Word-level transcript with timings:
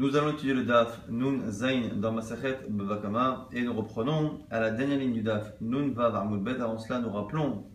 Nous 0.00 0.16
allons 0.16 0.32
étudier 0.32 0.54
le 0.54 0.64
DAF 0.64 0.98
Nun 1.10 1.50
Zain 1.50 1.90
dans 1.96 2.10
Masachet 2.10 2.60
Babakama 2.70 3.50
et 3.52 3.60
nous 3.60 3.74
reprenons 3.74 4.38
à 4.50 4.58
la 4.58 4.70
dernière 4.70 4.98
ligne 4.98 5.12
du 5.12 5.20
DAF 5.20 5.52
Nun 5.60 5.90
Vav 5.90 6.42
Bet. 6.42 6.58
Avant 6.58 6.78
cela, 6.78 7.00
nous 7.00 7.10
rappelons 7.10 7.66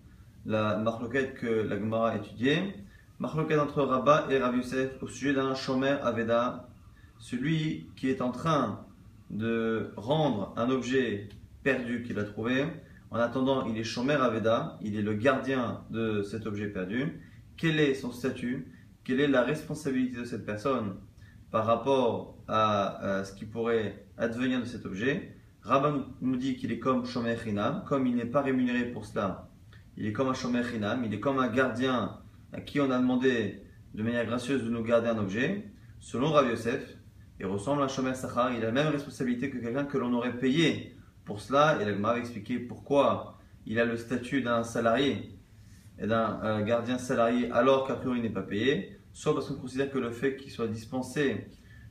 la 0.43 0.75
marloquette 0.77 1.35
que 1.35 1.45
la 1.45 1.77
Gemara 1.77 2.09
a 2.09 2.15
étudiée. 2.15 2.73
Marloquette 3.19 3.59
entre 3.59 3.83
Rabat 3.83 4.25
et 4.31 4.39
Rav 4.39 4.57
Yosef 4.57 5.03
au 5.03 5.07
sujet 5.07 5.33
d'un 5.33 5.53
Shomer 5.53 5.97
Aveda, 6.01 6.67
celui 7.19 7.91
qui 7.95 8.09
est 8.09 8.21
en 8.21 8.31
train 8.31 8.83
de 9.29 9.91
rendre 9.95 10.51
un 10.57 10.71
objet 10.71 11.29
perdu 11.61 12.01
qu'il 12.01 12.17
a 12.17 12.23
trouvé. 12.23 12.65
En 13.11 13.17
attendant, 13.17 13.67
il 13.67 13.77
est 13.77 13.83
Shomer 13.83 14.15
Aveda, 14.15 14.79
il 14.81 14.97
est 14.97 15.03
le 15.03 15.13
gardien 15.13 15.81
de 15.91 16.23
cet 16.23 16.47
objet 16.47 16.69
perdu. 16.69 17.21
Quel 17.55 17.79
est 17.79 17.93
son 17.93 18.11
statut? 18.11 18.65
Quelle 19.03 19.19
est 19.19 19.27
la 19.27 19.43
responsabilité 19.43 20.17
de 20.17 20.25
cette 20.25 20.43
personne? 20.43 20.95
Par 21.51 21.65
rapport 21.65 22.37
à, 22.47 23.23
ce 23.23 23.33
qui 23.33 23.45
pourrait 23.45 24.05
advenir 24.17 24.59
de 24.59 24.65
cet 24.65 24.85
objet 24.85 25.35
Rabban 25.65 26.05
nous 26.21 26.35
dit 26.35 26.57
qu'il 26.57 26.71
est 26.71 26.77
comme 26.77 27.05
Shomer 27.05 27.35
Hinam, 27.43 27.83
comme 27.87 28.05
il 28.05 28.15
n'est 28.15 28.25
pas 28.25 28.41
rémunéré 28.41 28.85
pour 28.85 29.03
cela. 29.03 29.49
Il 29.97 30.05
est 30.05 30.13
comme 30.13 30.27
un 30.27 30.35
Shomer 30.35 30.61
Hinam, 30.75 31.03
il 31.03 31.11
est 31.11 31.19
comme 31.19 31.39
un 31.39 31.47
gardien 31.47 32.19
à 32.53 32.61
qui 32.61 32.79
on 32.79 32.91
a 32.91 32.99
demandé 32.99 33.63
de 33.95 34.03
manière 34.03 34.25
gracieuse 34.27 34.63
de 34.63 34.69
nous 34.69 34.83
garder 34.83 35.09
un 35.09 35.17
objet. 35.17 35.65
Selon 35.99 36.31
Rav 36.31 36.47
Yosef, 36.47 36.97
il 37.39 37.47
ressemble 37.47 37.81
à 37.81 37.85
un 37.85 37.87
Shomer 37.87 38.13
Sachar, 38.13 38.53
il 38.53 38.61
a 38.61 38.67
la 38.67 38.71
même 38.71 38.89
responsabilité 38.89 39.49
que 39.49 39.57
quelqu'un 39.57 39.85
que 39.85 39.97
l'on 39.97 40.13
aurait 40.13 40.37
payé 40.37 40.95
pour 41.25 41.41
cela. 41.41 41.81
Et 41.81 41.95
m'a 41.95 42.17
expliqué 42.17 42.59
pourquoi 42.59 43.39
il 43.65 43.79
a 43.79 43.85
le 43.85 43.97
statut 43.97 44.43
d'un 44.43 44.63
salarié 44.63 45.35
et 45.97 46.05
d'un 46.05 46.39
euh, 46.43 46.63
gardien 46.63 46.99
salarié 46.99 47.49
alors 47.51 47.87
qu'a 47.87 47.95
priori 47.95 48.19
il 48.19 48.23
n'est 48.23 48.29
pas 48.29 48.43
payé, 48.43 48.94
soit 49.15 49.33
parce 49.33 49.47
qu'on 49.47 49.55
considère 49.55 49.89
que 49.89 49.97
le 49.97 50.11
fait 50.11 50.35
qu'il 50.35 50.51
soit 50.51 50.67
dispensé 50.67 51.47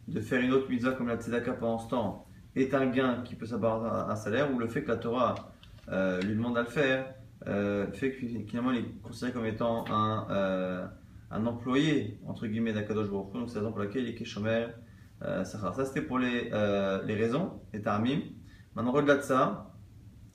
de 0.07 0.21
faire 0.21 0.43
une 0.43 0.53
autre 0.53 0.69
mitzvah 0.69 0.93
comme 0.93 1.09
la 1.09 1.17
tzedaka 1.17 1.55
pendant 1.55 1.79
ce 1.79 1.89
temps 1.89 2.27
est 2.55 2.75
un 2.75 2.87
gain 2.87 3.23
qui 3.25 3.35
peut 3.35 3.47
s'avoir 3.47 4.11
un 4.11 4.15
salaire, 4.15 4.55
ou 4.55 4.59
le 4.59 4.69
fait 4.69 4.83
que 4.83 4.89
la 4.89 4.99
Torah 4.99 5.35
euh, 5.89 6.21
lui 6.21 6.35
demande 6.35 6.57
à 6.59 6.61
le 6.61 6.69
faire 6.69 7.15
euh, 7.47 7.91
fait 7.93 8.13
que 8.13 8.25
il 8.27 8.37
est 8.37 9.03
considéré 9.03 9.33
comme 9.33 9.47
étant 9.47 9.87
un, 9.91 10.91
un 11.31 11.47
employé 11.47 12.21
entre 12.27 12.47
guillemets 12.47 12.75
d'Akadosh 12.75 13.09
Baruch 13.09 13.33
donc 13.33 13.49
c'est 13.49 13.55
la 13.55 13.61
raison 13.63 13.73
pour 13.73 13.81
laquelle 13.81 14.05
il 14.05 14.11
est 14.11 14.15
Keshomer 14.15 14.67
euh, 15.23 15.45
Ça 15.45 15.85
c'était 15.87 16.03
pour 16.03 16.19
les, 16.19 16.51
les 17.07 17.15
raisons, 17.15 17.59
les 17.73 17.81
tarmim. 17.81 18.21
Maintenant 18.77 18.93
au-delà 18.93 19.17
de 19.17 19.23
ça, 19.23 19.73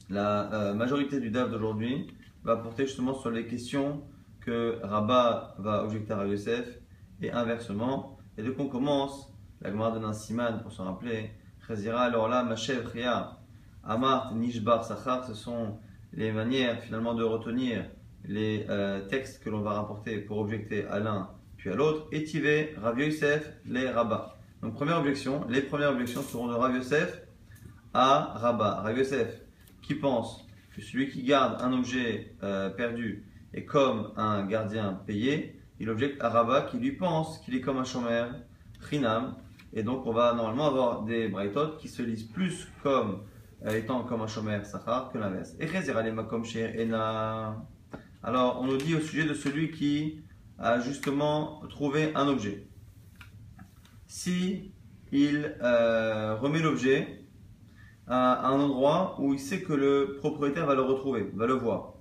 la 0.09 0.73
majorité 0.75 1.19
du 1.19 1.29
DAF 1.29 1.51
d'aujourd'hui 1.51 2.07
va 2.43 2.57
porter 2.57 2.87
justement 2.87 3.13
sur 3.13 3.29
les 3.29 3.45
questions 3.45 4.01
que 4.41 4.79
Rabat 4.81 5.55
va 5.59 5.83
objecter 5.83 6.13
à 6.13 6.25
Yosef 6.25 6.78
et 7.21 7.31
inversement. 7.31 8.17
Et 8.37 8.43
donc 8.43 8.55
on 8.59 8.67
commence, 8.67 9.33
la 9.61 9.71
Gemara 9.71 9.97
de 9.97 10.13
Siman 10.13 10.61
pour 10.61 10.71
se 10.71 10.81
rappeler, 10.81 11.31
Chazira 11.67 12.01
alors 12.01 12.27
là, 12.27 12.43
Machev 12.43 12.85
Ria, 12.87 13.39
Amart, 13.83 14.33
Nishbar, 14.35 14.85
Sachar, 14.85 15.25
ce 15.25 15.33
sont 15.33 15.77
les 16.13 16.31
manières 16.31 16.79
finalement 16.81 17.13
de 17.13 17.23
retenir 17.23 17.85
les 18.25 18.65
euh, 18.69 19.01
textes 19.07 19.43
que 19.43 19.49
l'on 19.49 19.61
va 19.61 19.73
rapporter 19.73 20.17
pour 20.17 20.39
objecter 20.39 20.85
à 20.85 20.99
l'un 20.99 21.29
puis 21.57 21.69
à 21.69 21.75
l'autre. 21.75 22.07
Etivé, 22.13 22.73
Rav 22.81 22.99
Yosef, 22.99 23.51
les 23.65 23.89
Rabat. 23.89 24.37
Donc 24.61 24.75
première 24.75 24.99
objection, 24.99 25.45
les 25.49 25.61
premières 25.61 25.91
objections 25.91 26.21
seront 26.21 26.47
de 26.47 26.53
Rav 26.53 26.75
Yosef 26.75 27.21
à 27.93 28.33
Rabat. 28.35 28.81
Rav 28.81 29.03
qui 29.81 29.95
pense 29.95 30.49
celui 30.81 31.09
qui 31.09 31.23
garde 31.23 31.61
un 31.61 31.73
objet 31.73 32.35
euh, 32.43 32.69
perdu 32.69 33.25
est 33.53 33.65
comme 33.65 34.11
un 34.17 34.45
gardien 34.45 35.01
payé, 35.05 35.58
il 35.79 35.89
objecte 35.89 36.21
à 36.21 36.29
Rabat 36.29 36.63
qui 36.63 36.77
lui 36.77 36.91
pense 36.91 37.39
qu'il 37.39 37.55
est 37.55 37.61
comme 37.61 37.77
un 37.77 37.83
chômeur, 37.83 38.31
Rinam, 38.89 39.35
et 39.73 39.83
donc 39.83 40.05
on 40.05 40.11
va 40.11 40.33
normalement 40.33 40.67
avoir 40.67 41.03
des 41.03 41.27
braïtot 41.27 41.77
qui 41.77 41.87
se 41.87 42.01
lisent 42.01 42.23
plus 42.23 42.67
comme 42.83 43.23
euh, 43.65 43.77
étant 43.77 44.03
comme 44.03 44.21
un 44.21 44.27
chômeur 44.27 44.65
Sachar 44.65 45.11
que 45.11 45.17
l'inverse. 45.17 45.55
Alors 48.23 48.61
on 48.61 48.67
nous 48.67 48.77
dit 48.77 48.95
au 48.95 48.99
sujet 48.99 49.27
de 49.27 49.33
celui 49.33 49.71
qui 49.71 50.21
a 50.57 50.79
justement 50.79 51.61
trouvé 51.69 52.13
un 52.15 52.27
objet. 52.27 52.67
Si 54.07 54.73
il 55.11 55.55
euh, 55.61 56.35
remet 56.35 56.59
l'objet 56.59 57.25
à 58.07 58.47
un 58.47 58.59
endroit 58.59 59.15
où 59.19 59.33
il 59.33 59.39
sait 59.39 59.61
que 59.61 59.73
le 59.73 60.17
propriétaire 60.19 60.65
va 60.65 60.75
le 60.75 60.81
retrouver, 60.81 61.29
va 61.33 61.45
le 61.45 61.53
voir. 61.53 61.93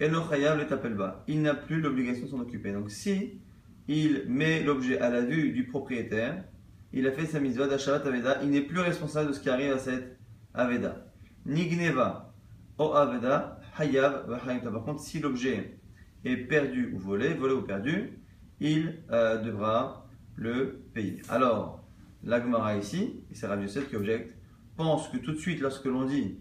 Il 0.00 1.42
n'a 1.42 1.54
plus 1.54 1.80
l'obligation 1.80 2.24
de 2.24 2.30
s'en 2.30 2.40
occuper. 2.40 2.72
Donc 2.72 2.90
si 2.90 3.40
il 3.88 4.24
met 4.28 4.62
l'objet 4.62 4.98
à 5.00 5.08
la 5.10 5.22
vue 5.22 5.50
du 5.52 5.64
propriétaire, 5.66 6.44
il 6.92 7.06
a 7.06 7.12
fait 7.12 7.26
sa 7.26 7.40
mitzvah 7.40 7.66
d'Asharat 7.66 8.06
Aveda, 8.06 8.38
il 8.42 8.50
n'est 8.50 8.62
plus 8.62 8.80
responsable 8.80 9.28
de 9.28 9.32
ce 9.34 9.40
qui 9.40 9.50
arrive 9.50 9.72
à 9.72 9.78
cette 9.78 10.18
Aveda. 10.54 11.06
Nigneva 11.46 12.32
o 12.78 12.92
Aveda, 12.92 13.60
Hayab 13.76 14.26
Par 14.28 14.84
contre, 14.84 15.00
si 15.00 15.20
l'objet 15.20 15.78
est 16.24 16.36
perdu 16.36 16.92
ou 16.94 16.98
volé, 16.98 17.34
volé 17.34 17.54
ou 17.54 17.62
perdu, 17.62 18.18
il 18.60 19.02
euh, 19.10 19.38
devra 19.42 20.08
le 20.36 20.82
payer. 20.94 21.22
Alors, 21.28 21.84
l'Agmara 22.24 22.76
ici, 22.76 23.24
et 23.30 23.34
c'est 23.34 23.46
Rav 23.46 23.60
Yosef 23.62 23.88
qui 23.88 23.96
objecte, 23.96 24.34
pense 24.76 25.08
que 25.08 25.16
tout 25.18 25.32
de 25.32 25.38
suite, 25.38 25.60
lorsque 25.60 25.84
l'on 25.86 26.04
dit 26.04 26.38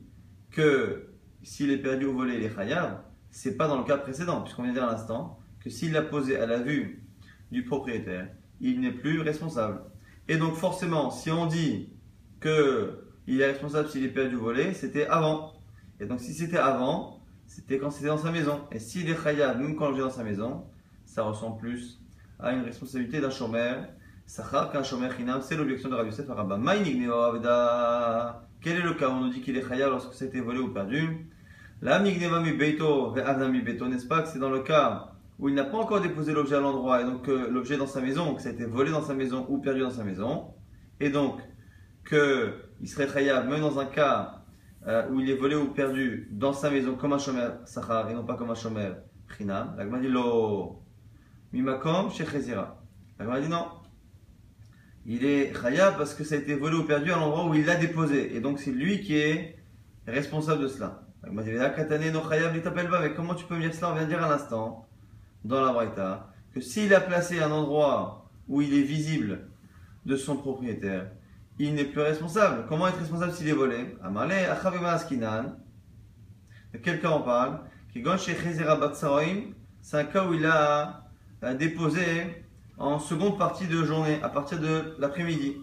que 0.51 1.09
s'il 1.44 1.72
est 1.72 1.78
perdu 1.78 2.06
ou 2.06 2.13
volé, 2.13 2.35
il 2.35 2.44
est 2.44 2.50
ce 2.50 3.06
c'est 3.32 3.58
pas 3.58 3.68
dans 3.68 3.78
le 3.78 3.84
cas 3.84 3.98
précédent, 3.98 4.42
puisqu'on 4.42 4.64
vient 4.64 4.72
de 4.72 4.78
dire 4.78 4.88
à 4.88 4.92
l'instant 4.92 5.40
que 5.60 5.70
s'il 5.70 5.92
l'a 5.92 6.02
posé 6.02 6.38
à 6.38 6.46
la 6.46 6.60
vue 6.60 7.04
du 7.52 7.64
propriétaire, 7.64 8.30
il 8.60 8.80
n'est 8.82 8.92
plus 8.92 9.22
responsable. 9.22 9.82
Et 10.28 10.38
donc 10.38 10.56
forcément, 10.56 11.12
si 11.12 11.32
on 11.32 11.46
dit 11.46 11.90
que 12.40 13.04
il 13.28 13.42
est 13.42 13.48
responsable 13.48 13.90
s'il 13.90 14.06
est 14.06 14.10
perdu 14.10 14.36
ou 14.36 14.42
volé, 14.42 14.74
c'était 14.74 15.08
avant. 15.08 15.54
Et 16.00 16.06
donc 16.06 16.20
si 16.20 16.34
c'était 16.34 16.58
avant, 16.58 17.20
c'était 17.46 17.78
quand 17.78 17.90
c'était 17.90 18.08
dans 18.08 18.18
sa 18.18 18.32
maison. 18.32 18.62
Et 18.72 18.80
s'il 18.80 19.10
est 19.10 19.22
khayab, 19.22 19.59
même 19.59 19.76
quand 19.76 19.92
il 19.92 19.98
est 19.98 20.02
dans 20.02 20.09
sa 20.09 20.24
maison, 20.24 20.66
ça 21.06 21.24
ressemble 21.24 21.58
plus 21.58 22.00
à 22.40 22.54
une 22.54 22.64
responsabilité 22.64 23.20
d'un 23.20 23.30
chômeur 23.30 23.84
Sachar 24.28 24.72
qu'un 24.72 24.84
shomer 24.84 25.08
chinam, 25.16 25.42
c'est 25.42 25.56
l'objection 25.56 25.88
de 25.88 25.96
Rabbi 25.96 26.09
Yosef 26.09 26.30
à 26.30 26.34
Rabba. 26.34 26.59
Quel 28.59 28.76
est 28.76 28.82
le 28.82 28.94
cas 28.94 29.08
où 29.08 29.14
on 29.14 29.22
nous 29.22 29.30
dit 29.30 29.40
qu'il 29.40 29.56
est 29.56 29.66
chaya 29.66 29.88
lorsque 29.88 30.14
c'était 30.14 30.42
volé 30.42 30.59
ou 30.59 30.68
perdu? 30.68 31.30
La 31.82 32.00
migneva 32.00 32.40
mi 32.40 32.54
beito 32.54 33.12
beito, 33.12 33.88
n'est-ce 33.88 34.08
pas 34.08 34.24
que 34.24 34.30
c'est 34.30 34.40
dans 34.40 34.50
le 34.50 34.62
cas 34.62 35.12
où 35.38 35.48
il 35.48 35.54
n'a 35.54 35.64
pas 35.64 35.78
encore 35.78 36.02
déposé 36.02 36.34
l'objet 36.34 36.56
à 36.56 36.60
l'endroit 36.60 37.02
et 37.02 37.04
donc 37.04 37.30
euh, 37.30 37.48
l'objet 37.52 37.78
dans 37.78 37.86
sa 37.86 38.02
maison, 38.02 38.34
que 38.34 38.42
ça 38.42 38.50
a 38.50 38.52
été 38.52 38.66
volé 38.66 38.90
dans 38.90 39.04
sa 39.04 39.14
maison 39.14 39.46
ou 39.50 39.60
perdu 39.60 39.82
dans 39.82 39.92
sa 39.92 40.04
maison, 40.04 40.56
et 41.00 41.12
donc 41.12 41.40
qu'il 42.10 42.90
serait 42.90 43.08
chaya 43.08 43.44
même 43.44 43.62
dans 43.62 43.78
un 43.78 43.86
cas 43.86 44.42
euh, 44.88 45.08
où 45.12 45.20
il 45.20 45.30
est 45.30 45.36
volé 45.36 45.56
ou 45.56 45.68
perdu 45.68 46.28
dans 46.32 46.54
sa 46.54 46.72
maison 46.72 46.96
comme 46.96 47.14
un 47.14 47.20
shomer 47.20 47.50
sachar 47.66 48.09
et 48.09 48.16
non 48.16 48.26
pas 48.26 48.36
comme 48.36 48.50
un 48.50 48.56
shomer 48.56 48.94
chinam. 49.38 49.76
La 49.78 49.86
dit 50.00 50.08
lo 50.08 50.82
mimakom 51.54 52.09
shechezira. 52.09 52.82
La 53.20 53.40
dit 53.40 53.50
non 53.50 53.68
il 55.06 55.24
est 55.26 55.54
khayab 55.54 55.96
parce 55.98 56.16
que 56.16 56.24
ça 56.24 56.36
a 56.36 56.38
été 56.40 56.56
volé 56.56 56.76
ou 56.76 56.84
perdu 56.84 57.12
à 57.12 57.18
l'endroit 57.18 57.46
où 57.46 57.54
il 57.54 57.66
l'a 57.66 57.76
déposé. 57.76 58.36
Et 58.36 58.42
donc 58.42 58.59
c'est 58.59 58.72
lui 58.72 59.02
qui 59.02 59.16
est 59.16 59.59
responsable 60.08 60.64
de 60.64 60.68
cela. 60.68 61.06
Mais 61.32 63.14
comment 63.16 63.36
tu 63.36 63.46
peux 63.46 63.56
me 63.56 63.62
dire 63.62 63.74
cela? 63.74 63.92
On 63.92 63.96
vient 63.96 64.04
de 64.04 64.10
dire 64.10 64.24
à 64.24 64.30
l'instant, 64.30 64.88
dans 65.44 65.62
la 65.66 65.72
Braïta, 65.72 66.28
que 66.54 66.62
s'il 66.62 66.94
a 66.94 67.02
placé 67.02 67.42
un 67.42 67.52
endroit 67.52 68.30
où 68.48 68.62
il 68.62 68.74
est 68.74 68.84
visible 68.84 69.48
de 70.06 70.16
son 70.16 70.38
propriétaire, 70.38 71.12
il 71.60 71.74
n'est 71.74 71.86
plus 71.86 72.02
responsable. 72.02 72.66
Comment 72.68 72.88
être 72.88 73.00
responsable 73.00 73.34
s'il 73.34 73.48
est 73.50 73.54
volé? 73.54 73.98
De 76.74 76.78
quel 76.78 77.00
cas 77.02 77.10
on 77.10 77.22
parle? 77.22 77.59
C'est 79.82 79.98
un 79.98 80.04
cas 80.04 80.26
où 80.26 80.34
il 80.34 80.46
a 80.46 81.04
déposé 81.58 82.46
en 82.78 83.00
seconde 83.00 83.38
partie 83.38 83.68
de 83.68 83.84
journée, 83.84 84.20
à 84.22 84.30
partir 84.30 84.59
de 84.59 84.96
l'après-midi. 85.00 85.58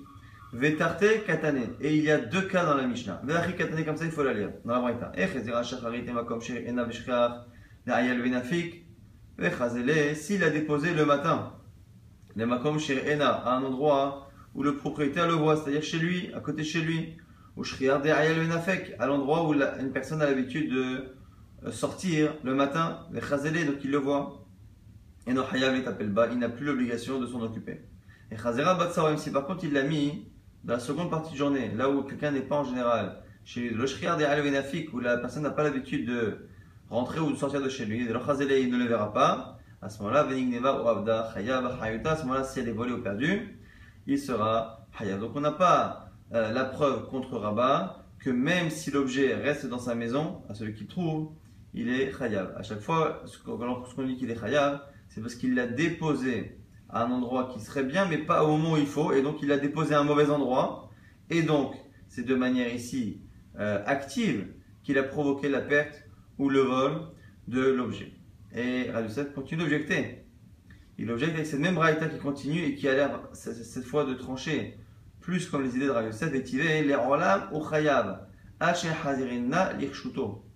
Vetarte 0.54 1.24
katane. 1.26 1.74
Et 1.80 1.96
il 1.96 2.04
y 2.04 2.10
a 2.10 2.18
deux 2.18 2.42
cas 2.42 2.64
dans 2.64 2.76
la 2.76 2.86
Mishnah. 2.86 3.20
Ve'achi 3.24 3.56
katane, 3.56 3.84
comme 3.84 3.96
ça, 3.96 4.04
il 4.04 4.12
faut 4.12 4.22
la 4.22 4.32
lire. 4.32 4.50
Dans 4.64 4.74
la 4.74 4.80
Braïta. 4.80 5.12
Echezira 5.16 5.62
shacharit 5.64 6.08
emakom 6.08 6.40
she'ena 6.40 6.84
veshkar 6.84 7.46
da'ayal 7.86 8.20
venafik. 8.22 8.86
Vechazele, 9.36 10.14
s'il 10.14 10.44
a 10.44 10.50
déposé 10.50 10.94
le 10.94 11.04
matin, 11.04 11.54
le 12.36 12.46
makom 12.46 12.78
she'ena, 12.78 13.30
à 13.30 13.56
un 13.56 13.64
endroit 13.64 14.30
où 14.54 14.62
le 14.62 14.76
propriétaire 14.76 15.26
le 15.26 15.34
voit, 15.34 15.56
c'est-à-dire 15.56 15.82
chez 15.82 15.98
lui, 15.98 16.32
à 16.34 16.40
côté 16.40 16.62
de 16.62 16.66
chez 16.66 16.80
lui. 16.80 17.16
Ou 17.56 17.64
shriar 17.64 18.00
da'ayal 18.00 18.38
venafik, 18.38 18.92
à 19.00 19.06
l'endroit 19.06 19.48
où 19.48 19.54
une 19.54 19.92
personne 19.92 20.22
a 20.22 20.26
l'habitude 20.26 20.72
de 20.72 21.16
euh, 21.64 21.72
sortir 21.72 22.34
le 22.44 22.54
matin. 22.54 23.00
Vechazele, 23.10 23.66
donc 23.66 23.82
il 23.82 23.90
le 23.90 23.98
voit. 23.98 24.46
Et 25.26 25.32
non, 25.32 25.44
il 25.52 26.38
n'a 26.38 26.48
plus 26.48 26.66
l'obligation 26.66 27.18
de 27.18 27.26
s'en 27.26 27.40
occuper. 27.40 27.80
Et 28.30 28.36
Chazera 28.36 28.74
Batsarim, 28.74 29.16
si 29.16 29.30
par 29.30 29.46
contre 29.46 29.64
il 29.64 29.72
l'a 29.72 29.82
mis 29.82 30.28
dans 30.64 30.74
la 30.74 30.80
seconde 30.80 31.10
partie 31.10 31.32
de 31.32 31.36
journée, 31.36 31.70
là 31.76 31.90
où 31.90 32.02
quelqu'un 32.02 32.30
n'est 32.30 32.40
pas 32.40 32.56
en 32.56 32.64
général, 32.64 33.22
chez 33.44 33.68
le 33.70 33.86
Shriar 33.86 34.16
des 34.16 34.24
Alvenafik, 34.24 34.92
où 34.94 35.00
la 35.00 35.18
personne 35.18 35.42
n'a 35.42 35.50
pas 35.50 35.62
l'habitude 35.62 36.06
de 36.06 36.48
rentrer 36.88 37.20
ou 37.20 37.32
de 37.32 37.36
sortir 37.36 37.62
de 37.62 37.68
chez 37.68 37.84
lui, 37.84 38.08
Chazele, 38.26 38.52
il 38.52 38.70
ne 38.70 38.78
le 38.78 38.86
verra 38.86 39.12
pas, 39.12 39.58
à 39.82 39.90
ce 39.90 39.98
moment-là, 39.98 40.24
Benigneva 40.24 40.82
ou 40.82 40.88
Abda 40.88 41.30
Chayab 41.34 41.78
Hayuta, 41.82 42.12
à 42.12 42.16
ce 42.16 42.22
moment-là, 42.22 42.44
si 42.44 42.60
elle 42.60 42.68
est 42.68 42.72
volée 42.72 42.92
ou 42.92 43.02
perdue, 43.02 43.58
il 44.06 44.18
sera 44.18 44.86
Hayab. 44.98 45.20
Donc 45.20 45.32
on 45.34 45.40
n'a 45.40 45.52
pas 45.52 46.10
euh, 46.32 46.52
la 46.52 46.64
preuve 46.64 47.06
contre 47.08 47.36
Rabat 47.36 48.02
que 48.18 48.30
même 48.30 48.70
si 48.70 48.90
l'objet 48.90 49.34
reste 49.34 49.66
dans 49.66 49.78
sa 49.78 49.94
maison, 49.94 50.42
à 50.48 50.54
celui 50.54 50.74
qui 50.74 50.86
trouve, 50.86 51.32
il 51.74 51.90
est 51.90 52.10
Hayab. 52.18 52.54
À 52.56 52.62
chaque 52.62 52.80
fois, 52.80 53.22
lorsqu'on 53.46 54.04
dit 54.04 54.16
qu'il 54.16 54.30
est 54.30 54.42
Hayab, 54.42 54.80
c'est 55.08 55.20
parce 55.20 55.34
qu'il 55.34 55.54
l'a 55.54 55.66
déposé 55.66 56.58
un 56.94 57.10
endroit 57.10 57.50
qui 57.52 57.60
serait 57.60 57.84
bien, 57.84 58.06
mais 58.06 58.18
pas 58.18 58.44
au 58.44 58.56
moment 58.56 58.72
où 58.72 58.76
il 58.76 58.86
faut, 58.86 59.12
et 59.12 59.22
donc 59.22 59.42
il 59.42 59.48
l'a 59.48 59.58
déposé 59.58 59.94
à 59.94 60.00
un 60.00 60.04
mauvais 60.04 60.30
endroit, 60.30 60.90
et 61.30 61.42
donc 61.42 61.74
c'est 62.08 62.24
de 62.24 62.34
manière 62.34 62.72
ici 62.72 63.20
euh, 63.58 63.82
active 63.86 64.46
qu'il 64.82 64.98
a 64.98 65.02
provoqué 65.02 65.48
la 65.48 65.60
perte 65.60 66.04
ou 66.38 66.48
le 66.48 66.60
vol 66.60 67.08
de 67.48 67.60
l'objet. 67.60 68.12
Et 68.54 68.90
Radusset 68.90 69.26
continue 69.34 69.62
d'objecter. 69.62 70.24
Il 70.96 71.10
objecte 71.10 71.34
avec 71.34 71.46
cette 71.46 71.60
même 71.60 71.74
Braïta 71.74 72.06
qui 72.06 72.18
continue 72.18 72.62
et 72.62 72.74
qui 72.76 72.86
a 72.88 72.94
l'air 72.94 73.20
cette 73.32 73.84
fois 73.84 74.04
de 74.04 74.14
trancher 74.14 74.78
plus 75.20 75.48
comme 75.48 75.64
les 75.64 75.74
idées 75.74 75.86
de 75.86 75.90
Radusset, 75.90 76.30
et 76.36 76.82
les 76.82 76.94
rolam 76.94 77.48
ou 77.52 77.66
chayav, 77.68 78.28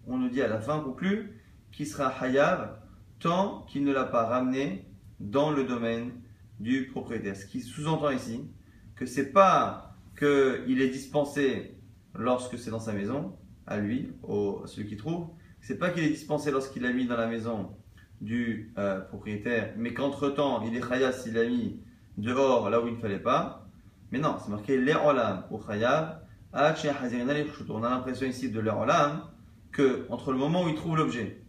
On 0.07 0.19
nous 0.19 0.29
dit 0.29 0.43
à 0.43 0.49
la 0.49 0.61
fin 0.61 0.81
conclu 0.81 1.41
qu'il 1.73 1.87
sera 1.87 2.13
hayav 2.23 2.79
tant 3.19 3.63
qu'il 3.63 3.83
ne 3.85 3.93
l'a 3.93 4.05
pas 4.05 4.27
ramené 4.27 4.87
dans 5.19 5.51
le 5.51 5.65
domaine 5.65 6.13
du 6.61 6.87
propriétaire. 6.87 7.37
Ce 7.37 7.47
qui 7.47 7.61
sous-entend 7.61 8.11
ici 8.11 8.51
que 8.97 9.07
c'est 9.07 9.33
pas 9.33 9.95
qu'il 10.19 10.81
est 10.81 10.89
dispensé 10.89 11.77
lorsque 12.15 12.59
c'est 12.59 12.71
dans 12.71 12.81
sa 12.81 12.93
maison, 12.93 13.37
à 13.67 13.79
lui, 13.79 14.13
au, 14.23 14.63
à 14.65 14.67
celui 14.67 14.89
qui 14.89 14.97
trouve, 14.97 15.29
c'est 15.61 15.79
pas 15.79 15.91
qu'il 15.91 16.03
est 16.05 16.09
dispensé 16.09 16.51
lorsqu'il 16.51 16.83
l'a 16.83 16.93
mis 16.93 17.07
dans 17.07 17.17
la 17.17 17.27
maison 17.27 17.77
du 18.21 18.73
euh, 18.79 19.01
propriétaire, 19.01 19.75
mais 19.77 19.95
qu'entre-temps, 19.95 20.63
il 20.63 20.77
est 20.77 20.81
khayab 20.81 21.13
s'il 21.13 21.35
l'a 21.35 21.47
mis 21.47 21.81
dehors, 22.17 22.69
là 22.71 22.81
où 22.81 22.89
il 22.89 22.95
ne 22.95 22.99
fallait 22.99 23.21
pas. 23.21 23.67
Mais 24.11 24.19
non, 24.19 24.37
c'est 24.43 24.51
marqué 24.51 24.77
olam 24.95 25.45
ou 25.51 25.59
khayab, 25.59 26.23
on 26.53 27.83
a 27.83 27.91
l'impression 27.91 28.27
ici 28.27 28.51
de 28.51 28.59
olam 28.59 29.23
que 29.71 30.07
entre 30.09 30.33
le 30.33 30.39
moment 30.39 30.65
où 30.65 30.69
il 30.69 30.75
trouve 30.75 30.97
l'objet 30.97 31.43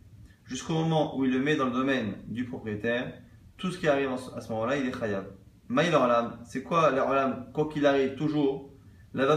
jusqu'au 0.50 0.74
moment 0.74 1.18
où 1.18 1.24
il 1.26 1.32
le 1.32 1.40
met 1.40 1.56
dans 1.56 1.66
le 1.66 1.72
domaine 1.72 2.16
du 2.28 2.46
propriétaire, 2.46 3.14
tout 3.60 3.72
ce 3.72 3.78
qui 3.78 3.88
arrive 3.88 4.10
à 4.36 4.42
ce 4.42 4.50
moment-là, 4.52 4.78
il 4.78 4.88
est 4.88 4.98
khayab. 4.98 5.26
Maïl 5.68 5.94
olam, 5.94 6.40
c'est 6.46 6.64
quoi 6.64 6.92
olam 6.92 7.52
Quoi 7.54 7.70
qu'il 7.70 7.86
arrive, 7.86 8.16
toujours, 8.16 8.74
n'est-ce 9.14 9.30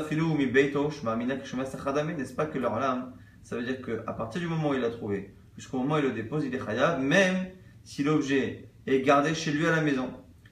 pas 2.35 2.47
que 2.47 2.59
l'olam, 2.59 3.13
ça 3.43 3.57
veut 3.57 3.65
dire 3.65 3.83
qu'à 3.83 4.13
partir 4.13 4.41
du 4.41 4.47
moment 4.47 4.71
où 4.71 4.75
il 4.75 4.81
l'a 4.81 4.91
trouvé, 4.91 5.35
jusqu'au 5.57 5.79
moment 5.79 5.97
où 5.97 5.99
il 5.99 6.05
le 6.05 6.13
dépose, 6.13 6.45
il 6.45 6.55
est 6.55 6.65
khayab, 6.65 7.03
même 7.03 7.49
si 7.85 8.03
l'objet 8.03 8.71
est 8.87 9.03
gardé 9.03 9.35
chez 9.35 9.51
lui 9.51 9.67
à 9.67 9.73
la 9.73 9.83
maison. 9.83 10.09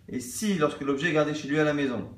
Et 0.08 0.18
si, 0.20 0.58
lorsque 0.58 0.80
l'objet 0.82 1.10
est 1.10 1.14
gardé 1.14 1.32
chez 1.34 1.48
lui 1.48 1.58
à 1.58 1.64
la 1.64 1.72
maison, 1.72 2.10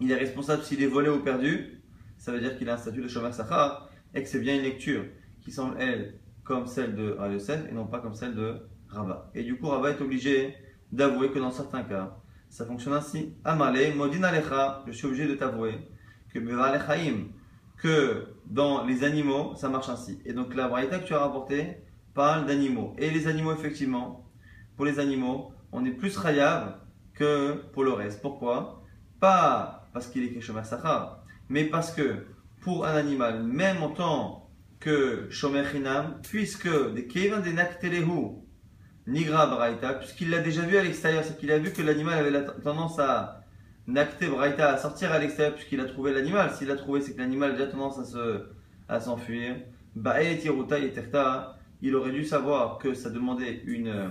il 0.00 0.10
est 0.10 0.16
responsable 0.16 0.64
s'il 0.64 0.82
est 0.82 0.88
volé 0.88 1.08
ou 1.08 1.20
perdu, 1.20 1.80
ça 2.18 2.32
veut 2.32 2.40
dire 2.40 2.58
qu'il 2.58 2.68
a 2.68 2.74
un 2.74 2.78
statut 2.78 3.00
de 3.00 3.08
Shomer 3.08 3.32
Sachar 3.32 3.88
et 4.12 4.22
que 4.22 4.28
c'est 4.28 4.40
bien 4.40 4.56
une 4.56 4.62
lecture 4.62 5.04
qui 5.40 5.52
semble, 5.52 5.76
elle, 5.78 6.18
comme 6.42 6.66
celle 6.66 6.96
de 6.96 7.12
Rav 7.12 7.32
et 7.32 7.72
non 7.72 7.86
pas 7.86 8.00
comme 8.00 8.14
celle 8.14 8.34
de 8.34 8.56
Rabat. 8.88 9.30
Et 9.34 9.42
du 9.42 9.56
coup, 9.56 9.68
Rabat 9.68 9.90
est 9.90 10.00
obligé 10.00 10.54
d'avouer 10.94 11.30
que 11.30 11.38
dans 11.38 11.50
certains 11.50 11.82
cas, 11.82 12.16
ça 12.48 12.64
fonctionne 12.64 12.94
ainsi. 12.94 13.34
Amale, 13.44 13.94
Modin 13.96 14.22
Alecha, 14.22 14.84
je 14.86 14.92
suis 14.92 15.06
obligé 15.06 15.26
de 15.26 15.34
t'avouer 15.34 15.78
que 16.32 16.38
que 17.76 18.26
dans 18.46 18.84
les 18.84 19.04
animaux, 19.04 19.54
ça 19.56 19.68
marche 19.68 19.88
ainsi. 19.88 20.20
Et 20.24 20.32
donc 20.32 20.54
la 20.54 20.68
braïta 20.68 20.98
que 20.98 21.06
tu 21.06 21.14
as 21.14 21.18
rapportée 21.18 21.78
parle 22.14 22.46
d'animaux. 22.46 22.94
Et 22.98 23.10
les 23.10 23.26
animaux, 23.26 23.52
effectivement, 23.52 24.24
pour 24.76 24.84
les 24.84 24.98
animaux, 24.98 25.52
on 25.72 25.84
est 25.84 25.90
plus 25.90 26.16
rayable 26.16 26.76
que 27.12 27.54
pour 27.72 27.84
le 27.84 27.92
reste. 27.92 28.22
Pourquoi? 28.22 28.82
Pas 29.20 29.88
parce 29.92 30.08
qu'il 30.08 30.24
est 30.24 30.32
Keshomer 30.32 30.64
Sachar, 30.64 31.24
mais 31.48 31.64
parce 31.64 31.92
que 31.92 32.26
pour 32.60 32.86
un 32.86 32.94
animal, 32.94 33.42
même 33.42 33.82
en 33.82 33.90
tant 33.90 34.50
que 34.80 35.28
Shomer 35.30 35.64
Hinam, 35.74 36.20
puisque 36.22 36.68
des 36.94 37.06
Kevin 37.06 37.40
des 37.40 37.52
Nigra 39.06 39.46
Braïta, 39.46 39.94
puisqu'il 39.94 40.30
l'a 40.30 40.40
déjà 40.40 40.62
vu 40.62 40.76
à 40.76 40.82
l'extérieur, 40.82 41.22
c'est 41.24 41.38
qu'il 41.38 41.50
a 41.52 41.58
vu 41.58 41.72
que 41.72 41.82
l'animal 41.82 42.18
avait 42.18 42.30
la 42.30 42.42
tendance 42.42 42.98
à 42.98 43.44
Nakte 43.86 44.24
Braïta 44.30 44.72
à 44.72 44.78
sortir 44.78 45.12
à 45.12 45.18
l'extérieur 45.18 45.54
puisqu'il 45.54 45.80
a 45.80 45.84
trouvé 45.84 46.12
l'animal. 46.12 46.50
S'il 46.52 46.68
l'a 46.68 46.76
trouvé, 46.76 47.02
c'est 47.02 47.12
que 47.14 47.20
l'animal 47.20 47.50
a 47.50 47.52
déjà 47.52 47.66
tendance 47.66 47.98
à 47.98 48.04
se 48.04 48.46
à 48.88 49.00
s'enfuir. 49.00 49.56
Il 51.82 51.94
aurait 51.96 52.12
dû 52.12 52.24
savoir 52.24 52.78
que 52.78 52.94
ça 52.94 53.10
demandait 53.10 53.62
une 53.66 53.88
euh, 53.88 54.08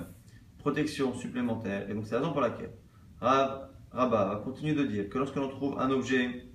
protection 0.59 1.13
supplémentaire. 1.13 1.89
Et 1.89 1.93
donc 1.93 2.05
c'est 2.05 2.13
la 2.13 2.19
raison 2.19 2.31
pour 2.31 2.41
laquelle 2.41 2.71
Rab, 3.19 3.69
Rabba 3.91 4.25
va 4.25 4.35
continuer 4.43 4.73
de 4.73 4.83
dire 4.83 5.09
que 5.09 5.17
lorsque 5.17 5.35
l'on 5.35 5.49
trouve 5.49 5.79
un 5.79 5.89
objet, 5.89 6.45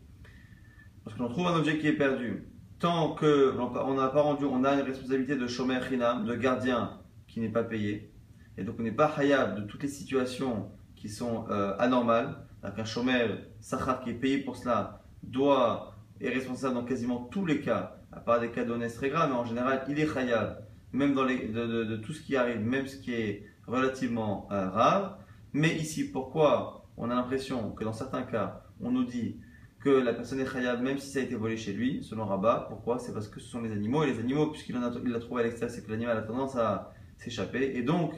lorsque 1.04 1.18
l'on 1.18 1.28
trouve 1.28 1.48
un 1.48 1.56
objet 1.56 1.78
qui 1.78 1.88
est 1.88 1.92
perdu, 1.92 2.48
tant 2.78 3.14
que 3.14 3.54
on 3.58 3.94
n'a 3.94 4.08
pas 4.08 4.22
rendu, 4.22 4.44
on 4.44 4.62
a 4.64 4.74
une 4.74 4.82
responsabilité 4.82 5.34
de 5.34 5.46
chinam, 5.46 6.24
de 6.24 6.34
gardien 6.36 7.00
qui 7.26 7.40
n'est 7.40 7.48
pas 7.48 7.64
payé. 7.64 8.12
Et 8.58 8.64
donc 8.64 8.76
on 8.78 8.82
n'est 8.82 8.92
pas 8.92 9.10
hayab 9.16 9.60
de 9.60 9.62
toutes 9.62 9.82
les 9.82 9.88
situations 9.88 10.70
qui 10.96 11.08
sont 11.08 11.46
euh, 11.48 11.74
anormales 11.78 12.36
un 12.62 12.84
chômeur 12.84 13.38
Sachar 13.60 14.00
qui 14.00 14.10
est 14.10 14.14
payé 14.14 14.38
pour 14.38 14.56
cela 14.56 15.02
doit 15.22 15.94
est 16.20 16.30
responsable 16.30 16.74
dans 16.74 16.84
quasiment 16.84 17.28
tous 17.30 17.46
les 17.46 17.60
cas, 17.60 17.96
à 18.12 18.20
part 18.20 18.40
des 18.40 18.50
cas 18.50 18.64
d'honnêteté 18.64 18.96
très 18.96 19.10
graves, 19.10 19.30
mais 19.30 19.36
en 19.36 19.44
général 19.44 19.84
il 19.88 20.00
est 20.00 20.12
khayab, 20.12 20.64
même 20.92 21.14
dans 21.14 21.24
de, 21.24 21.96
tout 21.96 22.12
ce 22.12 22.20
qui 22.20 22.36
arrive, 22.36 22.60
même 22.60 22.86
ce 22.86 22.96
qui 22.96 23.12
est 23.12 23.46
relativement 23.66 24.48
euh, 24.50 24.68
rare. 24.68 25.18
Mais 25.52 25.76
ici, 25.76 26.10
pourquoi 26.10 26.84
on 26.96 27.10
a 27.10 27.14
l'impression 27.14 27.70
que 27.70 27.84
dans 27.84 27.92
certains 27.92 28.22
cas, 28.22 28.62
on 28.80 28.90
nous 28.90 29.04
dit 29.04 29.36
que 29.80 29.90
la 29.90 30.12
personne 30.12 30.40
est 30.40 30.52
khayab 30.52 30.82
même 30.82 30.98
si 30.98 31.08
ça 31.08 31.20
a 31.20 31.22
été 31.22 31.36
volé 31.36 31.56
chez 31.56 31.72
lui, 31.72 32.02
selon 32.02 32.24
Rabat? 32.24 32.66
Pourquoi? 32.68 32.98
C'est 32.98 33.12
parce 33.12 33.28
que 33.28 33.38
ce 33.38 33.48
sont 33.48 33.62
les 33.62 33.70
animaux, 33.70 34.02
et 34.02 34.12
les 34.12 34.18
animaux, 34.18 34.48
puisqu'il 34.48 34.74
l'a 34.74 35.20
trouvé 35.20 35.42
à 35.42 35.44
l'extérieur, 35.44 35.74
c'est 35.74 35.84
que 35.84 35.90
l'animal 35.90 36.18
a 36.18 36.22
tendance 36.22 36.56
à 36.56 36.92
s'échapper. 37.18 37.76
Et 37.76 37.82
donc, 37.82 38.14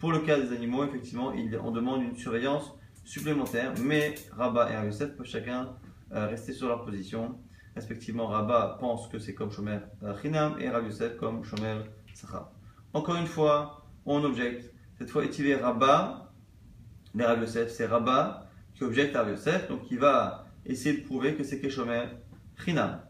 pour 0.00 0.12
le 0.12 0.20
cas 0.20 0.40
des 0.40 0.52
animaux, 0.52 0.82
effectivement, 0.84 1.32
on 1.62 1.70
demande 1.70 2.02
une 2.02 2.16
surveillance 2.16 2.72
supplémentaires, 3.04 3.74
mais 3.82 4.14
Rabat 4.32 4.72
et 4.72 4.76
Rav 4.76 5.16
peuvent 5.16 5.26
chacun 5.26 5.76
euh, 6.12 6.26
rester 6.26 6.54
sur 6.54 6.68
leur 6.68 6.84
position. 6.84 7.38
Respectivement, 7.76 8.26
Rabat 8.26 8.78
pense 8.80 9.08
que 9.08 9.18
c'est 9.18 9.34
comme 9.34 9.52
Shomer 9.52 9.78
Chinam 10.22 10.58
et 10.58 10.70
Rav 10.70 10.88
comme 11.18 11.44
Shomer 11.44 11.82
Sachar. 12.14 12.50
Encore 12.94 13.16
une 13.16 13.26
fois, 13.26 13.86
on 14.06 14.24
objecte. 14.24 14.72
Cette 14.98 15.10
fois, 15.10 15.22
étivé 15.24 15.54
Rabat, 15.54 16.32
mais 17.12 17.26
Rav 17.26 17.46
c'est 17.46 17.86
Rabat 17.86 18.48
qui 18.74 18.84
objecte 18.84 19.14
à 19.14 19.22
Rav 19.22 19.68
donc 19.68 19.90
il 19.90 19.98
va 19.98 20.46
essayer 20.64 20.96
de 20.96 21.04
prouver 21.04 21.34
que 21.34 21.44
c'est 21.44 21.68
Shomer 21.68 22.04
Chinam. 22.64 23.02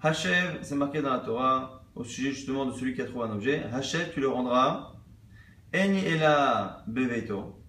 Hachev, 0.00 0.58
c'est 0.62 0.76
marqué 0.76 1.02
dans 1.02 1.12
la 1.12 1.18
Torah 1.18 1.82
au 1.96 2.04
sujet 2.04 2.30
justement 2.30 2.64
de 2.64 2.72
celui 2.72 2.94
qui 2.94 3.02
a 3.02 3.06
trouvé 3.06 3.24
un 3.26 3.32
objet. 3.32 3.64
Hachev, 3.72 4.12
tu 4.14 4.20
le 4.20 4.28
rendras. 4.28 4.97
Eni 5.74 6.02
Ela 6.02 6.82
Beveto 6.86 7.62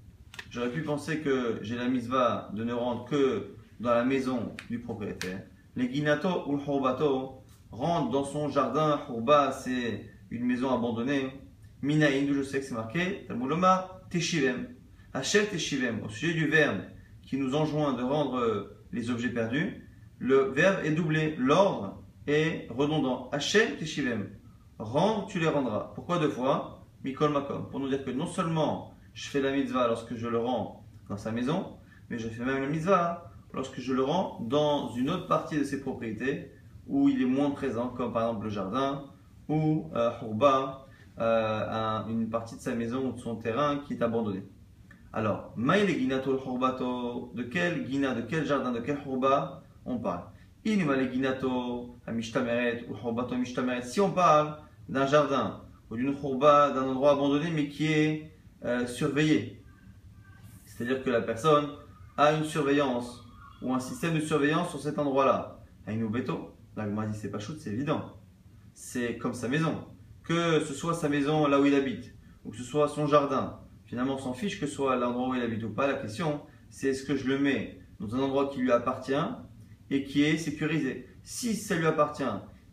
J'aurais 0.49 0.69
pu 0.69 0.83
penser 0.83 1.19
que 1.19 1.59
j'ai 1.61 1.75
la 1.75 1.89
misva 1.89 2.49
de 2.53 2.63
ne 2.63 2.71
rendre 2.71 3.03
que 3.03 3.57
dans 3.81 3.93
la 3.93 4.05
maison 4.05 4.55
du 4.69 4.79
propriétaire. 4.79 5.41
Les 5.75 5.89
guinato 5.89 6.45
ou 6.47 6.55
le 6.55 6.63
rentrent 7.71 8.09
dans 8.09 8.23
son 8.23 8.47
jardin. 8.47 9.01
Hurba, 9.09 9.51
c'est 9.51 10.09
une 10.31 10.45
maison 10.45 10.73
abandonnée. 10.73 11.41
Minaïn, 11.81 12.31
je 12.33 12.41
sais 12.41 12.61
que 12.61 12.65
c'est 12.65 12.73
marqué. 12.73 13.25
Talmudoma, 13.27 14.01
Teshivem. 14.09 14.69
Hachel 15.13 15.47
Teshivem, 15.49 16.01
au 16.05 16.07
sujet 16.07 16.33
du 16.33 16.47
verbe 16.47 16.79
qui 17.21 17.35
nous 17.35 17.53
enjoint 17.53 17.91
de 17.91 18.03
rendre 18.03 18.77
les 18.93 19.09
objets 19.09 19.27
perdus, 19.27 19.89
le 20.19 20.51
verbe 20.51 20.85
est 20.85 20.91
doublé. 20.91 21.35
L'ordre 21.37 22.01
est 22.27 22.65
redondant. 22.69 23.29
Hachel 23.33 23.75
Teshivem. 23.75 24.29
Rendre, 24.77 25.27
tu 25.27 25.37
les 25.37 25.49
rendras. 25.49 25.91
Pourquoi 25.95 26.17
deux 26.19 26.29
fois? 26.29 26.78
Mikol 27.03 27.31
Makom. 27.31 27.69
Pour 27.69 27.79
nous 27.79 27.89
dire 27.89 28.03
que 28.03 28.11
non 28.11 28.27
seulement 28.27 28.93
je 29.13 29.29
fais 29.29 29.41
la 29.41 29.51
mitzvah 29.51 29.87
lorsque 29.87 30.15
je 30.15 30.27
le 30.27 30.37
rends 30.37 30.83
dans 31.09 31.17
sa 31.17 31.31
maison, 31.31 31.77
mais 32.09 32.19
je 32.19 32.27
fais 32.27 32.43
même 32.43 32.61
la 32.61 32.67
mitzvah 32.67 33.31
lorsque 33.53 33.79
je 33.79 33.93
le 33.93 34.03
rends 34.03 34.39
dans 34.41 34.89
une 34.93 35.09
autre 35.09 35.27
partie 35.27 35.57
de 35.57 35.63
ses 35.63 35.81
propriétés 35.81 36.51
où 36.87 37.07
il 37.09 37.21
est 37.21 37.25
moins 37.25 37.51
présent, 37.51 37.89
comme 37.89 38.11
par 38.11 38.23
exemple 38.23 38.45
le 38.45 38.49
jardin 38.49 39.05
ou 39.47 39.89
euh, 39.95 40.11
euh 41.19 42.01
une 42.09 42.29
partie 42.29 42.55
de 42.55 42.61
sa 42.61 42.75
maison 42.75 43.09
ou 43.09 43.11
de 43.13 43.19
son 43.19 43.35
terrain 43.35 43.79
qui 43.85 43.93
est 43.93 44.01
abandonné. 44.01 44.43
Alors, 45.11 45.51
maïle 45.55 45.89
ginato 45.97 46.37
hurbato, 46.37 47.31
de 47.33 47.43
quel 47.43 47.87
gina, 47.87 48.13
de 48.13 48.21
quel 48.21 48.45
jardin, 48.45 48.71
de 48.71 48.79
quel 48.79 48.97
hurba 49.05 49.63
on 49.85 49.97
parle? 49.97 50.23
Inumale 50.65 51.11
ginato 51.11 51.95
amishtameret 52.05 52.85
ou 52.89 52.95
hurbato 52.95 53.33
amishtameret. 53.33 53.81
Si 53.81 53.99
on 53.99 54.11
parle 54.11 54.57
d'un 54.87 55.07
jardin 55.07 55.61
ou 55.89 55.95
d'une 55.95 56.13
hurba, 56.13 56.71
d'un 56.71 56.83
endroit 56.83 57.11
abandonné 57.11 57.51
mais 57.51 57.67
qui 57.69 57.87
est 57.87 58.31
euh, 58.65 58.85
surveiller. 58.87 59.63
C'est-à-dire 60.65 61.03
que 61.03 61.09
la 61.09 61.21
personne 61.21 61.69
a 62.17 62.33
une 62.33 62.43
surveillance 62.43 63.25
ou 63.61 63.73
un 63.73 63.79
système 63.79 64.15
de 64.15 64.19
surveillance 64.19 64.69
sur 64.69 64.79
cet 64.79 64.99
endroit-là. 64.99 65.61
Aïnou 65.85 66.09
Beto, 66.09 66.55
la 66.75 66.85
dit 66.85 67.17
c'est 67.17 67.31
pas 67.31 67.39
shoot, 67.39 67.59
c'est 67.59 67.71
évident. 67.71 68.17
C'est 68.73 69.17
comme 69.17 69.33
sa 69.33 69.47
maison. 69.47 69.85
Que 70.23 70.59
ce 70.59 70.73
soit 70.73 70.93
sa 70.93 71.09
maison 71.09 71.47
là 71.47 71.59
où 71.59 71.65
il 71.65 71.75
habite, 71.75 72.13
ou 72.45 72.51
que 72.51 72.57
ce 72.57 72.63
soit 72.63 72.87
son 72.87 73.07
jardin, 73.07 73.59
finalement 73.85 74.15
on 74.15 74.19
s'en 74.19 74.33
fiche 74.33 74.59
que 74.59 74.67
ce 74.67 74.73
soit 74.73 74.95
l'endroit 74.95 75.29
où 75.29 75.35
il 75.35 75.41
habite 75.41 75.63
ou 75.63 75.69
pas. 75.69 75.87
La 75.87 75.95
question 75.95 76.41
c'est 76.69 76.89
est-ce 76.89 77.03
que 77.03 77.15
je 77.15 77.27
le 77.27 77.39
mets 77.39 77.79
dans 77.99 78.15
un 78.15 78.19
endroit 78.19 78.49
qui 78.49 78.59
lui 78.59 78.71
appartient 78.71 79.13
et 79.89 80.03
qui 80.03 80.23
est 80.23 80.37
sécurisé. 80.37 81.07
Si 81.23 81.55
ça 81.55 81.75
lui 81.75 81.85
appartient 81.85 82.23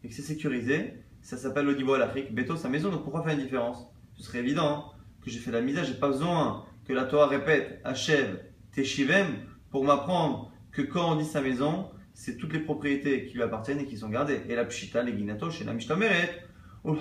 et 0.05 0.09
que 0.09 0.15
c'est 0.15 0.23
sécurisé, 0.23 0.95
ça 1.27 1.37
s'appelle 1.37 1.67
l'Odibo 1.67 1.95
à 1.95 1.99
l'Afrique. 1.99 2.33
Beto, 2.33 2.55
sa 2.55 2.69
maison, 2.69 2.89
donc 2.89 3.03
pourquoi 3.03 3.25
faire 3.25 3.33
une 3.33 3.43
différence? 3.43 3.89
Ce 4.15 4.23
serait 4.23 4.39
évident 4.39 4.69
hein, 4.69 4.97
que 5.25 5.29
j'ai 5.29 5.41
fait 5.41 5.51
la 5.51 5.61
misère, 5.61 5.83
j'ai 5.83 5.95
pas 5.95 6.07
besoin 6.07 6.65
que 6.87 6.93
la 6.93 7.05
Torah 7.05 7.27
répète, 7.27 7.81
achève, 7.83 8.45
Teshivem, 8.71 9.27
pour 9.73 9.85
m'apprendre 9.85 10.53
que 10.71 10.83
quand 10.83 11.11
on 11.11 11.17
dit 11.17 11.25
sa 11.25 11.41
maison, 11.41 11.91
c'est 12.15 12.37
toutes 12.37 12.53
les 12.53 12.61
propriétés 12.61 13.27
qui 13.27 13.35
lui 13.35 13.43
appartiennent 13.43 13.81
et 13.81 13.87
qui 13.87 13.97
sont 13.97 14.09
gardées. 14.09 14.41
Et 14.49 14.55
la 14.55 14.65
pshita, 14.65 15.03
les 15.03 15.13
guinato, 15.13 15.51
chez 15.51 15.65
la 15.65 15.73
mishtameret, 15.73 16.45
ou 16.85 16.93
le 16.93 16.99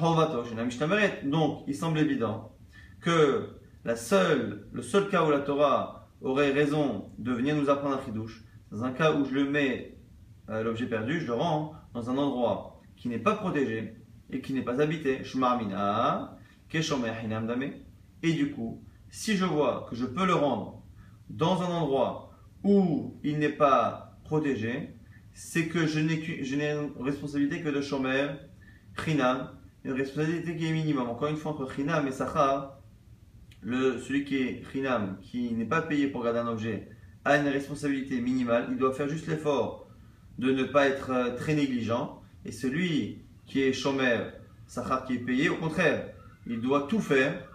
chez 0.50 0.56
la 0.56 0.66
mishtameret. 0.66 1.22
Donc, 1.26 1.64
il 1.68 1.76
semble 1.76 2.00
évident 2.00 2.52
que 3.02 3.50
la 3.84 3.96
seule, 3.96 4.66
le 4.72 4.82
seul 4.82 5.08
cas 5.08 5.24
où 5.24 5.30
la 5.30 5.42
Torah 5.42 6.10
aurait 6.22 6.52
raison 6.52 7.12
de 7.20 7.32
venir 7.32 7.56
nous 7.56 7.70
apprendre 7.70 7.96
un 7.96 8.04
chidouche, 8.04 8.44
dans 8.72 8.84
un 8.84 8.92
cas 8.92 9.14
où 9.14 9.24
je 9.24 9.36
le 9.36 9.46
mets, 9.48 10.00
euh, 10.50 10.64
l'objet 10.64 10.88
perdu, 10.88 11.20
je 11.20 11.28
le 11.28 11.34
rends 11.34 11.76
dans 11.94 12.10
un 12.10 12.18
endroit 12.18 12.82
qui 12.98 13.08
n'est 13.08 13.20
pas 13.20 13.36
protégé 13.36 13.94
et 14.32 14.42
qui 14.42 14.54
n'est 14.54 14.62
pas 14.62 14.82
habité. 14.82 15.22
Et 18.24 18.34
du 18.34 18.52
coup, 18.52 18.82
si 19.10 19.38
je 19.38 19.46
vois 19.46 19.88
que 19.90 19.96
je 19.96 20.06
peux 20.06 20.26
le 20.26 20.34
rendre 20.34 20.84
dans 21.30 21.62
un 21.62 21.68
endroit 21.68 22.34
où 22.64 23.16
il 23.24 23.40
n'est 23.40 23.50
pas 23.50 24.18
protégé, 24.24 24.96
c'est 25.34 25.68
que 25.68 25.86
je 25.86 26.00
n'ai 26.00 26.72
une 26.72 26.92
responsabilité 27.00 27.62
que 27.62 27.70
de 27.70 27.82
Shomer, 27.82 28.30
Chinam, 29.04 29.52
une 29.84 29.92
responsabilité 29.92 30.56
qui 30.56 30.66
est 30.66 30.72
minimum. 30.72 31.10
Encore 31.10 31.28
une 31.28 31.38
fois, 31.38 31.52
entre 31.52 31.72
Chinam 31.72 32.08
et 32.08 32.12
Sachar, 32.12 32.80
le, 33.62 34.00
celui 34.00 34.24
qui 34.24 34.38
est 34.38 34.64
Chinam, 34.72 35.18
qui 35.22 35.54
n'est 35.54 35.66
pas 35.66 35.82
payé 35.82 36.08
pour 36.08 36.24
garder 36.24 36.40
un 36.40 36.48
objet, 36.48 36.90
a 37.26 37.38
une 37.38 37.48
responsabilité 37.48 38.22
minimale. 38.22 38.68
Il 38.72 38.78
doit 38.78 38.94
faire 38.94 39.10
juste 39.10 39.28
l'effort 39.28 39.88
de 40.38 40.52
ne 40.52 40.64
pas 40.64 40.88
être 40.88 41.12
euh, 41.12 41.36
très 41.36 41.56
négligent. 41.56 42.22
Et 42.46 42.52
celui 42.52 43.25
qui 43.46 43.62
est 43.62 43.74
Shomer, 43.74 44.20
Sachar 44.68 45.06
qui 45.06 45.14
est 45.14 45.20
payé, 45.20 45.50
au 45.50 45.56
contraire, 45.56 46.10
il 46.48 46.62
doit 46.62 46.88
tout 46.88 47.00
faire. 47.00 47.48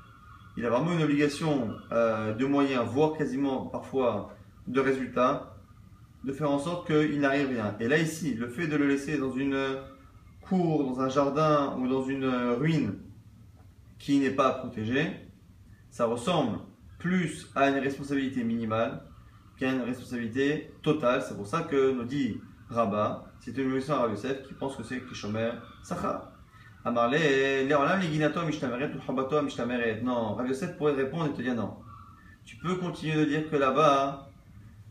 Il 0.56 0.66
a 0.66 0.70
vraiment 0.70 0.92
une 0.92 1.02
obligation 1.02 1.70
euh, 1.92 2.34
de 2.34 2.44
moyens, 2.44 2.84
voire 2.86 3.16
quasiment 3.16 3.66
parfois 3.66 4.34
de 4.66 4.80
résultats 4.80 5.56
de 6.24 6.32
faire 6.32 6.50
en 6.50 6.58
sorte 6.58 6.86
qu'il 6.86 7.20
n'arrive 7.20 7.48
rien. 7.48 7.74
Et 7.80 7.88
là, 7.88 7.98
ici, 7.98 8.34
le 8.34 8.48
fait 8.48 8.66
de 8.66 8.76
le 8.76 8.86
laisser 8.86 9.16
dans 9.16 9.32
une 9.32 9.56
cour, 10.42 10.84
dans 10.84 11.00
un 11.00 11.08
jardin 11.08 11.76
ou 11.78 11.88
dans 11.88 12.04
une 12.04 12.26
ruine 12.26 12.98
qui 13.98 14.18
n'est 14.18 14.30
pas 14.30 14.50
protégée, 14.50 15.06
ça 15.90 16.06
ressemble 16.06 16.58
plus 16.98 17.50
à 17.54 17.70
une 17.70 17.78
responsabilité 17.78 18.44
minimale 18.44 19.02
qu'à 19.58 19.72
une 19.72 19.82
responsabilité 19.82 20.72
totale. 20.82 21.22
C'est 21.26 21.36
pour 21.36 21.46
ça 21.46 21.62
que 21.62 21.92
nous 21.92 22.04
dit 22.04 22.40
Rabat, 22.70 23.24
c'est 23.40 23.56
une 23.56 23.70
mission 23.70 23.94
à 23.94 24.00
Rabbi 24.02 24.14
Yosef 24.14 24.46
qui 24.46 24.54
pense 24.54 24.76
que 24.76 24.84
c'est 24.84 25.00
Kishomer 25.00 25.50
Sacha. 25.82 26.32
Amarle, 26.84 27.16
les 27.16 27.68
ginato 28.12 28.42
mishtameret 28.46 28.92
ou 28.94 29.10
habato 29.10 29.42
mishtameret. 29.42 30.00
Non, 30.02 30.38
Yosef 30.46 30.76
pourrait 30.76 30.94
répondre 30.94 31.26
et 31.26 31.32
te 31.32 31.42
dire 31.42 31.54
non. 31.54 31.76
Tu 32.44 32.56
peux 32.56 32.76
continuer 32.76 33.16
de 33.16 33.24
dire 33.24 33.50
que 33.50 33.56
là-bas, 33.56 34.30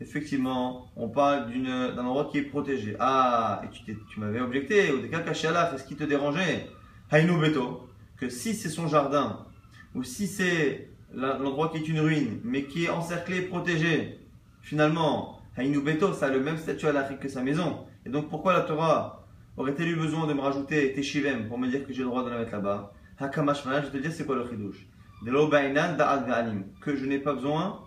effectivement, 0.00 0.90
on 0.94 1.08
parle 1.08 1.50
d'un 1.50 2.04
endroit 2.04 2.28
qui 2.30 2.38
est 2.38 2.42
protégé. 2.42 2.96
Ah, 3.00 3.62
et 3.64 3.70
tu, 3.70 3.96
tu 4.08 4.20
m'avais 4.20 4.40
objecté, 4.40 4.92
ou 4.92 5.00
des 5.00 5.08
cas 5.08 5.20
cachés 5.20 5.48
à 5.48 5.76
ce 5.76 5.84
qui 5.84 5.96
te 5.96 6.04
dérangeait 6.04 6.68
Haïnou 7.10 7.38
Beto, 7.38 7.88
que 8.18 8.28
si 8.28 8.54
c'est 8.54 8.68
son 8.68 8.88
jardin, 8.88 9.46
ou 9.94 10.04
si 10.04 10.26
c'est 10.26 10.90
l'endroit 11.12 11.70
qui 11.70 11.78
est 11.78 11.88
une 11.88 12.00
ruine, 12.00 12.40
mais 12.44 12.64
qui 12.64 12.84
est 12.84 12.90
encerclé, 12.90 13.42
protégé, 13.42 14.20
finalement, 14.62 15.39
Haïnou 15.56 15.82
Beto, 15.82 16.12
ça 16.12 16.26
a 16.26 16.30
le 16.30 16.40
même 16.40 16.56
statut 16.56 16.86
à 16.86 16.92
l'Afrique 16.92 17.20
que 17.20 17.28
sa 17.28 17.42
maison. 17.42 17.86
Et 18.06 18.08
donc 18.08 18.28
pourquoi 18.28 18.52
la 18.52 18.60
Torah 18.60 19.26
aurait-elle 19.56 19.88
eu 19.88 19.96
besoin 19.96 20.26
de 20.26 20.32
me 20.32 20.40
rajouter 20.40 20.92
Teshivem 20.92 21.48
pour 21.48 21.58
me 21.58 21.68
dire 21.68 21.84
que 21.86 21.92
j'ai 21.92 22.02
le 22.02 22.08
droit 22.08 22.24
de 22.24 22.30
la 22.30 22.38
mettre 22.38 22.52
là-bas? 22.52 22.92
Hakamash 23.18 23.64
je 23.64 23.70
vais 23.70 23.90
te 23.90 23.96
dire 23.98 24.12
c'est 24.12 24.24
quoi 24.24 24.36
le 24.36 24.46
chidouche? 24.48 24.86
Que 26.80 26.96
je 26.96 27.06
n'ai 27.06 27.18
pas 27.18 27.34
besoin 27.34 27.82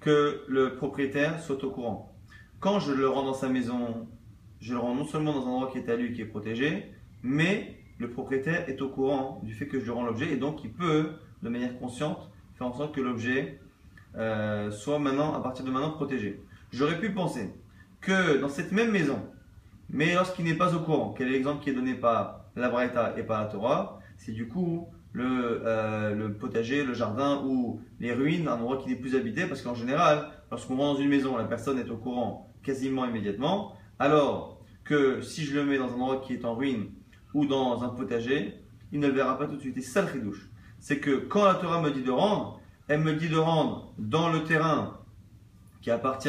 que 0.00 0.44
le 0.46 0.76
propriétaire 0.76 1.40
soit 1.40 1.64
au 1.64 1.70
courant. 1.70 2.14
Quand 2.60 2.78
je 2.78 2.92
le 2.92 3.08
rends 3.08 3.24
dans 3.24 3.34
sa 3.34 3.48
maison, 3.48 4.06
je 4.60 4.72
le 4.72 4.78
rends 4.78 4.94
non 4.94 5.06
seulement 5.06 5.32
dans 5.32 5.46
un 5.46 5.50
endroit 5.50 5.70
qui 5.72 5.78
est 5.78 5.88
à 5.88 5.96
lui, 5.96 6.12
qui 6.12 6.20
est 6.20 6.26
protégé, 6.26 6.92
mais 7.22 7.80
le 7.98 8.10
propriétaire 8.10 8.68
est 8.68 8.80
au 8.82 8.88
courant 8.88 9.40
du 9.42 9.54
fait 9.54 9.66
que 9.66 9.80
je 9.80 9.84
lui 9.84 9.90
rends 9.90 10.04
l'objet 10.04 10.30
et 10.32 10.36
donc 10.36 10.62
il 10.62 10.72
peut, 10.72 11.12
de 11.42 11.48
manière 11.48 11.76
consciente, 11.78 12.30
faire 12.56 12.66
en 12.66 12.72
sorte 12.72 12.94
que 12.94 13.00
l'objet 13.00 13.58
euh, 14.16 14.70
soit 14.70 14.98
maintenant, 14.98 15.34
à 15.34 15.40
partir 15.40 15.64
de 15.64 15.70
maintenant, 15.70 15.90
protégé. 15.90 16.42
J'aurais 16.72 16.98
pu 16.98 17.10
penser 17.10 17.52
que 18.00 18.38
dans 18.38 18.48
cette 18.48 18.72
même 18.72 18.90
maison, 18.90 19.18
mais 19.88 20.14
lorsqu'il 20.14 20.44
n'est 20.44 20.54
pas 20.54 20.74
au 20.74 20.80
courant, 20.80 21.14
quel 21.16 21.28
est 21.28 21.32
l'exemple 21.32 21.62
qui 21.62 21.70
est 21.70 21.74
donné 21.74 21.94
par 21.94 22.44
la 22.56 22.68
Braïta 22.68 23.14
et 23.16 23.22
par 23.22 23.42
la 23.42 23.46
Torah, 23.46 24.00
c'est 24.16 24.32
du 24.32 24.48
coup 24.48 24.88
euh, 25.16 26.14
le, 26.14 26.34
potager, 26.34 26.84
le 26.84 26.94
jardin 26.94 27.42
ou 27.44 27.80
les 28.00 28.12
ruines, 28.12 28.48
un 28.48 28.54
endroit 28.54 28.78
qui 28.78 28.88
n'est 28.88 28.96
plus 28.96 29.14
habité, 29.14 29.46
parce 29.46 29.62
qu'en 29.62 29.74
général, 29.74 30.28
lorsqu'on 30.50 30.76
rentre 30.76 30.94
dans 30.94 31.02
une 31.02 31.08
maison, 31.08 31.36
la 31.36 31.44
personne 31.44 31.78
est 31.78 31.90
au 31.90 31.96
courant 31.96 32.52
quasiment 32.62 33.04
immédiatement, 33.04 33.76
alors 33.98 34.60
que 34.84 35.20
si 35.20 35.44
je 35.44 35.54
le 35.54 35.64
mets 35.64 35.78
dans 35.78 35.88
un 35.88 35.94
endroit 35.94 36.20
qui 36.20 36.34
est 36.34 36.44
en 36.44 36.54
ruine 36.54 36.90
ou 37.32 37.46
dans 37.46 37.82
un 37.84 37.88
potager, 37.90 38.60
il 38.92 39.00
ne 39.00 39.06
le 39.06 39.12
verra 39.12 39.38
pas 39.38 39.46
tout 39.46 39.56
de 39.56 39.60
suite. 39.60 39.76
Et 39.76 39.82
ça 39.82 40.02
le. 40.02 40.32
C'est 40.78 40.98
que 40.98 41.16
quand 41.16 41.44
la 41.44 41.54
Torah 41.54 41.80
me 41.80 41.90
dit 41.90 42.02
de 42.02 42.10
rendre, 42.10 42.60
elle 42.88 43.00
me 43.00 43.14
dit 43.14 43.28
de 43.28 43.36
rendre 43.36 43.92
dans 43.98 44.30
le 44.30 44.44
terrain 44.44 45.00
qui 45.80 45.90
appartient 45.90 46.28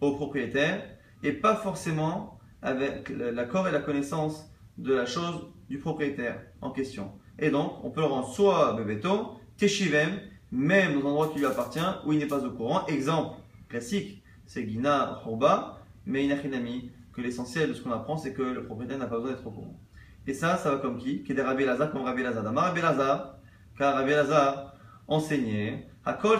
au 0.00 0.12
propriétaire 0.12 0.82
et 1.22 1.32
pas 1.32 1.56
forcément 1.56 2.38
avec 2.60 3.08
l'accord 3.10 3.68
et 3.68 3.72
la 3.72 3.80
connaissance 3.80 4.50
de 4.78 4.94
la 4.94 5.06
chose 5.06 5.46
du 5.68 5.78
propriétaire 5.78 6.40
en 6.60 6.70
question. 6.70 7.12
Et 7.38 7.50
donc, 7.50 7.84
on 7.84 7.90
peut 7.90 8.00
le 8.00 8.06
rendre 8.06 8.28
soit 8.28 8.74
Bebeto, 8.74 9.40
Teshivem, 9.56 10.20
même 10.50 11.00
dans 11.00 11.06
un 11.06 11.10
endroit 11.10 11.28
qui 11.28 11.38
lui 11.38 11.46
appartient, 11.46 11.80
où 12.04 12.12
il 12.12 12.18
n'est 12.18 12.26
pas 12.26 12.44
au 12.44 12.50
courant. 12.50 12.86
Exemple 12.86 13.38
classique, 13.68 14.22
c'est 14.44 14.68
Gina 14.68 15.14
Roba, 15.14 15.78
mais 16.04 16.24
Inachinami, 16.24 16.90
que 17.12 17.20
l'essentiel 17.20 17.70
de 17.70 17.74
ce 17.74 17.82
qu'on 17.82 17.92
apprend, 17.92 18.16
c'est 18.16 18.34
que 18.34 18.42
le 18.42 18.64
propriétaire 18.64 18.98
n'a 18.98 19.06
pas 19.06 19.16
besoin 19.16 19.32
d'être 19.32 19.46
au 19.46 19.50
courant. 19.50 19.80
Et 20.26 20.34
ça, 20.34 20.56
ça 20.56 20.70
va 20.70 20.76
comme 20.76 20.98
qui? 20.98 21.22
Qui 21.22 21.32
est 21.32 21.34
des 21.34 21.42
Rabbi 21.42 21.64
Lazar, 21.64 21.90
comme 21.90 22.02
Rabbi 22.02 22.22
Lazar. 22.22 22.42
Damar 22.42 22.66
Rabbi 22.66 22.80
Lazar, 22.80 23.36
car 23.76 23.94
Rabbi 23.94 24.10
Lazar 24.10 24.71
enseignait 25.12 25.86
Hakol 26.04 26.38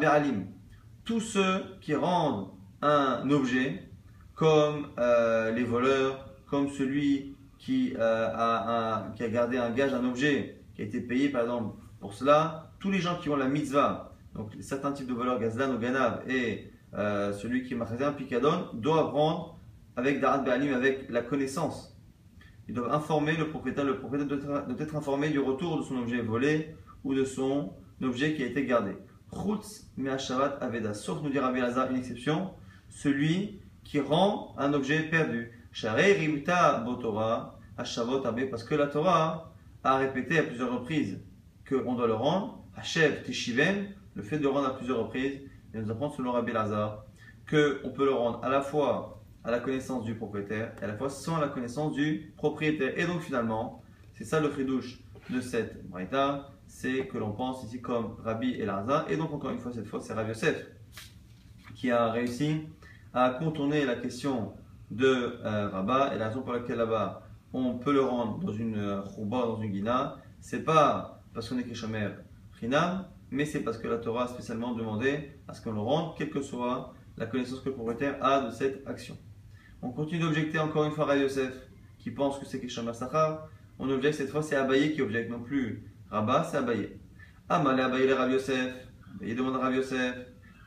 Be'alim. 0.00 0.46
Tous 1.04 1.20
ceux 1.20 1.64
qui 1.80 1.94
rendent 1.94 2.50
un 2.82 3.28
objet, 3.30 3.82
comme 4.34 4.88
euh, 4.98 5.50
les 5.52 5.64
voleurs, 5.64 6.28
comme 6.46 6.68
celui 6.68 7.34
qui, 7.58 7.94
euh, 7.98 8.28
a 8.32 9.12
qui 9.16 9.22
a 9.22 9.28
gardé 9.28 9.56
un 9.58 9.70
gage, 9.70 9.92
un 9.92 10.04
objet, 10.04 10.62
qui 10.74 10.82
a 10.82 10.84
été 10.84 11.00
payé 11.00 11.28
par 11.28 11.42
exemple 11.42 11.76
pour 12.00 12.14
cela, 12.14 12.70
tous 12.78 12.90
les 12.90 12.98
gens 12.98 13.16
qui 13.18 13.28
ont 13.30 13.36
la 13.36 13.48
mitzvah, 13.48 14.12
donc 14.34 14.52
certains 14.60 14.92
types 14.92 15.06
de 15.06 15.14
voleurs, 15.14 15.38
Gazdan 15.40 15.74
ou 15.74 15.78
Ganav, 15.78 16.22
et 16.28 16.70
euh, 16.94 17.32
celui 17.32 17.64
qui 17.64 17.74
m'a 17.74 17.86
un 17.86 18.12
picadon, 18.12 18.68
doivent 18.74 19.12
rendre 19.12 19.58
avec 19.96 20.20
Darat 20.20 20.38
Be'alim, 20.38 20.74
avec 20.74 21.08
la 21.08 21.22
connaissance. 21.22 21.96
Ils 22.68 22.74
doivent 22.74 22.92
informer 22.92 23.36
le 23.36 23.48
propriétaire. 23.48 23.84
Le 23.84 23.98
propriétaire 23.98 24.38
doit 24.38 24.76
être, 24.78 24.96
informé 24.96 25.30
du 25.30 25.38
retour 25.38 25.78
de 25.78 25.82
son 25.82 25.96
objet 25.96 26.20
volé 26.20 26.74
ou 27.04 27.14
de 27.14 27.24
son 27.24 27.72
objet 28.04 28.34
qui 28.34 28.42
a 28.42 28.46
été 28.46 28.64
gardé. 28.64 28.92
Chutz 29.32 29.90
Me'ashavat 29.96 30.58
Aveda. 30.60 30.94
Sauf, 30.94 31.22
nous 31.22 31.30
dira 31.30 31.48
Rabbi 31.48 31.60
une 31.60 31.98
exception, 31.98 32.50
celui 32.88 33.60
qui 33.84 34.00
rend 34.00 34.54
un 34.58 34.72
objet 34.72 35.00
perdu. 35.02 35.52
Botora, 36.84 37.58
parce 37.76 38.64
que 38.64 38.74
la 38.74 38.86
Torah 38.86 39.52
a 39.84 39.96
répété 39.98 40.38
à 40.38 40.42
plusieurs 40.42 40.72
reprises 40.72 41.20
qu'on 41.68 41.94
doit 41.94 42.06
le 42.06 42.14
rendre. 42.14 42.64
Hachev 42.76 43.22
Teshivem, 43.22 43.88
le 44.14 44.22
fait 44.22 44.38
de 44.38 44.46
rendre 44.46 44.68
à 44.68 44.76
plusieurs 44.76 44.98
reprises, 44.98 45.40
et 45.74 45.78
nous 45.78 45.90
apprend 45.90 46.10
selon 46.10 46.32
Rabbi 46.32 46.52
Lazar 46.52 47.04
qu'on 47.48 47.90
peut 47.90 48.04
le 48.04 48.12
rendre 48.12 48.42
à 48.42 48.48
la 48.48 48.60
fois 48.60 49.22
à 49.44 49.50
la 49.50 49.60
connaissance 49.60 50.04
du 50.04 50.14
propriétaire 50.14 50.72
et 50.80 50.84
à 50.84 50.88
la 50.88 50.96
fois 50.96 51.08
sans 51.08 51.38
la 51.38 51.48
connaissance 51.48 51.92
du 51.92 52.32
propriétaire. 52.36 52.98
Et 52.98 53.06
donc 53.06 53.20
finalement, 53.20 53.82
c'est 54.14 54.24
ça 54.24 54.40
le 54.40 54.48
fridouche 54.48 54.98
de 55.30 55.40
cette 55.40 55.88
braïta, 55.88 56.50
c'est 56.66 57.06
que 57.06 57.18
l'on 57.18 57.32
pense 57.32 57.64
ici 57.64 57.80
comme 57.80 58.16
Rabbi 58.24 58.52
et 58.52 58.64
Lazar. 58.64 59.10
Et 59.10 59.16
donc 59.16 59.32
encore 59.32 59.50
une 59.50 59.58
fois, 59.58 59.72
cette 59.72 59.86
fois, 59.86 60.00
c'est 60.00 60.12
Rabbi 60.12 60.30
Yosef 60.30 60.66
qui 61.74 61.90
a 61.90 62.10
réussi 62.10 62.62
à 63.12 63.30
contourner 63.30 63.84
la 63.84 63.96
question 63.96 64.52
de 64.90 65.38
euh, 65.44 65.68
Rabat 65.68 66.14
et 66.14 66.18
la 66.18 66.28
raison 66.28 66.42
pour 66.42 66.52
laquelle 66.52 66.78
là-bas 66.78 67.22
on 67.52 67.78
peut 67.78 67.92
le 67.92 68.02
rendre 68.02 68.38
dans 68.38 68.52
une 68.52 69.00
rouba, 69.14 69.38
euh, 69.38 69.46
dans 69.46 69.60
une 69.60 69.70
guina, 69.70 70.16
c'est 70.40 70.64
pas 70.64 71.22
parce 71.32 71.48
qu'on 71.48 71.58
est 71.58 71.64
Keshamer 71.64 72.10
Chinam, 72.58 73.06
mais 73.30 73.44
c'est 73.44 73.60
parce 73.60 73.78
que 73.78 73.88
la 73.88 73.98
Torah 73.98 74.24
a 74.24 74.28
spécialement 74.28 74.74
demandé 74.74 75.32
à 75.48 75.54
ce 75.54 75.62
qu'on 75.62 75.72
le 75.72 75.80
rende, 75.80 76.16
quelle 76.16 76.30
que 76.30 76.40
soit 76.40 76.94
la 77.16 77.26
connaissance 77.26 77.60
que 77.60 77.70
le 77.70 77.74
propriétaire 77.74 78.22
a 78.22 78.40
de 78.40 78.50
cette 78.50 78.86
action. 78.86 79.16
On 79.82 79.90
continue 79.90 80.20
d'objecter 80.20 80.58
encore 80.58 80.84
une 80.84 80.92
fois 80.92 81.10
à 81.10 81.16
Yosef, 81.16 81.54
qui 81.98 82.10
pense 82.10 82.38
que 82.38 82.46
c'est 82.46 82.60
Keshamer 82.60 82.94
Sachar. 82.94 83.48
On 83.78 83.90
objecte 83.90 84.16
cette 84.16 84.30
fois, 84.30 84.42
c'est 84.42 84.56
Abaye 84.56 84.94
qui 84.94 85.02
objecte, 85.02 85.30
non 85.30 85.40
plus 85.40 85.84
Rabat, 86.10 86.44
c'est 86.44 86.58
Abaye. 86.58 86.90
Amalé 87.48 87.82
Abaye 87.82 88.12
Rav 88.12 88.30
Yosef. 88.30 88.74
Il 89.22 89.36
demande 89.36 89.56
à 89.56 89.58
Rav 89.58 89.74
Yosef, 89.74 90.14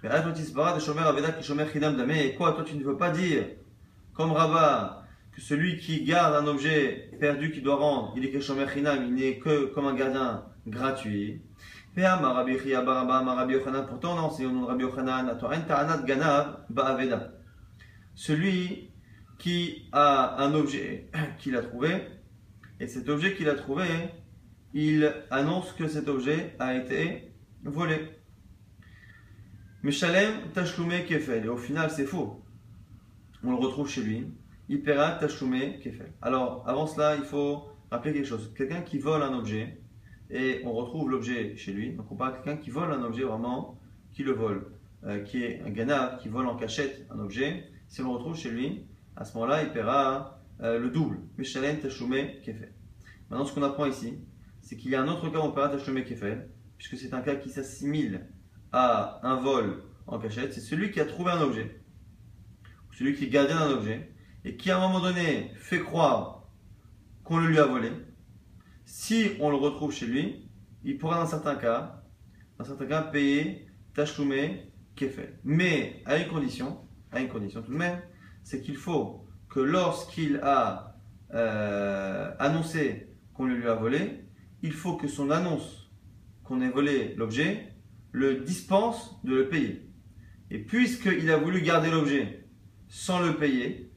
Mais 0.03 0.09
de 0.09 0.79
Shomer 0.79 1.01
Aveda 1.01 1.31
qui 1.31 1.43
Shomer 1.43 1.65
Chidam 1.71 1.95
Dame. 1.95 2.11
Et 2.11 2.35
quoi, 2.35 2.53
toi 2.53 2.63
tu 2.63 2.75
ne 2.75 2.83
veux 2.83 2.97
pas 2.97 3.11
dire, 3.11 3.45
comme 4.13 4.31
Rabat, 4.31 5.03
que 5.31 5.41
celui 5.41 5.77
qui 5.77 6.03
garde 6.03 6.35
un 6.35 6.47
objet 6.47 7.11
perdu 7.19 7.51
qu'il 7.51 7.63
doit 7.63 7.75
rendre, 7.75 8.13
il 8.17 8.25
est 8.25 8.31
que 8.31 8.39
Shomer 8.39 8.65
Chidam, 8.73 9.05
il 9.05 9.13
n'est 9.13 9.37
que 9.37 9.65
comme 9.73 9.87
un 9.87 9.93
gardien 9.93 10.43
gratuit. 10.67 11.41
Pourtant, 11.95 14.15
non, 14.15 14.29
c'est 14.29 14.45
Rabbi 14.45 14.83
Yochanan, 14.83 15.37
Ta'anat 15.67 16.03
Ganav 16.03 16.59
Ba'aveda. 16.69 17.31
Celui 18.15 18.91
qui 19.37 19.87
a 19.91 20.43
un 20.43 20.53
objet 20.53 21.09
qu'il 21.39 21.55
a 21.55 21.61
trouvé, 21.61 22.07
et 22.79 22.87
cet 22.87 23.09
objet 23.09 23.35
qu'il 23.35 23.49
a 23.49 23.55
trouvé, 23.55 23.85
il 24.73 25.13
annonce 25.31 25.71
que 25.73 25.87
cet 25.87 26.07
objet 26.07 26.55
a 26.59 26.75
été 26.75 27.31
volé. 27.63 27.99
Meshalem 29.81 30.51
Tashlume 30.53 31.05
Kefel. 31.07 31.45
Et 31.45 31.47
au 31.47 31.57
final, 31.57 31.89
c'est 31.89 32.05
faux. 32.05 32.43
On 33.43 33.51
le 33.51 33.57
retrouve 33.57 33.89
chez 33.89 34.01
lui. 34.01 34.27
Ipera 34.67 35.11
Tashlume 35.11 35.79
Kefel. 35.79 36.11
Alors, 36.21 36.63
avant 36.67 36.85
cela, 36.85 37.15
il 37.15 37.23
faut 37.23 37.69
rappeler 37.89 38.13
quelque 38.13 38.27
chose. 38.27 38.53
Quelqu'un 38.55 38.81
qui 38.81 38.99
vole 38.99 39.23
un 39.23 39.33
objet, 39.33 39.81
et 40.29 40.61
on 40.65 40.73
retrouve 40.73 41.09
l'objet 41.09 41.55
chez 41.55 41.71
lui. 41.71 41.93
Donc, 41.93 42.11
on 42.11 42.15
parle 42.15 42.33
de 42.33 42.37
quelqu'un 42.43 42.61
qui 42.61 42.69
vole 42.69 42.91
un 42.91 43.03
objet 43.03 43.23
vraiment, 43.23 43.79
qui 44.11 44.23
le 44.23 44.33
vole, 44.33 44.67
euh, 45.05 45.21
qui 45.23 45.43
est 45.43 45.61
un 45.65 45.69
ganav, 45.69 46.19
qui 46.19 46.27
vole 46.27 46.45
en 46.47 46.55
cachette 46.55 47.07
un 47.09 47.19
objet. 47.19 47.63
Si 47.87 48.01
on 48.01 48.05
le 48.05 48.11
retrouve 48.11 48.35
chez 48.35 48.51
lui, 48.51 48.85
à 49.15 49.25
ce 49.25 49.33
moment-là, 49.35 49.63
il 49.63 49.71
paiera 49.71 50.39
euh, 50.61 50.77
le 50.77 50.89
double. 50.89 51.19
Meshalem 51.37 51.79
Tashlume 51.79 52.41
Kefel. 52.43 52.73
Maintenant, 53.29 53.45
ce 53.45 53.53
qu'on 53.53 53.63
apprend 53.63 53.85
ici, 53.85 54.19
c'est 54.61 54.77
qu'il 54.77 54.91
y 54.91 54.95
a 54.95 55.01
un 55.01 55.07
autre 55.07 55.29
cas 55.29 55.39
paiera 55.49 55.69
Tashlume 55.69 56.03
Kefel, 56.03 56.49
puisque 56.77 56.97
c'est 56.97 57.13
un 57.13 57.21
cas 57.21 57.35
qui 57.35 57.49
s'assimile 57.49 58.27
à 58.71 59.19
un 59.23 59.35
vol 59.35 59.83
en 60.07 60.19
cachette, 60.19 60.53
c'est 60.53 60.61
celui 60.61 60.91
qui 60.91 60.99
a 60.99 61.05
trouvé 61.05 61.31
un 61.31 61.41
objet, 61.41 61.81
celui 62.91 63.15
qui 63.15 63.25
est 63.25 63.29
gardien 63.29 63.59
d'un 63.59 63.71
objet, 63.71 64.11
et 64.45 64.55
qui 64.55 64.71
à 64.71 64.77
un 64.77 64.79
moment 64.79 65.01
donné 65.01 65.51
fait 65.55 65.79
croire 65.79 66.47
qu'on 67.23 67.37
le 67.37 67.47
lui 67.47 67.59
a 67.59 67.65
volé. 67.65 67.91
Si 68.85 69.31
on 69.39 69.49
le 69.49 69.57
retrouve 69.57 69.91
chez 69.91 70.07
lui, 70.07 70.49
il 70.83 70.97
pourra 70.97 71.17
dans 71.17 71.27
certains 71.27 71.55
cas, 71.55 72.03
dans 72.57 72.65
certains 72.65 72.85
cas, 72.85 73.01
payer 73.03 73.67
tachloumé 73.93 74.69
fait. 75.07 75.39
Mais 75.43 76.01
à 76.05 76.17
une 76.17 76.27
condition, 76.27 76.79
à 77.11 77.21
une 77.21 77.29
condition 77.29 77.61
tout 77.61 77.71
de 77.71 77.77
même, 77.77 78.01
c'est 78.43 78.61
qu'il 78.61 78.75
faut 78.75 79.25
que 79.47 79.59
lorsqu'il 79.59 80.37
a 80.43 80.97
euh, 81.33 82.31
annoncé 82.39 83.07
qu'on 83.33 83.45
le 83.45 83.55
lui 83.55 83.67
a 83.67 83.75
volé, 83.75 84.18
il 84.61 84.73
faut 84.73 84.95
que 84.95 85.07
son 85.07 85.31
annonce 85.31 85.89
qu'on 86.43 86.61
ait 86.61 86.69
volé 86.69 87.13
l'objet 87.15 87.73
le 88.11 88.35
dispense 88.37 89.19
de 89.23 89.35
le 89.35 89.49
payer. 89.49 89.87
Et 90.51 90.59
puisqu'il 90.59 91.29
a 91.29 91.37
voulu 91.37 91.61
garder 91.61 91.91
l'objet 91.91 92.47
sans 92.87 93.19
le 93.19 93.35
payer, 93.35 93.91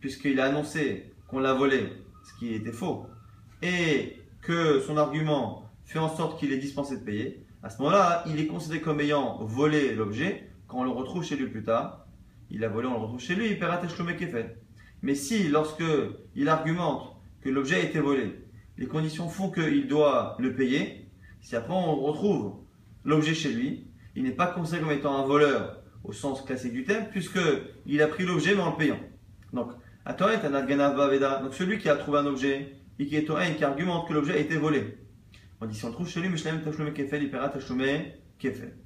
puisqu'il 0.00 0.40
a 0.40 0.46
annoncé 0.46 1.12
qu'on 1.28 1.40
l'a 1.40 1.52
volé, 1.52 1.92
ce 2.24 2.38
qui 2.38 2.54
était 2.54 2.72
faux, 2.72 3.06
et 3.62 4.16
que 4.40 4.80
son 4.80 4.96
argument 4.96 5.70
fait 5.84 5.98
en 5.98 6.08
sorte 6.08 6.40
qu'il 6.40 6.52
est 6.52 6.58
dispensé 6.58 6.96
de 6.96 7.04
payer, 7.04 7.44
à 7.62 7.68
ce 7.68 7.78
moment-là, 7.82 8.24
il 8.26 8.40
est 8.40 8.46
considéré 8.46 8.80
comme 8.80 9.00
ayant 9.00 9.36
volé 9.44 9.94
l'objet. 9.94 10.48
Quand 10.66 10.78
on 10.78 10.84
le 10.84 10.90
retrouve 10.90 11.22
chez 11.22 11.36
lui 11.36 11.48
plus 11.48 11.62
tard, 11.62 12.06
il 12.48 12.64
a 12.64 12.68
volé, 12.68 12.88
on 12.88 12.92
le 12.92 13.00
retrouve 13.00 13.20
chez 13.20 13.34
lui, 13.34 13.50
il 13.50 13.58
paiera 13.58 13.78
fait. 13.78 14.56
Mais 15.02 15.14
si, 15.14 15.48
lorsque 15.48 15.84
il 16.34 16.48
argumente 16.48 17.16
que 17.42 17.50
l'objet 17.50 17.76
a 17.76 17.80
été 17.80 18.00
volé, 18.00 18.40
les 18.80 18.86
conditions 18.86 19.28
font 19.28 19.50
qu'il 19.50 19.86
doit 19.86 20.36
le 20.40 20.54
payer, 20.54 21.06
si 21.42 21.54
après 21.54 21.74
on 21.74 21.96
retrouve 21.96 22.54
l'objet 23.04 23.34
chez 23.34 23.52
lui, 23.52 23.86
il 24.16 24.24
n'est 24.24 24.32
pas 24.32 24.46
considéré 24.46 24.82
comme 24.82 24.92
étant 24.92 25.22
un 25.22 25.26
voleur 25.26 25.82
au 26.02 26.12
sens 26.12 26.42
classique 26.42 26.72
du 26.72 26.84
terme, 26.84 27.04
puisqu'il 27.10 28.02
a 28.02 28.06
pris 28.08 28.24
l'objet 28.24 28.54
mais 28.54 28.62
en 28.62 28.70
le 28.70 28.76
payant. 28.76 28.98
Donc, 29.52 29.72
donc 30.06 31.54
celui 31.54 31.78
qui 31.78 31.90
a 31.90 31.96
trouvé 31.96 32.18
un 32.18 32.26
objet 32.26 32.74
et 32.98 33.06
qui 33.06 33.16
est 33.16 33.28
et 33.28 33.56
qui 33.56 33.64
argumente 33.64 34.08
que 34.08 34.14
l'objet 34.14 34.32
a 34.32 34.38
été 34.38 34.56
volé. 34.56 34.96
On 35.60 35.66
dit 35.66 35.76
si 35.76 35.84
on 35.84 35.92
trouve 35.92 36.08
chez 36.08 36.22
lui, 36.22 36.30
Kefel, 36.30 37.22
il 37.22 37.30
paiera 37.30 37.52
Kefel. 38.38 38.76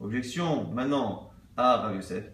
Objection 0.00 0.68
maintenant 0.72 1.30
à 1.56 1.76
Rav 1.76 1.94
Yosef. 1.94 2.24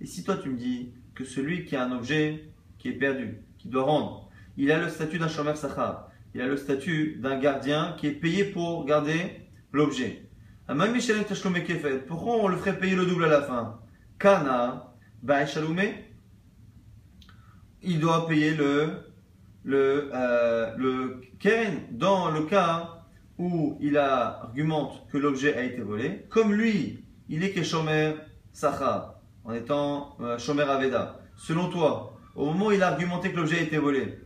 Et 0.00 0.06
si 0.06 0.22
toi 0.22 0.36
tu 0.36 0.50
me 0.50 0.56
dis 0.56 0.92
que 1.16 1.24
celui 1.24 1.64
qui 1.64 1.74
a 1.74 1.84
un 1.84 1.90
objet 1.90 2.44
qui 2.78 2.90
est 2.90 2.92
perdu, 2.92 3.42
qui 3.58 3.66
doit 3.66 3.82
rendre, 3.82 4.27
il 4.58 4.70
a 4.72 4.78
le 4.78 4.90
statut 4.90 5.18
d'un 5.18 5.28
Shomer 5.28 5.54
Sachar, 5.54 6.10
il 6.34 6.42
a 6.42 6.46
le 6.46 6.56
statut 6.56 7.16
d'un 7.22 7.38
gardien 7.38 7.94
qui 7.96 8.08
est 8.08 8.12
payé 8.12 8.44
pour 8.44 8.84
garder 8.84 9.48
l'objet. 9.72 10.28
Pourquoi 12.06 12.34
on 12.34 12.48
le 12.48 12.56
ferait 12.56 12.78
payer 12.78 12.96
le 12.96 13.06
double 13.06 13.24
à 13.24 13.28
la 13.28 13.42
fin? 13.42 13.78
Kana, 14.18 14.92
il 17.82 18.00
doit 18.00 18.26
payer 18.26 18.54
le, 18.54 18.90
le, 19.64 20.10
euh, 20.12 20.74
le 20.76 21.20
dans 21.92 22.30
le 22.30 22.42
cas 22.42 23.04
où 23.38 23.78
il 23.80 23.96
argumente 23.96 25.06
que 25.10 25.18
l'objet 25.18 25.54
a 25.54 25.62
été 25.62 25.80
volé. 25.80 26.26
Comme 26.28 26.52
lui, 26.52 27.04
il 27.28 27.44
est 27.44 27.52
que 27.52 27.62
Shomer 27.62 28.14
Sacha, 28.52 29.20
en 29.44 29.52
étant 29.52 30.16
euh, 30.20 30.36
Shomer 30.36 30.64
Aveda. 30.64 31.20
Selon 31.36 31.68
toi, 31.68 32.18
au 32.34 32.46
moment 32.46 32.66
où 32.66 32.72
il 32.72 32.82
a 32.82 32.88
argumenté 32.88 33.30
que 33.30 33.36
l'objet 33.36 33.58
a 33.60 33.62
été 33.62 33.78
volé, 33.78 34.18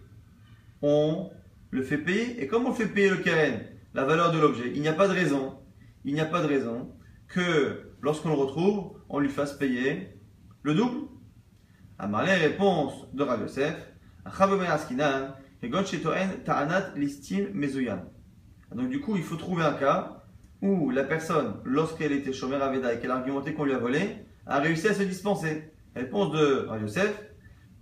on 0.82 1.30
le 1.70 1.82
fait 1.82 1.98
payer. 1.98 2.42
Et 2.42 2.46
comme 2.46 2.66
on 2.66 2.72
fait 2.72 2.86
payer 2.86 3.08
le 3.08 3.16
keren, 3.16 3.60
la 3.94 4.04
valeur 4.04 4.32
de 4.32 4.38
l'objet, 4.38 4.72
il 4.74 4.82
n'y 4.82 4.88
a 4.88 4.92
pas 4.92 5.08
de 5.08 5.14
raison, 5.14 5.58
il 6.04 6.14
n'y 6.14 6.20
a 6.20 6.26
pas 6.26 6.42
de 6.42 6.48
raison 6.48 6.92
que 7.28 7.94
lorsqu'on 8.00 8.28
le 8.28 8.34
retrouve, 8.34 8.98
on 9.08 9.18
lui 9.18 9.28
fasse 9.28 9.54
payer 9.54 10.18
le 10.62 10.74
double. 10.74 11.08
À 11.98 12.06
réponse 12.08 13.06
de 13.14 13.22
Rav 13.22 13.40
Yosef, 13.42 13.92
donc 18.74 18.88
du 18.88 19.00
coup, 19.00 19.16
il 19.16 19.22
faut 19.22 19.36
trouver 19.36 19.64
un 19.64 19.72
cas 19.72 20.22
où 20.60 20.90
la 20.90 21.04
personne, 21.04 21.56
lorsqu'elle 21.64 22.12
était 22.12 22.32
Shomer 22.32 22.56
Aveda 22.56 22.94
et 22.94 23.00
qu'elle 23.00 23.10
a 23.10 23.16
argumenté 23.16 23.52
qu'on 23.54 23.64
lui 23.64 23.74
a 23.74 23.78
volé, 23.78 24.24
a 24.46 24.60
réussi 24.60 24.88
à 24.88 24.94
se 24.94 25.02
dispenser. 25.02 25.72
Réponse 25.94 26.32
de 26.32 26.66
Rav 26.68 26.80
Yosef, 26.80 27.20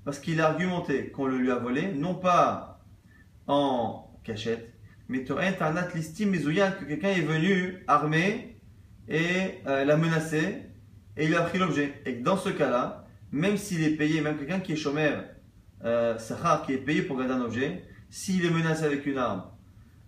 parce 0.04 0.18
qu'il 0.18 0.40
a 0.40 0.48
argumenté 0.48 1.10
qu'on 1.10 1.26
le 1.26 1.36
lui 1.36 1.50
a 1.50 1.56
volé, 1.56 1.92
non 1.92 2.14
pas 2.14 2.69
en 3.50 4.10
cachette. 4.24 4.72
Mais 5.08 5.24
tu 5.24 5.32
as 5.32 5.38
un 5.38 5.88
l'estime 5.94 6.32
que 6.32 6.84
quelqu'un 6.84 7.08
est 7.08 7.20
venu 7.20 7.82
armé 7.88 8.56
et 9.08 9.58
euh, 9.66 9.84
l'a 9.84 9.96
menacé 9.96 10.62
et 11.16 11.26
il 11.26 11.34
a 11.34 11.42
pris 11.42 11.58
l'objet. 11.58 12.00
Et 12.06 12.12
dans 12.12 12.36
ce 12.36 12.48
cas-là, 12.48 13.06
même 13.32 13.56
s'il 13.56 13.82
est 13.82 13.96
payé, 13.96 14.20
même 14.20 14.38
quelqu'un 14.38 14.60
qui 14.60 14.72
est 14.72 14.76
chômeur, 14.76 15.24
euh, 15.84 16.16
qui 16.64 16.72
est 16.72 16.78
payé 16.78 17.02
pour 17.02 17.18
garder 17.18 17.34
un 17.34 17.40
objet, 17.40 17.84
s'il 18.08 18.46
est 18.46 18.50
menacé 18.50 18.84
avec 18.84 19.04
une 19.04 19.18
arme 19.18 19.44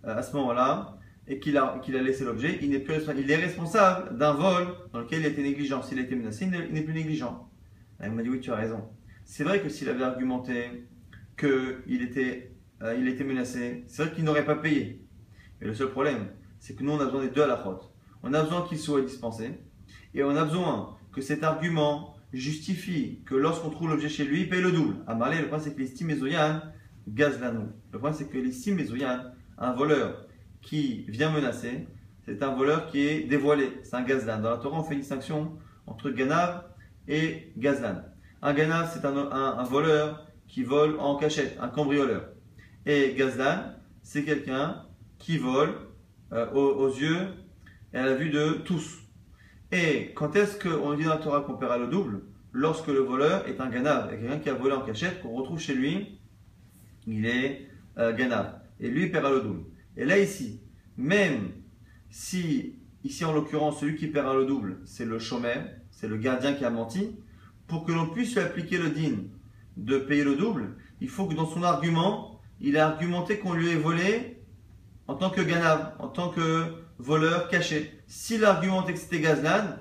euh, 0.05 0.17
à 0.17 0.23
ce 0.23 0.33
moment-là 0.37 0.97
et 1.27 1.39
qu'il 1.39 1.57
a, 1.57 1.75
a 1.75 2.01
laissé 2.01 2.23
l'objet, 2.23 2.59
il, 2.61 2.69
n'est 2.69 2.79
plus 2.79 2.95
il 3.17 3.29
est 3.29 3.35
responsable 3.35 4.17
d'un 4.17 4.33
vol 4.33 4.67
dans 4.93 4.99
lequel 4.99 5.19
il 5.19 5.25
a 5.25 5.29
été 5.29 5.43
négligent. 5.43 5.81
S'il 5.83 5.99
a 5.99 6.01
été 6.01 6.15
menacé, 6.15 6.45
il 6.45 6.73
n'est 6.73 6.81
plus 6.81 6.93
négligent. 6.93 7.49
il 8.01 8.11
m'a 8.11 8.23
dit 8.23 8.29
oui, 8.29 8.39
tu 8.39 8.51
as 8.51 8.55
raison. 8.55 8.89
C'est 9.25 9.43
vrai 9.43 9.61
que 9.61 9.69
s'il 9.69 9.89
avait 9.89 10.03
argumenté 10.03 10.87
qu'il 11.37 12.01
était 12.03 12.52
euh, 12.83 12.95
il 12.99 13.07
a 13.07 13.11
été 13.11 13.23
menacé, 13.23 13.83
c'est 13.87 14.03
vrai 14.03 14.13
qu'il 14.13 14.23
n'aurait 14.23 14.45
pas 14.45 14.55
payé. 14.55 15.05
Mais 15.59 15.67
le 15.67 15.73
seul 15.73 15.89
problème, 15.89 16.27
c'est 16.59 16.75
que 16.75 16.83
nous, 16.83 16.91
on 16.91 16.99
a 16.99 17.05
besoin 17.05 17.21
des 17.21 17.29
deux 17.29 17.41
à 17.41 17.47
la 17.47 17.57
faute. 17.57 17.91
On 18.23 18.33
a 18.33 18.43
besoin 18.43 18.65
qu'il 18.67 18.77
soit 18.77 19.01
dispensé, 19.01 19.51
et 20.13 20.23
on 20.23 20.35
a 20.35 20.43
besoin 20.43 20.97
que 21.11 21.21
cet 21.21 21.43
argument 21.43 22.15
justifie 22.33 23.21
que 23.25 23.35
lorsqu'on 23.35 23.69
trouve 23.69 23.89
l'objet 23.89 24.09
chez 24.09 24.25
lui, 24.25 24.41
il 24.41 24.49
paye 24.49 24.61
le 24.61 24.71
double. 24.71 24.95
À 25.07 25.15
Marley, 25.15 25.37
le 25.37 25.47
problème, 25.47 25.65
c'est 25.65 25.75
que 25.75 25.79
l'estime 25.79 26.07
mésoyan 26.07 26.61
gaz 27.07 27.39
nous. 27.39 27.69
Le 27.91 27.99
problème, 27.99 28.13
c'est 28.17 28.29
que 28.29 28.37
l'estime 28.37 28.79
un 29.57 29.73
voleur 29.73 30.25
qui 30.61 31.05
vient 31.07 31.31
menacer, 31.31 31.87
c'est 32.25 32.41
un 32.41 32.55
voleur 32.55 32.87
qui 32.87 33.01
est 33.01 33.23
dévoilé. 33.23 33.79
C'est 33.83 33.95
un 33.95 34.01
gazlan. 34.01 34.39
Dans 34.39 34.49
la 34.49 34.57
Torah, 34.57 34.79
on 34.79 34.83
fait 34.83 34.93
une 34.93 35.01
distinction 35.01 35.57
entre 35.85 36.09
ganav 36.09 36.63
et 37.07 37.51
gazlan. 37.57 38.01
Un 38.41 38.53
ganav, 38.53 38.89
c'est 38.93 39.05
un, 39.05 39.15
un 39.15 39.63
voleur 39.63 40.25
qui 40.47 40.63
vole 40.63 40.97
en 40.99 41.17
cachette, 41.17 41.57
un 41.61 41.67
cambrioleur. 41.67 42.32
Et 42.85 43.13
Gazdan, 43.17 43.75
c'est 44.01 44.23
quelqu'un 44.23 44.85
qui 45.17 45.37
vole 45.37 45.73
euh, 46.33 46.51
aux, 46.51 46.89
yeux 46.89 47.29
et 47.93 47.97
à 47.97 48.05
la 48.05 48.15
vue 48.15 48.29
de 48.29 48.53
tous. 48.65 48.99
Et 49.71 50.11
quand 50.15 50.35
est-ce 50.35 50.57
qu'on 50.57 50.93
dit 50.93 51.05
dans 51.05 51.17
Torah 51.17 51.41
qu'on 51.41 51.53
paiera 51.53 51.77
le 51.77 51.87
double? 51.87 52.23
Lorsque 52.51 52.87
le 52.87 52.99
voleur 52.99 53.47
est 53.47 53.59
un 53.61 53.69
ganav, 53.69 54.13
et 54.13 54.17
quelqu'un 54.17 54.39
qui 54.39 54.49
a 54.49 54.53
volé 54.53 54.75
en 54.75 54.81
cachette, 54.81 55.21
qu'on 55.21 55.31
retrouve 55.31 55.59
chez 55.59 55.73
lui, 55.73 56.19
il 57.07 57.25
est 57.25 57.67
euh, 57.97 58.13
ganav. 58.13 58.59
Et 58.79 58.89
lui, 58.89 59.03
il 59.03 59.11
paiera 59.11 59.31
le 59.31 59.41
double. 59.41 59.63
Et 59.95 60.05
là, 60.05 60.19
ici, 60.19 60.59
même 60.97 61.51
si, 62.09 62.75
ici 63.03 63.25
en 63.25 63.33
l'occurrence, 63.33 63.79
celui 63.79 63.95
qui 63.95 64.07
paiera 64.07 64.35
le 64.35 64.45
double, 64.45 64.79
c'est 64.85 65.05
le 65.05 65.19
chômeur, 65.19 65.63
c'est 65.89 66.07
le 66.07 66.17
gardien 66.17 66.53
qui 66.53 66.65
a 66.65 66.69
menti, 66.69 67.15
pour 67.67 67.85
que 67.85 67.91
l'on 67.91 68.07
puisse 68.07 68.33
lui 68.33 68.41
appliquer 68.41 68.77
le 68.77 68.89
din 68.89 69.23
de 69.77 69.97
payer 69.97 70.23
le 70.23 70.35
double, 70.35 70.75
il 71.01 71.09
faut 71.09 71.25
que 71.25 71.33
dans 71.33 71.47
son 71.47 71.63
argument, 71.63 72.32
il 72.61 72.77
a 72.77 72.87
argumenté 72.87 73.39
qu'on 73.39 73.53
lui 73.53 73.69
ait 73.69 73.75
volé 73.75 74.41
en 75.07 75.15
tant 75.15 75.29
que 75.29 75.41
ganav, 75.41 75.93
en 75.99 76.07
tant 76.07 76.29
que 76.29 76.65
voleur 76.99 77.49
caché. 77.49 77.99
Si 78.07 78.37
l'argument 78.37 78.85
est 78.87 78.93
que 78.93 78.99
c'était 78.99 79.19
Gazlan, 79.19 79.77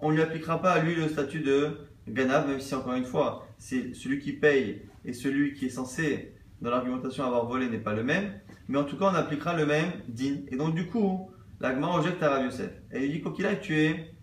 on 0.00 0.10
ne 0.10 0.16
lui 0.16 0.22
appliquera 0.22 0.60
pas 0.60 0.72
à 0.72 0.80
lui 0.80 0.94
le 0.94 1.08
statut 1.08 1.40
de 1.40 1.78
Ganav, 2.08 2.48
même 2.48 2.60
si 2.60 2.74
encore 2.74 2.94
une 2.94 3.04
fois, 3.04 3.46
c'est 3.58 3.94
celui 3.94 4.18
qui 4.18 4.32
paye 4.32 4.82
et 5.04 5.12
celui 5.12 5.54
qui 5.54 5.66
est 5.66 5.70
censé, 5.70 6.34
dans 6.60 6.70
l'argumentation, 6.70 7.24
avoir 7.24 7.46
volé 7.46 7.68
n'est 7.68 7.78
pas 7.78 7.94
le 7.94 8.02
même. 8.04 8.32
Mais 8.68 8.78
en 8.78 8.84
tout 8.84 8.96
cas, 8.96 9.06
on 9.06 9.14
appliquera 9.14 9.54
le 9.54 9.66
même 9.66 9.90
din. 10.08 10.36
Et 10.48 10.56
donc, 10.56 10.74
du 10.74 10.86
coup, 10.86 11.30
l'agma 11.60 11.88
rejette 11.88 12.20
Rav 12.20 12.44
Yosef. 12.44 12.70
Et 12.92 13.04
il 13.04 13.12
dit, 13.12 13.20
quoi 13.20 13.32
qu'il 13.32 13.46
tu 13.60 13.78
es 13.78 14.14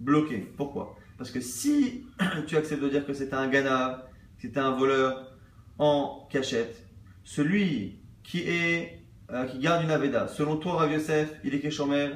bloqué. 0.00 0.38
Pourquoi? 0.56 0.96
Parce 1.18 1.30
que 1.30 1.40
si 1.40 2.06
tu 2.46 2.56
acceptes 2.56 2.82
de 2.82 2.88
dire 2.88 3.06
que 3.06 3.12
c'était 3.12 3.34
un 3.34 3.48
Ganav, 3.48 4.02
que 4.36 4.42
c'était 4.42 4.60
un 4.60 4.72
voleur 4.72 5.32
en 5.78 6.28
cachette, 6.30 6.81
celui 7.24 8.00
qui 8.22 8.40
est 8.40 9.02
euh, 9.32 9.46
qui 9.46 9.58
garde 9.58 9.82
une 9.84 9.90
Aveda, 9.90 10.28
selon 10.28 10.56
toi, 10.56 10.74
Rav 10.74 10.92
Yosef, 10.92 11.40
il 11.42 11.54
est 11.54 11.60
Keshomer 11.60 12.10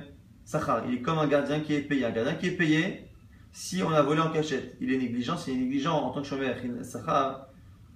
Sachar. 0.44 0.84
Il 0.86 0.96
est 0.96 1.00
comme 1.00 1.18
un 1.18 1.26
gardien 1.26 1.60
qui 1.60 1.72
est 1.72 1.80
payé. 1.80 2.04
Un 2.04 2.10
gardien 2.10 2.34
qui 2.34 2.48
est 2.48 2.56
payé, 2.56 3.08
si 3.52 3.82
on 3.82 3.90
a 3.90 4.02
volé 4.02 4.20
en 4.20 4.30
cachette, 4.30 4.76
il 4.82 4.92
est 4.92 4.98
négligent. 4.98 5.38
S'il 5.38 5.54
est 5.54 5.60
négligent 5.60 5.94
en 5.94 6.10
tant 6.10 6.20
que 6.20 6.26
Shomer 6.26 6.52
Sachar, 6.82 7.46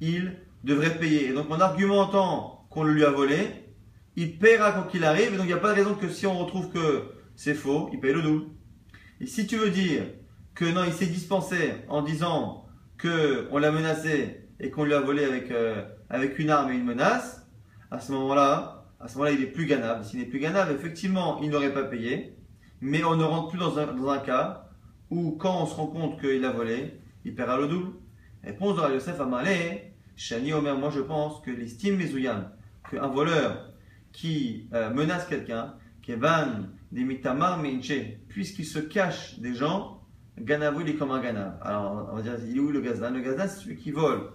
il 0.01 0.38
devrait 0.64 0.96
payer. 0.99 1.29
Et 1.29 1.33
donc, 1.35 1.51
en 1.51 1.61
argumentant 1.61 2.66
qu'on 2.70 2.83
le 2.83 2.94
lui 2.94 3.05
a 3.05 3.11
volé, 3.11 3.46
il 4.16 4.38
paiera 4.38 4.73
quand 4.73 4.88
il 4.94 5.05
arrive. 5.05 5.35
Et 5.35 5.37
donc, 5.37 5.44
il 5.44 5.49
n'y 5.49 5.53
a 5.53 5.59
pas 5.59 5.73
de 5.73 5.77
raison 5.83 5.94
que 5.94 6.09
si 6.09 6.27
on 6.27 6.38
retrouve 6.38 6.70
que 6.70 7.11
c'est 7.37 7.55
faux, 7.55 7.90
il 7.92 8.01
paye 8.01 8.14
le 8.14 8.23
double. 8.23 8.46
Et 9.20 9.27
si 9.27 9.46
tu 9.46 9.57
veux 9.57 9.70
dire 9.70 10.05
que 10.55 10.64
non, 10.64 10.85
il 10.85 10.94
s'est 10.94 11.07
dispensé 11.07 11.75
en 11.88 12.01
disant 12.01 12.64
qu'on 13.01 13.59
l'a 13.59 13.70
menacé 13.70 14.49
et 14.59 14.70
qu'on 14.70 14.85
lui 14.85 14.94
a 14.94 15.01
volé 15.01 15.25
avec, 15.25 15.51
euh, 15.51 15.83
avec 16.11 16.38
une 16.40 16.51
arme 16.51 16.73
et 16.73 16.75
une 16.75 16.85
menace, 16.85 17.46
à 17.90 18.01
ce 18.01 18.12
moment-là, 18.12 18.85
à 18.99 19.09
ce 19.09 19.16
moment-là, 19.16 19.33
il 19.33 19.42
est 19.42 19.46
plus 19.46 19.66
gagnable. 19.66 20.05
S'il 20.05 20.18
n'est 20.18 20.27
plus 20.27 20.40
gagnable, 20.40 20.73
effectivement, 20.73 21.40
il 21.40 21.51
n'aurait 21.51 21.73
pas 21.73 21.85
payé, 21.85 22.37
mais 22.81 23.03
on 23.05 23.16
ne 23.16 23.25
rentre 23.25 23.49
plus 23.49 23.59
dans 23.59 23.79
un, 23.79 24.18
cas 24.18 24.68
où, 25.11 25.33
quand 25.33 25.62
on 25.62 25.66
se 25.66 25.75
rend 25.75 25.87
compte 25.87 26.20
qu'il 26.20 26.44
a 26.44 26.51
volé, 26.51 26.99
il 27.25 27.35
paiera 27.35 27.57
le 27.57 27.68
double. 27.68 27.92
Réponse 28.42 28.77
de 28.77 28.94
Yosef 28.94 29.20
Amalé, 29.20 29.94
Shani 30.16 30.53
Omer, 30.53 30.77
moi 30.77 30.90
je 30.90 31.01
pense 31.01 31.40
que 31.42 31.51
l'estime 31.51 31.96
Mezouyan, 31.96 32.44
qu'un 32.90 33.07
voleur 33.07 33.70
qui 34.12 34.68
euh, 34.75 34.90
menace 34.90 35.27
quelqu'un, 35.27 35.75
qui 36.03 36.12
est 36.12 36.16
van 36.16 36.66
des 36.90 37.05
mitamar 37.05 37.62
puisqu'il 38.29 38.64
se 38.64 38.81
cache 38.81 39.38
des 39.38 39.55
gens, 39.55 40.01
Ganavou 40.38 40.81
il 40.81 40.88
est 40.88 40.94
comme 40.94 41.11
un 41.11 41.20
ganav. 41.20 41.59
Alors 41.62 42.09
on 42.11 42.16
va 42.16 42.23
dire, 42.23 42.37
il 42.49 42.57
est 42.57 42.61
où 42.61 42.70
le 42.70 42.81
gazan 42.81 43.11
Le 43.11 43.20
gazan 43.20 43.44
c'est 43.46 43.62
celui 43.62 43.77
qui 43.77 43.90
vole 43.90 44.31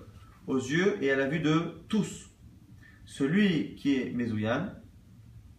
aux 0.48 0.58
yeux 0.58 0.98
et 1.02 1.12
à 1.12 1.16
la 1.16 1.28
vue 1.28 1.40
de 1.40 1.84
tous 1.88 2.30
celui 3.06 3.76
qui 3.76 3.96
est 3.96 4.12
Mezouyan, 4.12 4.68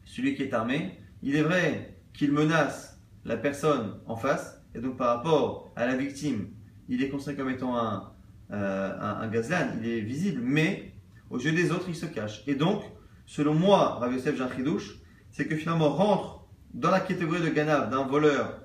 celui 0.04 0.34
qui 0.34 0.42
est 0.42 0.52
armé, 0.52 0.98
il 1.22 1.36
est 1.36 1.42
vrai 1.42 1.96
qu'il 2.12 2.32
menace 2.32 3.00
la 3.24 3.36
personne 3.36 3.98
en 4.06 4.16
face, 4.16 4.62
et 4.74 4.80
donc 4.80 4.96
par 4.96 5.16
rapport 5.16 5.72
à 5.76 5.86
la 5.86 5.96
victime, 5.96 6.48
il 6.88 7.02
est 7.02 7.08
considéré 7.08 7.36
comme 7.36 7.50
étant 7.50 7.76
un, 7.76 8.12
euh, 8.52 9.28
gazlan, 9.28 9.78
il 9.80 9.88
est 9.88 10.00
visible, 10.00 10.40
mais 10.42 10.92
aux 11.30 11.38
yeux 11.38 11.52
des 11.52 11.72
autres, 11.72 11.86
il 11.88 11.96
se 11.96 12.06
cache. 12.06 12.42
Et 12.46 12.54
donc, 12.54 12.82
selon 13.26 13.54
moi, 13.54 13.98
Rav 13.98 14.12
Yosef 14.12 14.40
Chidouche, 14.54 15.00
c'est 15.30 15.46
que 15.46 15.56
finalement 15.56 15.90
rentre 15.90 16.46
dans 16.72 16.90
la 16.90 17.00
catégorie 17.00 17.40
de 17.40 17.48
ganav 17.48 17.90
d'un 17.90 18.04
voleur 18.04 18.62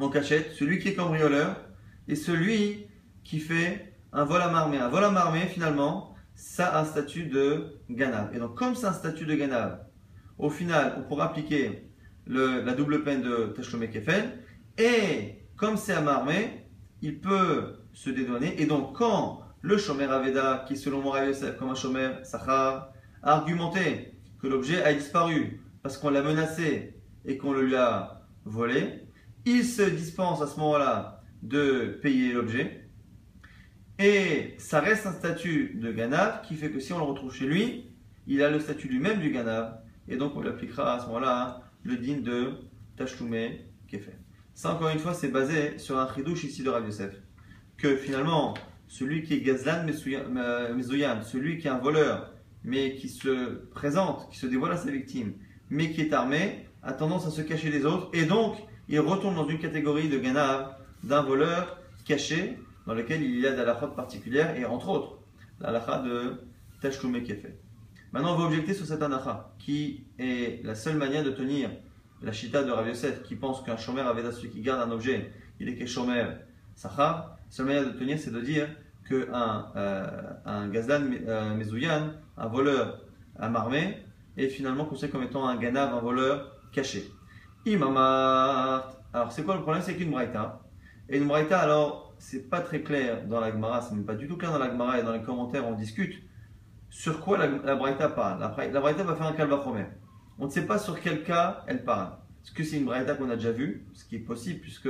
en 0.00 0.08
cachette, 0.08 0.52
celui 0.52 0.78
qui 0.78 0.88
est 0.88 0.94
cambrioleur, 0.94 1.56
et 2.08 2.16
celui 2.16 2.86
qui 3.22 3.38
fait 3.38 3.87
un 4.12 4.24
vol 4.24 4.40
à 4.40 4.48
marmé. 4.48 4.78
Un 4.78 4.88
vol 4.88 5.04
à 5.04 5.10
marmé, 5.10 5.40
finalement, 5.40 6.14
ça 6.34 6.68
a 6.68 6.80
un 6.80 6.84
statut 6.84 7.26
de 7.26 7.80
ganav. 7.90 8.34
Et 8.34 8.38
donc, 8.38 8.54
comme 8.56 8.74
c'est 8.74 8.86
un 8.86 8.92
statut 8.92 9.26
de 9.26 9.34
ganav, 9.34 9.80
au 10.38 10.50
final, 10.50 10.94
on 10.98 11.02
pourra 11.02 11.26
appliquer 11.26 11.90
la 12.26 12.74
double 12.74 13.02
peine 13.02 13.22
de 13.22 13.52
Tashlomé 13.56 13.90
Kefel. 13.90 14.38
Et 14.76 15.46
comme 15.56 15.76
c'est 15.76 15.94
à 15.94 16.00
marmé, 16.00 16.68
il 17.02 17.20
peut 17.20 17.80
se 17.92 18.10
dédouaner. 18.10 18.60
Et 18.60 18.66
donc, 18.66 18.96
quand 18.96 19.40
le 19.60 19.76
Shomer 19.76 20.04
Aveda, 20.04 20.64
qui 20.68 20.76
selon 20.76 21.00
Morav 21.00 21.26
Yosef, 21.26 21.56
comme 21.56 21.70
un 21.70 21.74
Shomer 21.74 22.10
Sachar, 22.22 22.92
a 23.22 23.32
argumenté 23.32 24.14
que 24.40 24.46
l'objet 24.46 24.82
a 24.84 24.92
disparu 24.92 25.60
parce 25.82 25.96
qu'on 25.96 26.10
l'a 26.10 26.22
menacé 26.22 26.94
et 27.24 27.36
qu'on 27.38 27.52
le 27.52 27.66
lui 27.66 27.74
a 27.74 28.22
volé, 28.44 29.04
il 29.44 29.64
se 29.64 29.82
dispense 29.82 30.40
à 30.40 30.46
ce 30.46 30.58
moment-là 30.60 31.22
de 31.42 31.98
payer 32.02 32.32
l'objet 32.32 32.87
et 33.98 34.54
ça 34.58 34.80
reste 34.80 35.06
un 35.06 35.12
statut 35.12 35.74
de 35.74 35.90
Ganav 35.90 36.42
qui 36.42 36.54
fait 36.54 36.70
que 36.70 36.80
si 36.80 36.92
on 36.92 36.98
le 36.98 37.04
retrouve 37.04 37.34
chez 37.34 37.46
lui, 37.46 37.90
il 38.26 38.42
a 38.42 38.50
le 38.50 38.60
statut 38.60 38.88
lui-même 38.88 39.20
du 39.20 39.30
Ganav. 39.30 39.78
Et 40.06 40.16
donc 40.16 40.36
on 40.36 40.40
lui 40.40 40.48
appliquera 40.48 40.94
à 40.94 41.00
ce 41.00 41.06
moment-là 41.06 41.62
le 41.82 41.96
din 41.96 42.18
de 42.18 42.52
Tashloumé 42.96 43.64
fait. 43.88 44.18
Ça 44.54 44.74
encore 44.74 44.90
une 44.90 44.98
fois, 44.98 45.14
c'est 45.14 45.28
basé 45.28 45.78
sur 45.78 45.98
un 45.98 46.12
chidouche 46.12 46.44
ici 46.44 46.62
de 46.62 46.68
Rav 46.68 46.84
Yosef. 46.84 47.14
Que 47.76 47.96
finalement, 47.96 48.54
celui 48.86 49.22
qui 49.22 49.34
est 49.34 49.40
Gazlan 49.40 49.84
Mezouyan, 49.84 51.22
celui 51.22 51.58
qui 51.58 51.68
est 51.68 51.70
un 51.70 51.78
voleur, 51.78 52.34
mais 52.64 52.94
qui 52.96 53.08
se 53.08 53.66
présente, 53.70 54.28
qui 54.30 54.38
se 54.38 54.46
dévoile 54.46 54.72
à 54.72 54.76
sa 54.76 54.90
victime, 54.90 55.34
mais 55.70 55.90
qui 55.90 56.02
est 56.02 56.12
armé, 56.12 56.66
a 56.82 56.92
tendance 56.92 57.26
à 57.26 57.30
se 57.30 57.40
cacher 57.40 57.70
des 57.70 57.84
autres. 57.84 58.10
Et 58.12 58.24
donc, 58.24 58.56
il 58.88 59.00
retourne 59.00 59.34
dans 59.34 59.48
une 59.48 59.58
catégorie 59.58 60.08
de 60.08 60.18
Ganav, 60.18 60.76
d'un 61.04 61.22
voleur 61.22 61.78
caché, 62.04 62.58
dans 62.88 62.94
lequel 62.94 63.22
il 63.22 63.38
y 63.38 63.46
a 63.46 63.52
des 63.52 63.60
halachot 63.60 63.88
particulières, 63.88 64.56
et 64.56 64.64
entre 64.64 64.88
autres, 64.88 65.18
l'halakha 65.60 65.98
de 65.98 66.40
Tashlume 66.80 67.22
fait. 67.22 67.60
Maintenant, 68.12 68.34
on 68.34 68.38
va 68.38 68.44
objecter 68.46 68.72
sur 68.72 68.86
cette 68.86 69.02
halakha, 69.02 69.52
qui 69.58 70.04
est 70.18 70.64
la 70.64 70.74
seule 70.74 70.96
manière 70.96 71.22
de 71.22 71.30
tenir 71.30 71.68
la 72.22 72.32
chita 72.32 72.64
de 72.64 72.70
Rav 72.70 72.88
Yosef, 72.88 73.22
qui 73.24 73.36
pense 73.36 73.62
qu'un 73.62 73.76
shomer 73.76 74.00
aveda, 74.00 74.32
celui 74.32 74.48
qui 74.48 74.62
garde 74.62 74.80
un 74.80 74.90
objet, 74.90 75.30
il 75.60 75.68
est 75.68 75.76
que 75.76 75.84
shomer 75.84 76.24
sachar. 76.74 77.36
La 77.44 77.50
seule 77.50 77.66
manière 77.66 77.84
de 77.84 77.90
tenir, 77.90 78.18
c'est 78.18 78.30
de 78.30 78.40
dire 78.40 78.66
qu'un 79.06 79.66
euh, 79.76 80.06
un 80.46 80.68
gazdan 80.68 81.10
euh, 81.28 82.10
un 82.38 82.46
voleur 82.46 83.02
à 83.38 83.50
marmé, 83.50 83.98
est 84.38 84.48
finalement 84.48 84.86
considéré 84.86 85.12
comme 85.12 85.24
étant 85.24 85.46
un 85.46 85.56
ganav, 85.56 85.94
un 85.94 86.00
voleur 86.00 86.52
caché. 86.72 87.10
Imamart. 87.66 88.94
Alors, 89.12 89.30
c'est 89.30 89.42
quoi 89.42 89.56
le 89.56 89.62
problème? 89.62 89.82
C'est 89.84 89.94
qu'une 89.94 90.10
braïta. 90.10 90.62
Et 91.10 91.18
une 91.18 91.28
braïta, 91.28 91.58
alors, 91.58 92.07
c'est 92.18 92.48
pas 92.48 92.60
très 92.60 92.82
clair 92.82 93.26
dans 93.26 93.40
la 93.40 93.50
Gemara, 93.50 93.80
c'est 93.80 93.94
même 93.94 94.04
pas 94.04 94.14
du 94.14 94.28
tout 94.28 94.36
clair 94.36 94.52
dans 94.52 94.58
la 94.58 94.70
Gemara 94.70 94.98
et 94.98 95.02
dans 95.02 95.12
les 95.12 95.22
commentaires 95.22 95.66
on 95.66 95.74
discute 95.74 96.22
sur 96.90 97.20
quoi 97.20 97.38
la, 97.38 97.46
la 97.46 98.08
parle. 98.08 98.40
La, 98.40 98.66
la 98.66 98.80
va 98.80 98.94
faire 98.94 99.26
un 99.26 99.32
calvachomer. 99.32 99.86
On 100.38 100.46
ne 100.46 100.50
sait 100.50 100.66
pas 100.66 100.78
sur 100.78 101.00
quel 101.00 101.22
cas 101.22 101.64
elle 101.66 101.84
parle. 101.84 102.12
Est-ce 102.44 102.52
que 102.52 102.64
c'est 102.64 102.78
une 102.78 102.84
Braïta 102.84 103.14
qu'on 103.14 103.28
a 103.30 103.36
déjà 103.36 103.52
vue? 103.52 103.86
Ce 103.92 104.04
qui 104.04 104.16
est 104.16 104.20
possible 104.20 104.60
puisque 104.60 104.88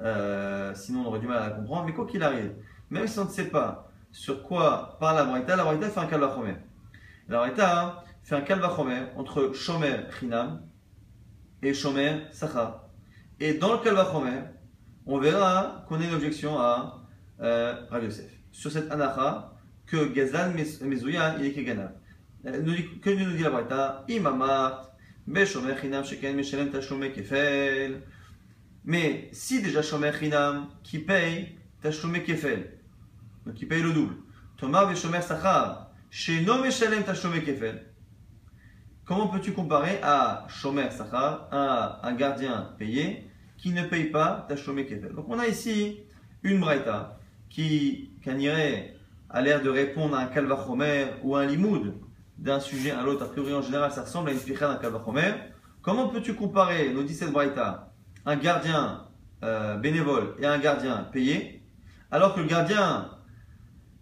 euh, 0.00 0.74
sinon 0.74 1.02
on 1.02 1.06
aurait 1.06 1.20
du 1.20 1.26
mal 1.26 1.38
à 1.38 1.48
la 1.48 1.50
comprendre. 1.50 1.86
Mais 1.86 1.92
quoi 1.92 2.06
qu'il 2.06 2.22
arrive, 2.22 2.54
même 2.90 3.06
si 3.06 3.18
on 3.18 3.24
ne 3.26 3.30
sait 3.30 3.50
pas 3.50 3.90
sur 4.10 4.42
quoi 4.42 4.96
parle 4.98 5.16
la 5.16 5.24
Braïta, 5.24 5.56
la 5.56 5.64
Braïta 5.64 5.90
fait 5.90 6.00
un 6.00 6.06
calvachomer. 6.06 6.56
La 7.28 7.38
Braïta 7.38 7.84
hein, 7.84 7.94
fait 8.22 8.34
un 8.34 8.40
calvachomer 8.40 9.02
entre 9.16 9.52
Shomer 9.52 10.06
Chinam 10.18 10.62
et 11.62 11.74
Shomer 11.74 12.22
Sachar. 12.32 12.84
Et 13.38 13.54
dans 13.54 13.72
le 13.74 13.78
calvachomer, 13.78 14.40
on 15.08 15.18
verra 15.18 15.84
qu'on 15.88 16.00
a 16.00 16.04
une 16.04 16.14
objection 16.14 16.58
à 16.58 17.02
euh, 17.40 17.74
Rav 17.90 18.04
Yosef. 18.04 18.30
Sur 18.52 18.70
cette 18.70 18.90
anacha, 18.92 19.54
que 19.86 20.12
Gazlan 20.12 20.52
Mezouyan, 20.82 21.36
il 21.40 21.46
est 21.46 21.52
Kegana. 21.52 21.92
Que 22.44 23.10
nous 23.10 23.32
dit 23.36 23.42
la 23.42 23.50
Braïta? 23.50 24.04
Imamat, 24.08 24.94
Beshomer 25.26 25.74
Chinam, 25.80 26.04
Sheken 26.04 26.36
Meshalem 26.36 26.70
Tashlome 26.70 27.10
Kefel. 27.10 28.02
Mais 28.84 29.30
si 29.32 29.62
déjà 29.62 29.80
Shomer 29.80 30.12
Chinam, 30.12 30.68
qui 30.82 30.98
paye 30.98 31.56
Tashlome 31.80 32.22
Kefel, 32.22 32.78
donc 33.46 33.54
qui 33.54 33.64
paye 33.64 33.82
le 33.82 33.92
double, 33.92 34.14
Thomas 34.58 34.84
Beshomer 34.84 35.22
Sachar, 35.22 35.90
Sheno 36.10 36.62
Meshalem 36.62 37.02
Tashlome 37.02 37.40
Kefel. 37.42 37.86
Comment 39.06 39.28
peux-tu 39.28 39.52
comparer 39.52 40.00
à 40.02 40.46
Shomer 40.48 40.90
Sachar, 40.90 41.48
à 41.50 42.06
un 42.06 42.12
gardien 42.12 42.74
payé 42.78 43.27
qui 43.58 43.72
ne 43.72 43.82
paye 43.82 44.04
pas 44.04 44.46
Tachomé 44.48 44.86
Kefel. 44.86 45.12
Donc 45.14 45.26
on 45.28 45.38
a 45.38 45.46
ici 45.46 46.00
une 46.42 46.60
Braïta 46.60 47.18
qui, 47.50 48.12
irait 48.24 48.94
a 49.30 49.42
l'air 49.42 49.62
de 49.62 49.68
répondre 49.68 50.16
à 50.16 50.20
un 50.20 50.26
Kalvachomer 50.26 51.06
ou 51.22 51.36
à 51.36 51.40
un 51.40 51.46
Limoud 51.46 51.94
d'un 52.38 52.60
sujet 52.60 52.92
à 52.92 53.02
l'autre. 53.02 53.24
A 53.24 53.28
priori, 53.28 53.52
en 53.52 53.62
général, 53.62 53.90
ça 53.90 54.02
ressemble 54.02 54.30
à 54.30 54.32
une 54.32 54.38
ficha 54.38 54.68
d'un 54.68 54.76
Kalvachomer. 54.76 55.32
Comment 55.82 56.08
peux-tu 56.08 56.34
comparer 56.34 56.92
nos 56.92 57.02
17 57.02 57.32
Braïta, 57.32 57.92
un 58.24 58.36
gardien 58.36 59.06
euh, 59.42 59.76
bénévole 59.76 60.34
et 60.38 60.46
un 60.46 60.58
gardien 60.58 61.08
payé, 61.12 61.62
alors 62.10 62.34
que 62.34 62.40
le 62.40 62.46
gardien 62.46 63.10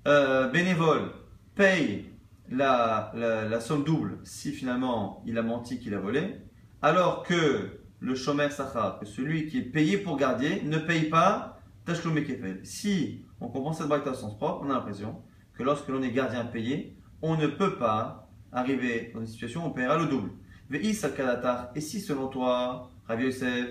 euh, 0.06 0.48
bénévole 0.48 1.10
paye 1.54 2.06
la, 2.50 3.12
somme 3.60 3.84
double 3.84 4.18
si 4.24 4.52
finalement 4.52 5.22
il 5.26 5.36
a 5.38 5.42
menti, 5.42 5.78
qu'il 5.78 5.94
a 5.94 5.98
volé, 5.98 6.40
alors 6.82 7.22
que 7.22 7.75
le 8.00 8.14
Shomer 8.14 8.50
Sachar, 8.50 8.98
que 8.98 9.06
celui 9.06 9.46
qui 9.46 9.58
est 9.58 9.62
payé 9.62 9.98
pour 9.98 10.16
garder 10.16 10.62
ne 10.64 10.78
paye 10.78 11.08
pas 11.08 11.60
Tashloum 11.84 12.22
Kefel. 12.22 12.60
Si 12.64 13.24
on 13.40 13.48
comprend 13.48 13.72
cette 13.72 13.88
braïta 13.88 14.10
au 14.10 14.14
sens 14.14 14.36
propre, 14.36 14.64
on 14.64 14.70
a 14.70 14.74
l'impression 14.74 15.22
que 15.54 15.62
lorsque 15.62 15.88
l'on 15.88 16.02
est 16.02 16.10
gardien 16.10 16.44
payé, 16.44 16.96
on 17.22 17.36
ne 17.36 17.46
peut 17.46 17.76
pas 17.76 18.28
arriver 18.52 19.10
dans 19.14 19.20
une 19.20 19.26
situation 19.26 19.64
où 19.64 19.68
on 19.68 19.70
paiera 19.70 19.98
le 19.98 20.06
double. 20.06 20.30
Et 20.72 21.80
si 21.80 22.00
selon 22.00 22.28
toi, 22.28 22.90
Rabbi 23.06 23.24
Yosef, 23.24 23.66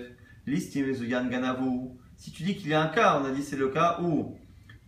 ganavu, 0.46 1.90
si 2.16 2.30
tu 2.30 2.42
dis 2.42 2.56
qu'il 2.56 2.70
y 2.70 2.74
a 2.74 2.82
un 2.82 2.88
cas, 2.88 3.20
on 3.20 3.24
a 3.26 3.30
dit 3.30 3.42
c'est 3.42 3.56
le 3.56 3.68
cas 3.68 3.98
où 4.02 4.36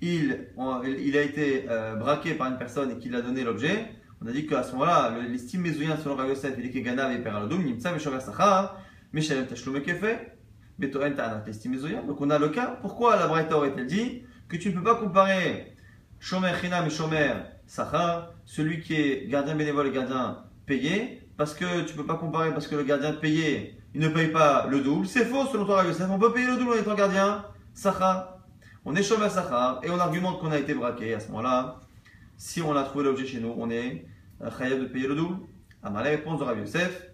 il, 0.01 0.49
a 0.63 1.23
été 1.23 1.67
euh, 1.69 1.97
braqué 1.97 2.35
par 2.35 2.51
une 2.51 2.57
personne 2.57 2.93
et 2.93 2.99
qu'il 2.99 3.15
a 3.15 3.21
donné 3.21 3.45
l'objet, 3.45 3.93
on 4.23 4.27
a 4.27 4.33
dit 4.33 4.47
qu'à 4.47 4.63
ce 4.63 4.73
moment-là, 4.73 5.17
l'estime 5.29 5.63
mezouyan 5.63 5.97
selon 6.03 6.17
Rabbi 6.17 6.31
Yosef, 6.31 6.55
il 6.59 6.65
est 6.65 6.81
ganav 6.81 7.13
et 7.13 7.19
peralodum, 7.19 7.63
nimtsa 7.63 7.93
meshover 7.93 8.21
sachar, 8.21 8.81
meshalem 9.13 9.47
tashlume 9.47 9.83
kefe, 9.83 10.33
betoren 10.79 11.15
ta'anat 11.15 11.45
l'estime 11.47 11.73
mezouyan. 11.73 12.03
Donc 12.05 12.21
on 12.21 12.31
a 12.31 12.39
le 12.39 12.49
cas. 12.49 12.79
Pourquoi 12.81 13.17
la 13.17 13.27
Braïta 13.27 13.57
aurait-elle 13.57 13.87
dit 13.87 14.23
que 14.49 14.57
tu 14.57 14.71
ne 14.71 14.75
peux 14.75 14.83
pas 14.83 14.97
comparer 14.97 15.75
shomer 16.21 16.53
chinam 16.61 16.87
et 16.87 16.91
shomer 16.91 17.33
sachar, 17.67 18.33
celui 18.45 18.81
qui 18.81 18.95
est 18.95 19.29
gardien 19.29 19.55
bénévole 19.55 19.89
et 19.89 19.93
gardien 19.93 20.45
payé, 20.67 21.23
parce 21.37 21.55
que 21.55 21.83
tu 21.83 21.95
peux 21.95 22.07
pas 22.07 22.17
comparer 22.17 22.51
parce 22.51 22.67
que 22.67 22.75
le 22.75 22.83
gardien 22.83 23.13
payé, 23.13 23.79
il 23.95 24.01
ne 24.01 24.09
paye 24.09 24.29
pas 24.29 24.67
le 24.69 24.81
double. 24.81 25.07
C'est 25.07 25.25
faux 25.25 25.47
selon 25.47 25.65
toi, 25.65 25.85
Yosef. 25.85 26.09
On 26.11 26.19
peut 26.19 26.33
payer 26.33 26.47
le 26.47 26.57
double 26.57 26.73
en 26.73 26.81
étant 26.81 26.95
gardien. 26.95 27.45
Sachar. 27.73 28.39
On 28.85 28.95
est 28.97 29.03
chômeur 29.03 29.31
Sachar 29.31 29.81
et 29.85 29.91
on 29.91 29.99
argumente 29.99 30.41
qu'on 30.41 30.51
a 30.51 30.59
été 30.59 30.75
braqué. 30.75 31.15
À 31.15 31.21
ce 31.21 31.29
moment-là, 31.29 31.81
si 32.37 32.61
on 32.61 32.75
a 32.75 32.83
trouvé 32.83 33.05
l'objet 33.05 33.27
chez 33.27 33.41
nous, 33.41 33.55
on 33.57 33.71
est 33.71 34.05
chayav 34.59 34.81
de 34.81 34.87
payer 34.87 35.07
le 35.07 35.15
double. 35.15 35.37
Amar, 35.83 36.03
la 36.03 36.11
réponse 36.11 36.41
de 36.41 36.45
Rabbi 36.45 36.61
Yosef. 36.63 37.08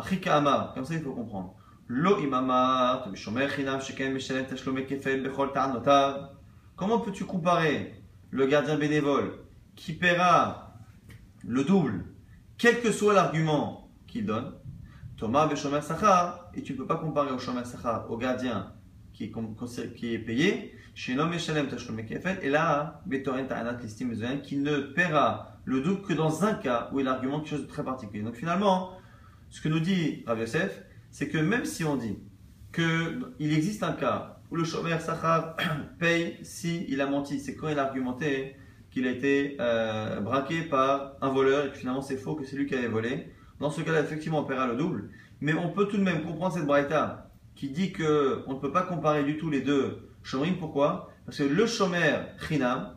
Achika 0.00 0.36
Amar. 0.36 0.74
Comme 0.74 0.84
ça, 0.84 0.94
il 0.94 1.02
faut 1.02 1.12
comprendre. 1.12 1.54
Lo 1.88 2.18
imamar, 2.18 3.08
chinam, 3.14 3.80
sheken, 3.80 4.12
meshalem, 4.12 4.46
tashlome, 4.46 4.86
kefel, 4.86 5.22
bechol, 5.22 5.52
ta'anotav. 5.52 6.30
Comment 6.76 7.00
peux-tu 7.00 7.24
comparer 7.24 7.94
le 8.30 8.46
gardien 8.46 8.76
bénévole 8.76 9.32
qui 9.76 9.92
paiera 9.92 10.74
le 11.42 11.64
double 11.64 12.04
quel 12.60 12.82
que 12.82 12.92
soit 12.92 13.14
l'argument 13.14 13.88
qu'il 14.06 14.26
donne, 14.26 14.52
Thomas 15.16 15.46
Beshomer 15.46 15.80
Sachar, 15.80 16.50
et 16.54 16.62
tu 16.62 16.74
ne 16.74 16.76
peux 16.76 16.86
pas 16.86 16.96
comparer 16.96 17.30
au 17.30 17.38
Shomer 17.38 17.64
Sachar, 17.64 18.10
au 18.10 18.18
gardien 18.18 18.74
qui 19.14 19.24
est, 19.24 19.94
qui 19.94 20.12
est 20.12 20.18
payé, 20.18 20.74
chez 20.94 21.14
l'homme 21.14 21.32
et 21.32 22.50
là, 22.50 23.00
qui 24.42 24.56
ne 24.58 24.76
paiera 24.80 25.52
le 25.64 25.80
double 25.80 26.02
que 26.02 26.12
dans 26.12 26.44
un 26.44 26.52
cas 26.52 26.90
où 26.92 27.00
il 27.00 27.08
argumente 27.08 27.44
quelque 27.44 27.50
chose 27.50 27.62
de 27.62 27.70
très 27.70 27.82
particulier. 27.82 28.22
Donc 28.22 28.34
finalement, 28.34 28.90
ce 29.50 29.60
que 29.60 29.68
nous 29.68 29.80
dit 29.80 30.22
Rav 30.26 30.38
Yosef, 30.40 30.82
c'est 31.10 31.28
que 31.28 31.38
même 31.38 31.64
si 31.64 31.84
on 31.84 31.96
dit 31.96 32.18
qu'il 32.72 33.52
existe 33.52 33.82
un 33.82 33.92
cas 33.92 34.40
où 34.50 34.56
le 34.56 34.64
Shomer 34.64 34.98
Sachar 35.00 35.56
paye 35.98 36.38
s'il 36.42 36.88
il 36.88 37.00
a 37.00 37.06
menti, 37.06 37.40
c'est 37.40 37.54
quand 37.54 37.68
il 37.68 37.78
a 37.78 37.86
argumenté 37.86 38.56
qu'il 38.90 39.06
a 39.06 39.10
été 39.10 39.56
euh, 39.60 40.20
braqué 40.20 40.62
par 40.62 41.16
un 41.20 41.30
voleur 41.30 41.66
et 41.66 41.70
que 41.70 41.76
finalement 41.76 42.02
c'est 42.02 42.16
faux, 42.16 42.34
que 42.34 42.44
c'est 42.44 42.56
lui 42.56 42.66
qui 42.66 42.74
avait 42.74 42.88
volé. 42.88 43.32
Dans 43.60 43.70
ce 43.70 43.82
cas-là, 43.82 44.00
effectivement, 44.00 44.40
on 44.40 44.44
paiera 44.44 44.66
le 44.66 44.76
double. 44.76 45.10
Mais 45.40 45.54
on 45.54 45.70
peut 45.70 45.86
tout 45.86 45.96
de 45.96 46.02
même 46.02 46.22
comprendre 46.22 46.54
cette 46.54 46.66
braïta 46.66 47.30
qui 47.54 47.70
dit 47.70 47.92
que 47.92 48.42
on 48.46 48.54
ne 48.54 48.58
peut 48.58 48.72
pas 48.72 48.82
comparer 48.82 49.22
du 49.22 49.36
tout 49.36 49.50
les 49.50 49.60
deux 49.60 50.10
chomrim. 50.22 50.56
Pourquoi? 50.58 51.10
Parce 51.26 51.38
que 51.38 51.42
le 51.44 51.66
chomer 51.66 52.14
chinam, 52.48 52.96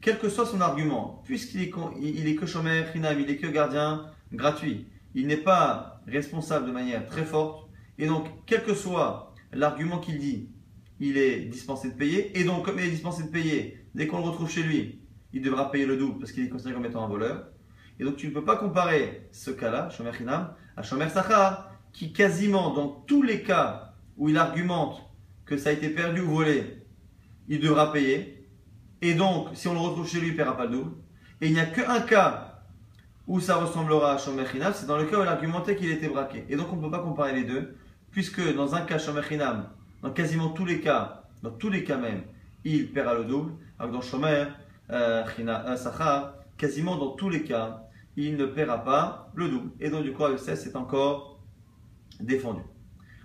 quel 0.00 0.18
que 0.18 0.28
soit 0.28 0.46
son 0.46 0.60
argument, 0.60 1.22
puisqu'il 1.24 1.62
est, 1.62 2.34
que 2.34 2.46
chomer 2.46 2.84
chinam, 2.92 3.18
il 3.20 3.28
est 3.28 3.36
que 3.36 3.46
gardien 3.46 4.06
gratuit, 4.32 4.86
il 5.14 5.26
n'est 5.26 5.36
pas 5.36 5.93
responsable 6.06 6.66
de 6.66 6.72
manière 6.72 7.06
très 7.06 7.24
forte. 7.24 7.68
Et 7.98 8.06
donc, 8.06 8.26
quel 8.46 8.64
que 8.64 8.74
soit 8.74 9.32
l'argument 9.52 9.98
qu'il 9.98 10.18
dit, 10.18 10.48
il 11.00 11.16
est 11.16 11.40
dispensé 11.46 11.88
de 11.88 11.94
payer. 11.94 12.38
Et 12.38 12.44
donc, 12.44 12.64
comme 12.64 12.78
il 12.78 12.86
est 12.86 12.90
dispensé 12.90 13.24
de 13.24 13.28
payer, 13.28 13.86
dès 13.94 14.06
qu'on 14.06 14.18
le 14.18 14.24
retrouve 14.24 14.50
chez 14.50 14.62
lui, 14.62 15.00
il 15.32 15.42
devra 15.42 15.70
payer 15.70 15.84
le 15.84 15.96
double 15.96 16.18
parce 16.20 16.32
qu'il 16.32 16.44
est 16.44 16.48
considéré 16.48 16.74
comme 16.74 16.86
étant 16.86 17.04
un 17.04 17.08
voleur. 17.08 17.48
Et 17.98 18.04
donc 18.04 18.16
tu 18.16 18.28
ne 18.28 18.32
peux 18.32 18.44
pas 18.44 18.56
comparer 18.56 19.28
ce 19.32 19.50
cas-là, 19.50 19.90
Shomer 19.90 20.12
Chinam, 20.12 20.54
à 20.76 20.82
Shomer 20.82 21.08
Sachar, 21.08 21.72
qui 21.92 22.12
quasiment 22.12 22.72
dans 22.72 22.88
tous 22.88 23.22
les 23.22 23.42
cas 23.42 23.94
où 24.16 24.28
il 24.28 24.36
argumente 24.36 25.00
que 25.44 25.56
ça 25.56 25.70
a 25.70 25.72
été 25.72 25.90
perdu 25.90 26.20
ou 26.20 26.30
volé, 26.30 26.86
il 27.48 27.60
devra 27.60 27.92
payer. 27.92 28.48
Et 29.02 29.14
donc, 29.14 29.48
si 29.54 29.68
on 29.68 29.74
le 29.74 29.80
retrouve 29.80 30.08
chez 30.08 30.18
lui, 30.18 30.28
il 30.28 30.32
ne 30.32 30.36
paiera 30.36 30.56
pas 30.56 30.64
le 30.64 30.70
double. 30.70 30.92
Et 31.40 31.48
il 31.48 31.52
n'y 31.52 31.60
a 31.60 31.66
qu'un 31.66 32.00
cas 32.00 32.53
où 33.26 33.40
ça 33.40 33.56
ressemblera 33.56 34.14
à 34.14 34.18
Shomer 34.18 34.44
c'est 34.74 34.86
dans 34.86 34.98
le 34.98 35.04
cas 35.04 35.18
où 35.18 35.22
il 35.22 35.28
argumentait 35.28 35.76
qu'il 35.76 35.90
était 35.90 36.08
braqué. 36.08 36.44
Et 36.48 36.56
donc 36.56 36.72
on 36.72 36.76
ne 36.76 36.82
peut 36.82 36.90
pas 36.90 36.98
comparer 36.98 37.34
les 37.34 37.44
deux, 37.44 37.76
puisque 38.10 38.54
dans 38.54 38.74
un 38.74 38.82
cas 38.82 38.98
Shomer 38.98 39.22
dans 40.02 40.10
quasiment 40.10 40.50
tous 40.50 40.66
les 40.66 40.80
cas, 40.80 41.24
dans 41.42 41.50
tous 41.50 41.70
les 41.70 41.84
cas 41.84 41.96
même, 41.96 42.22
il 42.64 42.92
paiera 42.92 43.14
le 43.14 43.24
double, 43.24 43.52
alors 43.78 43.90
que 43.90 43.96
dans 43.96 44.02
Shomer, 44.02 44.44
euh, 44.90 45.24
un 45.46 45.76
Sachar, 45.76 46.34
quasiment 46.56 46.96
dans 46.96 47.12
tous 47.12 47.30
les 47.30 47.42
cas, 47.42 47.84
il 48.16 48.36
ne 48.36 48.46
paiera 48.46 48.84
pas 48.84 49.30
le 49.34 49.48
double. 49.48 49.70
Et 49.80 49.90
donc, 49.90 50.04
du 50.04 50.12
coup, 50.12 50.24
cesse 50.36 50.66
est 50.66 50.76
encore 50.76 51.40
défendu. 52.20 52.62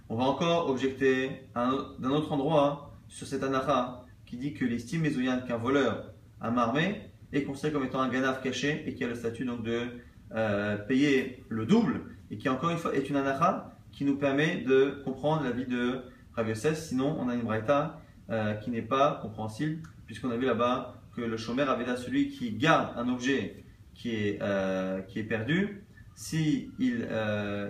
On 0.10 0.16
va 0.16 0.24
encore 0.24 0.70
objecter 0.70 1.50
d'un 1.54 2.10
autre 2.10 2.32
endroit 2.32 2.98
sur 3.08 3.28
cet 3.28 3.44
anacha 3.44 4.06
qui 4.26 4.38
dit 4.38 4.54
que 4.54 4.66
l'estime 4.66 5.02
mésoyane 5.02 5.46
qu'un 5.46 5.58
voleur 5.58 6.12
à 6.42 6.50
marmé 6.50 7.09
est 7.34 7.44
considéré 7.44 7.74
comme 7.74 7.86
étant 7.86 8.02
un 8.02 8.10
ganaf 8.10 8.42
caché 8.42 8.84
et 8.86 8.94
qui 8.94 9.04
a 9.04 9.08
le 9.08 9.15
statut 9.15 9.46
donc 9.46 9.63
de 9.63 9.88
euh, 10.34 10.78
payer 10.78 11.44
le 11.50 11.65
double 11.65 12.02
et 12.32 12.38
qui 12.38 12.50
encore 12.50 12.70
une 12.70 12.78
fois 12.78 12.96
est 12.96 13.10
une 13.10 13.15
anacha 13.15 13.76
qui 13.92 14.06
nous 14.06 14.18
permet 14.18 14.58
de 14.62 15.02
comprendre 15.04 15.44
la 15.44 15.52
vie 15.52 15.65
de 15.65 16.02
Rav 16.36 16.54
Sinon, 16.54 17.18
on 17.20 17.28
a 17.30 17.36
une 17.36 17.42
braïta 17.42 18.02
euh, 18.30 18.54
qui 18.54 18.70
n'est 18.70 18.82
pas 18.82 19.20
compréhensible 19.22 19.82
puisqu'on 20.06 20.30
a 20.32 20.38
vu 20.38 20.46
là-bas 20.46 21.02
que 21.15 21.22
le 21.22 21.38
chômeur 21.38 21.70
avait 21.70 21.86
là 21.86 21.98
celui 21.98 22.30
qui 22.30 22.52
garde 22.52 22.98
un 22.98 23.10
objet 23.10 23.63
qui 23.94 24.12
est, 24.15 24.39
euh, 24.42 25.02
qui 25.02 25.20
est 25.20 25.24
perdu, 25.24 25.84
si 26.15 26.72
il, 26.80 27.08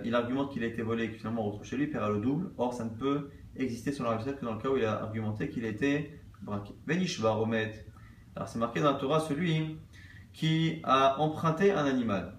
il 0.04 0.14
argumente 0.14 0.52
qu'il 0.52 0.62
a 0.64 0.66
été 0.66 0.82
volé 0.82 1.04
et 1.04 1.10
que 1.10 1.16
finalement 1.16 1.42
on 1.42 1.50
retrouve 1.50 1.66
chez 1.66 1.76
lui, 1.76 1.84
il 1.84 1.90
paiera 1.90 2.10
le 2.10 2.18
double. 2.18 2.50
Or, 2.58 2.74
ça 2.74 2.84
ne 2.84 2.90
peut 2.90 3.30
exister 3.56 3.92
sur 3.92 4.04
la 4.04 4.16
que 4.16 4.44
dans 4.44 4.54
le 4.54 4.60
cas 4.60 4.68
où 4.68 4.76
il 4.76 4.84
a 4.84 5.02
argumenté 5.02 5.48
qu'il 5.48 5.64
a 5.64 5.68
été 5.68 6.20
braqué. 6.42 6.74
Venishva 6.86 7.30
Romet. 7.30 7.84
Alors, 8.36 8.48
c'est 8.48 8.58
marqué 8.58 8.80
dans 8.80 8.92
la 8.92 8.98
Torah 8.98 9.20
celui 9.20 9.76
qui 10.32 10.80
a 10.84 11.20
emprunté 11.20 11.72
un 11.72 11.84
animal. 11.84 12.36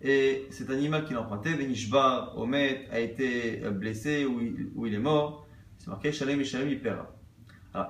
Et 0.00 0.46
cet 0.50 0.70
animal 0.70 1.04
qu'il 1.04 1.16
a 1.16 1.20
emprunté, 1.20 1.54
Venishba 1.54 2.32
Omet, 2.36 2.88
a 2.90 2.98
été 3.00 3.62
blessé 3.70 4.26
ou 4.26 4.86
il, 4.86 4.94
est 4.94 4.98
mort. 4.98 5.46
C'est 5.78 5.88
marqué 5.88 6.12
Shalem 6.12 6.40
et 6.40 6.44
Shalem, 6.44 6.68
il 6.68 6.80
paiera. 6.80 7.14
Alors, 7.74 7.88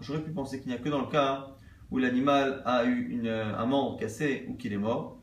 j'aurais 0.00 0.22
pu 0.22 0.30
penser 0.30 0.60
qu'il 0.60 0.68
n'y 0.70 0.76
a 0.76 0.78
que 0.78 0.88
dans 0.88 1.00
le 1.00 1.08
cas 1.08 1.48
où 1.90 1.98
l'animal 1.98 2.62
a 2.64 2.84
eu 2.84 3.08
une, 3.10 3.28
un 3.28 3.66
membre 3.66 3.98
cassé 3.98 4.46
ou 4.48 4.54
qu'il 4.54 4.72
est 4.72 4.78
mort. 4.78 5.20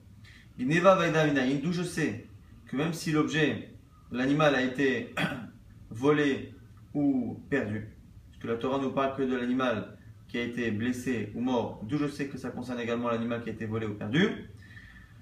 D'où 0.58 1.71
je 1.71 1.84
sais 1.84 2.27
que 2.67 2.75
même 2.75 2.93
si 2.93 3.12
l'objet, 3.12 3.73
l'animal 4.12 4.55
a 4.55 4.62
été 4.62 5.13
volé 5.89 6.53
ou 6.93 7.39
perdu, 7.49 7.89
parce 8.29 8.41
que 8.41 8.47
la 8.47 8.55
Torah 8.55 8.79
nous 8.79 8.91
parle 8.91 9.15
que 9.15 9.23
de 9.23 9.36
l'animal 9.36 9.94
qui 10.35 10.41
a 10.41 10.43
été 10.43 10.69
blessé 10.69 11.31
ou 11.33 11.39
mort, 11.39 11.79
d'où 11.83 11.97
je 11.97 12.07
sais 12.07 12.27
que 12.27 12.37
ça 12.37 12.49
concerne 12.49 12.81
également 12.81 13.07
l'animal 13.07 13.41
qui 13.41 13.47
a 13.47 13.53
été 13.53 13.65
volé 13.65 13.85
ou 13.85 13.93
perdu. 13.93 14.49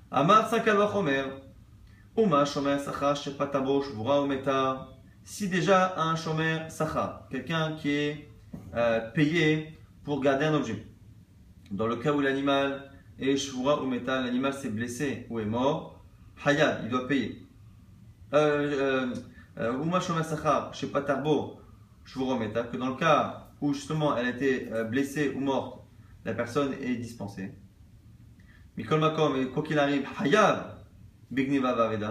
Amar 0.10 0.50
Sakalvachomer, 0.50 1.26
Uma 2.18 2.46
Shomer 2.46 2.80
Sachash 2.80 3.30
Patabosh 3.38 3.92
Vura 3.94 4.24
Umeta 4.24 4.88
si 5.24 5.50
déjà 5.50 5.94
un 6.02 6.16
chômeur 6.16 6.72
sacha, 6.72 7.28
quelqu'un 7.30 7.74
qui 7.74 7.92
est 7.92 8.28
euh, 8.76 9.12
payé 9.12 9.78
pour 10.04 10.20
garder 10.20 10.46
un 10.46 10.56
objet, 10.56 10.84
dans 11.70 11.86
le 11.86 11.98
cas 11.98 12.12
où 12.12 12.20
l'animal 12.20 12.92
est 13.20 13.38
shvura 13.38 13.84
ou 13.84 13.86
métal, 13.86 14.26
l'animal 14.26 14.54
s'est 14.54 14.70
blessé 14.70 15.28
ou 15.30 15.40
est 15.40 15.46
mort, 15.46 16.02
hayad, 16.44 16.82
il 16.86 16.90
doit 16.90 17.08
payer. 17.08 17.46
Euh, 18.34 19.14
euh, 19.60 19.74
ou 19.74 19.84
ma 19.86 20.00
chômeur 20.00 20.26
sacha, 20.26 20.72
chez 20.74 20.88
patarbo, 20.88 21.60
shvura 22.04 22.34
ou 22.34 22.40
métal, 22.40 22.68
que 22.72 22.78
dans 22.78 22.90
le 22.90 22.96
cas 22.96 23.43
où 23.64 23.74
justement 23.74 24.18
elle 24.18 24.26
a 24.26 24.30
été 24.30 24.68
blessée 24.92 25.32
ou 25.34 25.40
morte, 25.40 25.82
la 26.26 26.34
personne 26.34 26.74
est 26.82 26.96
dispensée. 26.96 27.54
Mikol 28.76 29.00
makom, 29.00 29.52
quoi 29.52 29.64
qu'il 29.64 29.80
arrive, 29.80 30.06
hayad, 30.20 30.76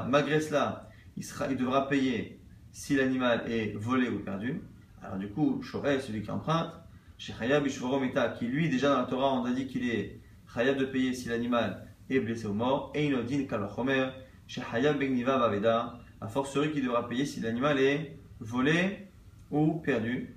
malgré 0.08 0.40
cela, 0.40 0.88
il, 1.16 1.56
devra 1.58 1.88
payer 1.90 2.40
si 2.72 2.96
l'animal 2.96 3.44
est 3.46 3.76
volé 3.76 4.08
ou 4.08 4.20
perdu. 4.20 4.62
Alors 5.02 5.18
du 5.18 5.28
coup, 5.28 5.62
Shorel, 5.62 6.00
celui 6.00 6.22
qui 6.22 6.30
emprunte, 6.30 6.72
chez 7.18 7.34
Chayab 7.38 7.64
Meta, 8.00 8.30
qui 8.30 8.46
lui, 8.46 8.70
déjà 8.70 8.88
dans 8.88 9.00
la 9.00 9.04
Torah, 9.04 9.34
on 9.34 9.44
a 9.44 9.52
dit 9.52 9.66
qu'il 9.66 9.86
est 9.90 10.20
Chayab 10.54 10.78
de 10.78 10.86
payer 10.86 11.12
si 11.12 11.28
l'animal 11.28 11.86
est 12.08 12.20
blessé 12.20 12.46
ou 12.46 12.54
mort, 12.54 12.92
et 12.94 13.06
Inodin 13.06 13.44
Kalachomer, 13.44 14.08
chez 14.46 14.62
Hayab 14.72 14.98
Begniva 14.98 15.38
Baveda, 15.38 15.98
a 16.22 16.28
fortiori 16.28 16.72
qui 16.72 16.80
devra 16.80 17.06
payer 17.08 17.26
si 17.26 17.40
l'animal 17.40 17.78
est 17.78 18.16
volé 18.40 19.08
ou 19.50 19.74
perdu. 19.74 20.34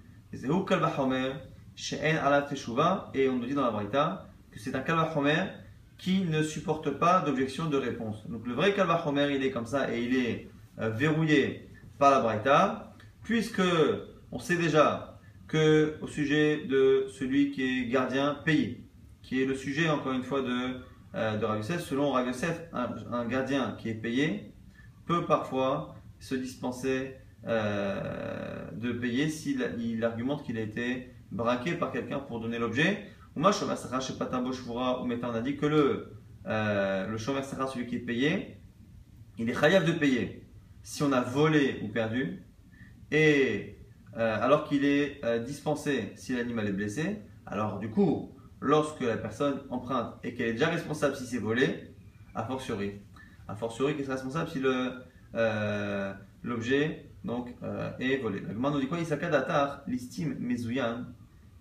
Et 3.13 3.30
on 3.30 3.36
nous 3.38 3.45
dit 3.45 3.54
dans 3.54 3.65
la 3.65 3.71
Braïta 3.71 4.28
que 4.52 4.60
c'est 4.60 4.76
un 4.76 4.82
Kalvachomer 4.82 5.43
qui 5.98 6.21
ne 6.21 6.43
supporte 6.43 6.89
pas 6.91 7.21
d'objection 7.21 7.65
de 7.65 7.78
réponse. 7.78 8.28
Donc 8.30 8.45
le 8.45 8.54
vrai 8.54 8.74
Kalvachomer, 8.74 9.36
il 9.36 9.43
est 9.43 9.52
comme 9.52 9.65
ça 9.65 9.93
et 9.93 10.04
il 10.04 10.15
est 10.15 10.50
euh, 10.80 10.89
verrouillé 10.89 11.69
par 11.98 12.12
la 12.12 12.19
Braïta, 12.19 12.93
puisque 13.24 13.62
on 14.32 14.39
sait 14.39 14.58
déjà 14.58 15.19
que 15.48 15.98
au 16.02 16.08
sujet 16.08 16.65
de 16.65 17.08
celui 17.10 17.52
qui 17.52 17.63
est 17.63 17.88
gardien 17.88 18.38
payé, 18.43 18.84
qui 19.21 19.41
est 19.41 19.45
le 19.45 19.56
sujet 19.56 19.89
encore 19.89 20.13
une 20.13 20.24
fois 20.24 20.41
de 20.41 20.82
euh, 21.15 21.38
de 21.38 21.45
Rav 21.45 21.58
Yosef. 21.58 21.82
Selon 21.82 22.12
Rav 22.12 22.28
Yosef, 22.28 22.62
un, 22.74 22.89
un 23.12 23.26
gardien 23.26 23.76
qui 23.80 23.89
est 23.89 23.93
payé 23.93 24.52
peut 25.06 25.26
parfois 25.26 25.95
se 26.19 26.36
dispenser 26.36 27.15
euh, 27.46 28.72
de 28.72 28.92
payer 28.92 29.30
s'il 29.30 29.76
il 29.80 30.04
argumente 30.04 30.44
qu'il 30.44 30.58
a 30.58 30.62
été 30.62 31.14
braqué 31.32 31.74
par 31.74 31.92
quelqu'un 31.92 32.20
pour 32.20 32.40
donner 32.40 32.60
l'objet. 32.60 33.10
Ou 33.36 33.40
moi, 33.42 33.52
Shomer 33.52 33.76
chez 34.02 34.14
Patambo 34.14 34.54
Shvura, 34.54 35.04
ou 35.04 35.08
on 35.08 35.30
a 35.34 35.42
dit 35.42 35.58
que 35.58 35.66
le, 35.66 36.14
euh, 36.48 37.08
le 37.08 37.18
celui 37.18 37.88
qui 37.88 37.96
est 37.96 38.00
payé, 38.00 38.58
il 39.38 39.50
est 39.50 39.60
chayav 39.60 39.86
de 39.86 39.92
payer 39.92 40.48
si 40.84 41.04
on 41.04 41.12
a 41.12 41.22
volé 41.22 41.80
ou 41.84 41.88
perdu, 41.88 42.44
et 43.12 43.80
euh, 44.18 44.38
alors 44.40 44.66
qu'il 44.66 44.86
est 44.86 45.20
euh, 45.26 45.40
dispensé 45.40 46.14
si 46.16 46.36
l'animal 46.36 46.68
est 46.68 46.74
blessé. 46.74 47.22
Alors, 47.46 47.80
du 47.80 47.90
coup, 47.90 48.36
lorsque 48.62 49.02
la 49.02 49.18
personne 49.18 49.62
emprunte 49.70 50.14
et 50.24 50.36
qu'elle 50.36 50.50
est 50.50 50.54
déjà 50.54 50.68
responsable 50.68 51.16
si 51.16 51.26
c'est 51.26 51.40
volé, 51.40 51.96
a 52.36 52.44
fortiori. 52.44 53.02
A 53.48 53.56
fortiori, 53.56 53.96
qu'elle 53.96 54.06
est 54.06 54.12
responsable 54.12 54.50
si 54.50 54.62
l'objet 56.44 57.10
donc, 57.26 57.50
euh, 57.64 57.92
est 58.00 58.18
volé. 58.18 58.42
La 58.42 58.54
Gemara 58.54 58.74
nous 58.74 58.80
dit 58.80 58.88
quoi? 58.88 59.00
Isakadatar, 59.00 59.84
l'estime 59.88 60.36
mezouyan 60.40 61.06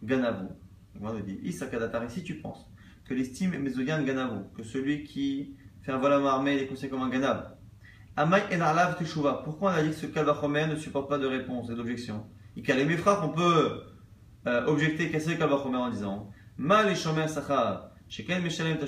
ganavu. 0.02 0.46
La 0.94 1.00
Gemara 1.00 1.14
nous 1.14 1.22
dit 1.22 1.40
Isakadatar, 1.42 2.04
ici 2.04 2.22
tu 2.22 2.34
penses 2.34 2.70
que 3.04 3.14
l'estime 3.14 3.58
mezouyan 3.58 4.02
ganavu, 4.02 4.44
que 4.56 4.62
celui 4.62 5.04
qui 5.04 5.56
fait 5.82 5.92
un 5.92 5.98
vol 5.98 6.12
à 6.12 6.16
armée 6.16 6.56
est 6.56 6.66
considéré 6.66 6.90
comme 6.90 7.02
un 7.02 7.10
ganav. 7.10 7.54
Amay 8.16 8.42
enarlav 8.52 8.96
teshuva. 8.96 9.42
Pourquoi 9.42 9.72
on 9.72 9.74
a 9.74 9.82
dit 9.82 9.88
que 9.88 9.96
ce 9.96 10.06
kalvachomer 10.06 10.66
ne 10.68 10.76
supporte 10.76 11.08
pas 11.08 11.18
de 11.18 11.26
réponse 11.26 11.68
et 11.70 11.74
d'objection? 11.74 12.24
Calme 12.62 12.86
mes 12.86 12.96
frères, 12.96 13.20
on 13.24 13.30
peut 13.30 13.82
euh, 14.46 14.66
objecter, 14.66 15.10
casser 15.10 15.30
le 15.30 15.36
kalvachomer 15.36 15.78
en 15.78 15.90
disant? 15.90 16.30
Et 16.58 16.94
shomer 16.94 17.26
sachar, 17.26 17.90
shekel 18.08 18.40
meshalem 18.42 18.78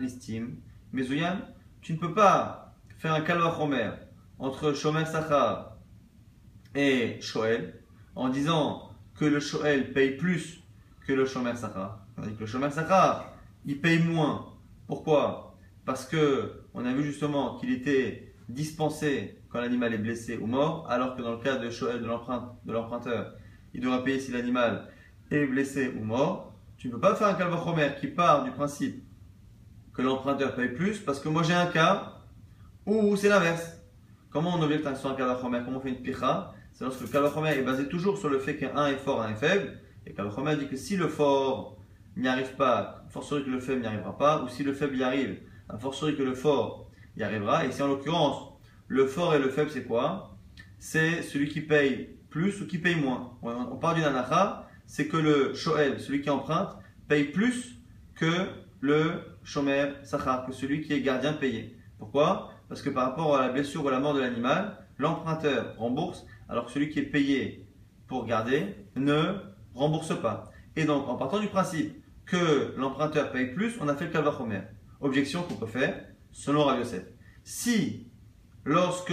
l'estime. 0.00 0.56
Tu 1.80 1.92
ne 1.94 1.98
peux 1.98 2.14
pas 2.14 2.74
faire 2.98 3.14
un 3.14 3.22
kalvachomer 3.22 3.90
entre 4.38 4.72
Shomer 4.72 5.04
Sachar 5.04 5.76
et 6.74 7.20
Shoel 7.20 7.80
en 8.14 8.28
disant 8.28 8.90
que 9.14 9.24
le 9.24 9.40
Shoel 9.40 9.92
paye 9.92 10.16
plus 10.16 10.62
que 11.06 11.12
le 11.12 11.26
Shomer 11.26 11.56
Sachar. 11.56 12.06
On 12.16 12.22
dit 12.22 12.34
que 12.34 12.40
le 12.40 12.46
Shomer 12.46 12.70
Sachar, 12.70 13.32
il 13.64 13.80
paye 13.80 14.02
moins. 14.02 14.52
Pourquoi? 14.86 15.56
Parce 15.84 16.06
que 16.06 16.62
on 16.74 16.84
a 16.84 16.92
vu 16.92 17.04
justement 17.04 17.58
qu'il 17.58 17.72
était 17.72 18.34
dispensé 18.48 19.40
quand 19.48 19.60
l'animal 19.60 19.94
est 19.94 19.98
blessé 19.98 20.36
ou 20.38 20.46
mort, 20.46 20.86
alors 20.90 21.14
que 21.16 21.22
dans 21.22 21.32
le 21.32 21.38
cas 21.38 21.56
de 21.56 21.70
Shoel, 21.70 22.02
de 22.02 22.72
l'emprunteur, 22.72 23.34
il 23.72 23.80
devra 23.80 24.02
payer 24.02 24.18
si 24.18 24.32
l'animal 24.32 24.88
est 25.30 25.46
blessé 25.46 25.92
ou 25.96 26.04
mort. 26.04 26.52
Tu 26.76 26.88
ne 26.88 26.92
peux 26.92 27.00
pas 27.00 27.14
faire 27.14 27.28
un 27.28 27.34
calvachomer 27.34 27.90
qui 28.00 28.08
part 28.08 28.44
du 28.44 28.50
principe 28.50 29.04
que 29.94 30.02
l'emprunteur 30.02 30.56
paye 30.56 30.70
plus, 30.70 30.98
parce 30.98 31.20
que 31.20 31.28
moi 31.28 31.44
j'ai 31.44 31.54
un 31.54 31.66
cas 31.66 32.20
où 32.84 33.16
c'est 33.16 33.28
l'inverse. 33.28 33.73
Comment 34.34 34.56
on 34.56 34.62
objecte 34.62 34.96
sur 34.96 35.10
un 35.10 35.14
Kalachomer 35.14 35.60
Comment 35.64 35.76
on 35.76 35.80
fait 35.80 35.90
une 35.90 36.02
picha? 36.02 36.52
C'est 36.72 36.82
lorsque 36.82 37.02
le 37.02 37.06
Kalachomer 37.06 37.50
est 37.50 37.62
basé 37.62 37.88
toujours 37.88 38.18
sur 38.18 38.28
le 38.28 38.40
fait 38.40 38.56
qu'un 38.56 38.88
est 38.88 38.96
fort, 38.96 39.22
un 39.22 39.30
est 39.30 39.36
faible. 39.36 39.78
Et 40.08 40.12
Kalachomer 40.12 40.56
dit 40.56 40.66
que 40.66 40.74
si 40.74 40.96
le 40.96 41.06
fort 41.06 41.76
n'y 42.16 42.26
arrive 42.26 42.56
pas, 42.56 43.04
forcerie 43.10 43.44
que 43.44 43.50
le 43.50 43.60
faible 43.60 43.82
n'y 43.82 43.86
arrivera 43.86 44.18
pas, 44.18 44.42
ou 44.42 44.48
si 44.48 44.64
le 44.64 44.72
faible 44.72 44.96
y 44.96 45.04
arrive, 45.04 45.38
a 45.68 45.78
forcerie 45.78 46.16
que 46.16 46.24
le 46.24 46.34
fort 46.34 46.90
y 47.16 47.22
arrivera. 47.22 47.64
Et 47.64 47.70
si 47.70 47.80
en 47.80 47.86
l'occurrence, 47.86 48.54
le 48.88 49.06
fort 49.06 49.36
et 49.36 49.38
le 49.38 49.50
faible, 49.50 49.70
c'est 49.70 49.84
quoi? 49.84 50.36
C'est 50.80 51.22
celui 51.22 51.48
qui 51.48 51.60
paye 51.60 52.16
plus 52.28 52.60
ou 52.60 52.66
qui 52.66 52.78
paye 52.78 52.96
moins. 52.96 53.38
On 53.40 53.76
parle 53.76 53.94
d'une 53.94 54.04
anacha, 54.04 54.68
c'est 54.84 55.06
que 55.06 55.16
le 55.16 55.54
shoel, 55.54 56.00
celui 56.00 56.22
qui 56.22 56.30
emprunte, 56.30 56.76
paye 57.06 57.22
plus 57.22 57.76
que 58.16 58.48
le 58.80 59.12
shomer 59.44 59.92
sachar, 60.02 60.44
que 60.44 60.50
celui 60.50 60.80
qui 60.80 60.92
est 60.92 61.02
gardien 61.02 61.34
payé. 61.34 61.78
Pourquoi? 62.00 62.50
Parce 62.68 62.82
que 62.82 62.90
par 62.90 63.10
rapport 63.10 63.36
à 63.36 63.46
la 63.46 63.52
blessure 63.52 63.84
ou 63.84 63.88
à 63.88 63.92
la 63.92 64.00
mort 64.00 64.14
de 64.14 64.20
l'animal, 64.20 64.78
l'emprunteur 64.98 65.74
rembourse, 65.76 66.26
alors 66.48 66.66
que 66.66 66.72
celui 66.72 66.90
qui 66.90 66.98
est 66.98 67.04
payé 67.04 67.66
pour 68.06 68.26
garder 68.26 68.76
ne 68.96 69.36
rembourse 69.74 70.18
pas. 70.20 70.50
Et 70.76 70.84
donc, 70.84 71.08
en 71.08 71.16
partant 71.16 71.40
du 71.40 71.48
principe 71.48 71.94
que 72.26 72.74
l'emprunteur 72.76 73.32
paye 73.32 73.52
plus, 73.52 73.74
on 73.80 73.88
a 73.88 73.94
fait 73.94 74.06
le 74.06 74.10
calvachomer. 74.10 74.62
Objection 75.00 75.42
qu'on 75.42 75.54
peut 75.54 75.66
faire, 75.66 76.04
selon 76.32 76.64
Rav 76.64 76.78
Yosef. 76.78 77.04
Si, 77.42 78.06
lorsque 78.64 79.12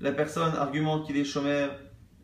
la 0.00 0.12
personne 0.12 0.54
argumente 0.54 1.06
qu'il 1.06 1.16
est 1.16 1.24
chômeur, 1.24 1.78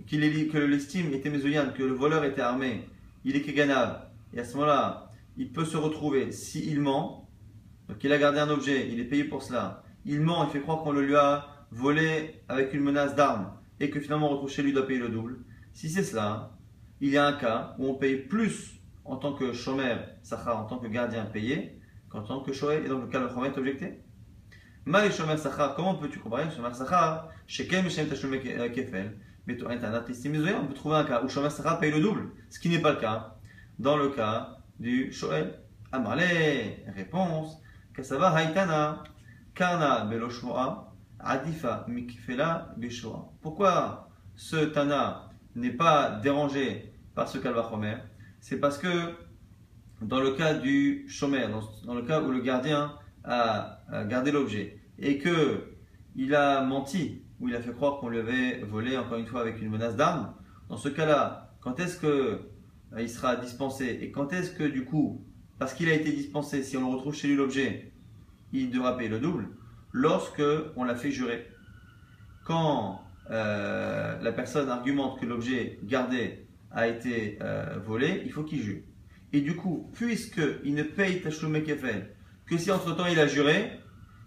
qu'il 0.06 0.48
que 0.48 0.58
l'estime 0.58 1.12
était 1.12 1.30
mésoyane, 1.30 1.72
que 1.72 1.82
le 1.82 1.92
voleur 1.92 2.24
était 2.24 2.40
armé, 2.40 2.88
il 3.24 3.36
est 3.36 3.42
keganav, 3.42 4.08
et 4.34 4.40
à 4.40 4.44
ce 4.44 4.54
moment-là, 4.54 5.10
il 5.36 5.52
peut 5.52 5.64
se 5.64 5.76
retrouver, 5.76 6.32
s'il 6.32 6.80
ment, 6.80 7.28
donc 7.88 8.02
il 8.02 8.12
a 8.12 8.18
gardé 8.18 8.38
un 8.38 8.48
objet, 8.50 8.88
il 8.90 9.00
est 9.00 9.04
payé 9.04 9.24
pour 9.24 9.42
cela, 9.42 9.82
il 10.04 10.20
ment, 10.20 10.44
il 10.44 10.50
fait 10.50 10.60
croire 10.60 10.82
qu'on 10.82 10.92
le 10.92 11.02
lui 11.02 11.16
a 11.16 11.46
volé 11.70 12.42
avec 12.48 12.74
une 12.74 12.82
menace 12.82 13.14
d'arme 13.14 13.52
et 13.80 13.90
que 13.90 14.00
finalement 14.00 14.28
on 14.28 14.32
retrouve 14.32 14.50
chez 14.50 14.62
lui 14.62 14.72
doit 14.72 14.86
payer 14.86 15.00
le 15.00 15.08
double. 15.08 15.38
Si 15.72 15.88
c'est 15.88 16.02
cela, 16.02 16.52
il 17.00 17.10
y 17.10 17.16
a 17.16 17.26
un 17.26 17.32
cas 17.32 17.74
où 17.78 17.88
on 17.88 17.94
paye 17.94 18.16
plus 18.16 18.80
en 19.04 19.16
tant 19.16 19.32
que 19.32 19.52
chômeur, 19.52 19.98
Sachar, 20.22 20.58
en 20.58 20.64
tant 20.64 20.78
que 20.78 20.86
gardien 20.86 21.24
payé, 21.24 21.80
qu'en 22.08 22.22
tant 22.22 22.40
que 22.40 22.52
shoel, 22.52 22.84
et 22.84 22.88
donc 22.88 23.02
le 23.02 23.08
cas 23.08 23.20
le 23.20 23.28
chomer 23.28 23.48
est 23.48 23.58
objecté. 23.58 24.00
Mal 24.84 25.06
et 25.06 25.10
shomer 25.10 25.36
Sachar, 25.36 25.74
comment 25.74 25.94
peux-tu 25.94 26.18
comparer 26.18 26.50
shomer 26.50 26.72
Sachar 26.74 27.28
Chez 27.46 27.66
quel 27.66 27.84
Meshem 27.84 28.08
Tashumé 28.08 28.40
Kefel? 28.40 29.16
Mais 29.46 29.56
toi, 29.56 29.72
Internet, 29.72 30.04
on 30.08 30.66
peut 30.66 30.74
trouver 30.74 30.96
un 30.96 31.04
cas 31.04 31.22
où 31.24 31.28
shomer 31.28 31.50
Sachar 31.50 31.80
paye 31.80 31.90
le 31.90 32.00
double, 32.00 32.30
ce 32.50 32.60
qui 32.60 32.68
n'est 32.68 32.80
pas 32.80 32.92
le 32.92 32.98
cas 32.98 33.36
dans 33.78 33.96
le 33.96 34.10
cas 34.10 34.58
du 34.78 35.12
shoel. 35.12 35.58
Amarle, 35.90 36.22
réponse, 36.94 37.60
Kasava 37.94 38.32
Haitana. 38.40 39.02
Kana 39.54 40.06
beloshmoa, 40.06 40.92
adifa 41.20 41.84
mikfela 41.88 42.74
beshoa. 42.76 43.32
Pourquoi 43.42 44.08
ce 44.34 44.56
Tana 44.56 45.30
n'est 45.54 45.72
pas 45.72 46.20
dérangé 46.22 46.92
par 47.14 47.28
ce 47.28 47.38
kalvachomer 47.38 47.96
C'est 48.40 48.58
parce 48.58 48.78
que 48.78 48.88
dans 50.00 50.20
le 50.20 50.32
cas 50.32 50.54
du 50.54 51.06
shomer, 51.08 51.46
dans, 51.84 51.94
le 51.94 52.02
cas 52.02 52.20
où 52.22 52.30
le 52.30 52.40
gardien 52.40 52.94
a, 53.24 53.78
gardé 54.08 54.32
l'objet 54.32 54.78
et 54.98 55.18
que 55.18 55.74
il 56.16 56.34
a 56.34 56.62
menti 56.62 57.22
ou 57.40 57.48
il 57.48 57.56
a 57.56 57.60
fait 57.60 57.72
croire 57.72 57.98
qu'on 57.98 58.08
lui 58.08 58.18
avait 58.18 58.60
volé 58.60 58.96
encore 58.96 59.18
une 59.18 59.26
fois 59.26 59.40
avec 59.40 59.60
une 59.60 59.70
menace 59.70 59.96
d'arme, 59.96 60.34
dans 60.68 60.76
ce 60.76 60.88
cas-là, 60.88 61.54
quand 61.60 61.78
est-ce 61.80 61.98
que 61.98 62.06
euh, 62.06 63.00
il 63.00 63.08
sera 63.08 63.36
dispensé? 63.36 63.98
Et 64.00 64.10
quand 64.10 64.32
est-ce 64.32 64.50
que 64.52 64.64
du 64.64 64.84
coup, 64.84 65.24
parce 65.58 65.74
qu'il 65.74 65.88
a 65.88 65.94
été 65.94 66.12
dispensé, 66.12 66.62
si 66.62 66.76
on 66.76 66.80
le 66.80 66.94
retrouve 66.96 67.14
chez 67.14 67.28
lui 67.28 67.36
l'objet, 67.36 67.91
il 68.52 68.70
devra 68.70 68.96
payer 68.96 69.08
le 69.08 69.18
double 69.18 69.48
lorsque 69.92 70.42
on 70.76 70.84
l'a 70.84 70.94
fait 70.94 71.10
jurer. 71.10 71.48
Quand 72.44 73.02
euh, 73.30 74.20
la 74.20 74.32
personne 74.32 74.68
argumente 74.68 75.20
que 75.20 75.26
l'objet 75.26 75.78
gardé 75.84 76.46
a 76.70 76.88
été 76.88 77.38
euh, 77.42 77.78
volé, 77.84 78.22
il 78.24 78.32
faut 78.32 78.42
qu'il 78.42 78.62
jure. 78.62 78.80
Et 79.32 79.40
du 79.40 79.56
coup, 79.56 79.90
puisqu'il 79.94 80.74
ne 80.74 80.82
paye 80.82 81.22
Tachloumé 81.22 81.62
Kefel 81.62 82.14
que 82.46 82.58
si 82.58 82.70
entre-temps 82.70 83.06
il 83.06 83.18
a 83.18 83.26
juré, 83.26 83.80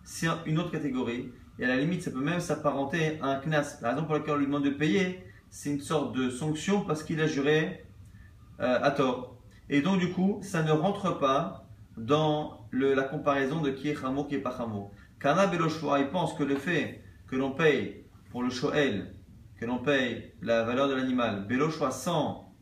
c'est 0.03 0.27
une 0.45 0.59
autre 0.59 0.71
catégorie. 0.71 1.31
Et 1.59 1.65
à 1.65 1.67
la 1.67 1.77
limite, 1.77 2.01
ça 2.03 2.11
peut 2.11 2.21
même 2.21 2.39
s'apparenter 2.39 3.19
à 3.21 3.27
un 3.27 3.39
knas. 3.39 3.79
La 3.81 3.91
raison 3.91 4.05
pour 4.05 4.15
laquelle 4.15 4.35
on 4.35 4.37
lui 4.37 4.45
demande 4.45 4.65
de 4.65 4.71
payer, 4.71 5.23
c'est 5.49 5.69
une 5.69 5.79
sorte 5.79 6.15
de 6.15 6.29
sanction 6.29 6.81
parce 6.81 7.03
qu'il 7.03 7.21
a 7.21 7.27
juré 7.27 7.85
euh, 8.59 8.79
à 8.81 8.91
tort. 8.91 9.37
Et 9.69 9.81
donc, 9.81 9.99
du 9.99 10.11
coup, 10.11 10.39
ça 10.41 10.63
ne 10.63 10.71
rentre 10.71 11.17
pas 11.17 11.64
dans 11.97 12.67
la 12.71 13.03
comparaison 13.03 13.61
de 13.61 13.71
qui 13.71 13.89
est 13.89 14.03
Hamo, 14.03 14.25
qui 14.25 14.35
est 14.35 14.39
pas 14.39 14.55
Hamo. 14.59 14.91
Kana 15.19 15.47
Beloshua, 15.47 15.99
il 15.99 16.09
pense 16.09 16.33
que 16.33 16.43
le 16.43 16.55
fait 16.55 17.03
que 17.27 17.35
l'on 17.35 17.51
paye 17.51 18.05
pour 18.31 18.43
le 18.43 18.49
Shoel, 18.49 19.13
que 19.59 19.65
l'on 19.65 19.79
paye 19.79 20.33
la 20.41 20.63
valeur 20.63 20.89
de 20.89 20.93
l'animal, 20.93 21.45
Beloshua 21.47 21.91
sans 21.91 22.53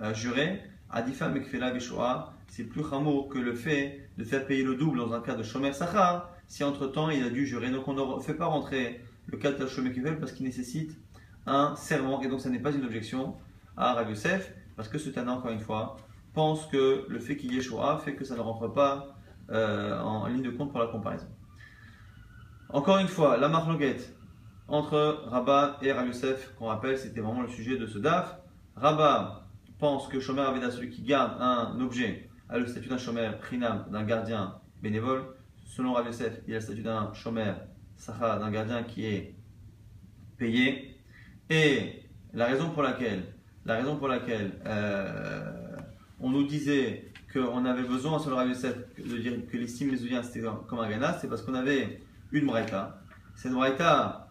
euh, 0.00 0.12
jurer, 0.12 0.60
Adifa 0.90 1.28
Mekfela 1.28 1.70
Beshoa, 1.70 2.34
c'est 2.48 2.64
plus 2.64 2.82
Hamo 2.92 3.24
que 3.24 3.38
le 3.38 3.54
fait 3.54 4.08
de 4.18 4.24
faire 4.24 4.46
payer 4.46 4.62
le 4.62 4.76
double 4.76 4.98
dans 4.98 5.12
un 5.12 5.20
cas 5.20 5.34
de 5.34 5.42
Shomer 5.42 5.72
Sachar, 5.72 6.30
si 6.46 6.62
entre 6.62 6.86
temps 6.86 7.10
il 7.10 7.24
a 7.24 7.30
dû 7.30 7.46
jurer. 7.46 7.70
Donc 7.70 7.88
on 7.88 8.16
ne 8.16 8.22
fait 8.22 8.34
pas 8.34 8.46
rentrer 8.46 9.00
le 9.26 9.38
cas 9.38 9.52
de 9.52 9.66
Shomer 9.66 9.92
Kefel 9.92 10.18
parce 10.18 10.32
qu'il 10.32 10.44
nécessite 10.44 10.96
un 11.46 11.74
serment 11.76 12.22
et 12.22 12.28
donc 12.28 12.40
ça 12.40 12.50
n'est 12.50 12.58
pas 12.58 12.72
une 12.72 12.84
objection 12.84 13.34
à 13.76 13.94
Rav 13.94 14.08
Yosef 14.10 14.52
parce 14.76 14.88
que 14.88 14.98
ce 14.98 15.08
Tana, 15.10 15.32
encore 15.32 15.50
une 15.50 15.60
fois, 15.60 15.96
pense 16.34 16.66
que 16.66 17.06
le 17.08 17.18
fait 17.20 17.36
qu'il 17.36 17.54
y 17.54 17.58
ait 17.58 17.62
Shoah 17.62 17.98
fait 18.04 18.14
que 18.14 18.24
ça 18.24 18.34
ne 18.34 18.40
rentre 18.40 18.68
pas 18.68 19.16
euh, 19.50 19.98
en 20.00 20.26
ligne 20.26 20.42
de 20.42 20.50
compte 20.50 20.70
pour 20.70 20.80
la 20.80 20.88
comparaison. 20.88 21.28
Encore 22.68 22.98
une 22.98 23.08
fois, 23.08 23.36
la 23.36 23.48
marloguette 23.48 24.16
entre 24.68 25.22
Rabat 25.26 25.78
et 25.82 25.92
Rav 25.92 26.06
Yosef, 26.06 26.54
qu'on 26.56 26.66
rappelle, 26.66 26.98
c'était 26.98 27.20
vraiment 27.20 27.42
le 27.42 27.48
sujet 27.48 27.76
de 27.76 27.86
ce 27.86 27.98
DAF. 27.98 28.36
Rabat 28.76 29.44
pense 29.78 30.08
que 30.08 30.18
Shomer 30.18 30.42
Aveda, 30.42 30.70
celui 30.70 30.90
qui 30.90 31.02
garde 31.02 31.40
un 31.40 31.78
objet, 31.80 32.28
a 32.48 32.58
le 32.58 32.66
statut 32.66 32.88
d'un 32.88 32.98
Shomer 32.98 33.30
Prinam, 33.40 33.86
d'un 33.90 34.04
gardien 34.04 34.56
bénévole. 34.82 35.22
Selon 35.66 35.92
Rav 35.92 36.06
Yosef, 36.06 36.40
il 36.46 36.54
a 36.54 36.56
le 36.56 36.60
statut 36.60 36.82
d'un 36.82 37.12
Shomer 37.12 37.52
Sacha, 37.96 38.38
d'un 38.38 38.50
gardien 38.50 38.82
qui 38.82 39.06
est 39.06 39.34
payé. 40.38 40.98
Et 41.50 42.02
la 42.32 42.46
raison 42.46 42.70
pour 42.70 42.82
laquelle, 42.82 43.34
la 43.66 43.76
raison 43.76 43.96
pour 43.96 44.08
laquelle 44.08 44.60
euh, 44.66 45.63
on 46.20 46.30
nous 46.30 46.44
disait 46.44 47.10
qu'on 47.32 47.64
avait 47.64 47.82
besoin, 47.82 48.18
sur 48.18 48.30
le 48.30 48.36
Rav 48.36 48.48
Yosef, 48.48 48.76
de 48.98 49.16
dire 49.18 49.32
que 49.50 49.56
l'estime 49.56 49.90
mesouyan 49.90 50.22
c'était 50.22 50.46
comme 50.68 50.80
un 50.80 50.88
gana, 50.88 51.18
c'est 51.20 51.28
parce 51.28 51.42
qu'on 51.42 51.54
avait 51.54 52.00
une 52.32 52.46
braïta. 52.46 53.02
Cette 53.34 53.52
braïta 53.52 54.28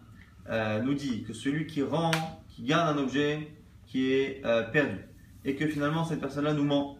euh, 0.48 0.82
nous 0.82 0.94
dit 0.94 1.22
que 1.22 1.32
celui 1.32 1.66
qui 1.66 1.82
rend, 1.82 2.10
qui 2.48 2.62
garde 2.62 2.96
un 2.96 3.02
objet 3.02 3.50
qui 3.86 4.10
est 4.12 4.44
euh, 4.44 4.62
perdu, 4.62 4.98
et 5.44 5.54
que 5.54 5.66
finalement 5.66 6.04
cette 6.04 6.20
personne-là 6.20 6.54
nous 6.54 6.64
ment, 6.64 6.98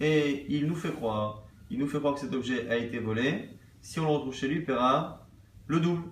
et 0.00 0.46
il 0.48 0.66
nous 0.66 0.74
fait 0.74 0.92
croire, 0.92 1.44
il 1.70 1.78
nous 1.78 1.86
fait 1.86 1.98
croire 1.98 2.14
que 2.14 2.20
cet 2.20 2.34
objet 2.34 2.68
a 2.68 2.76
été 2.76 2.98
volé, 2.98 3.50
si 3.80 3.98
on 4.00 4.04
le 4.04 4.10
retrouve 4.10 4.34
chez 4.34 4.48
lui, 4.48 4.56
il 4.56 4.64
paiera 4.64 5.26
le 5.66 5.80
double. 5.80 6.02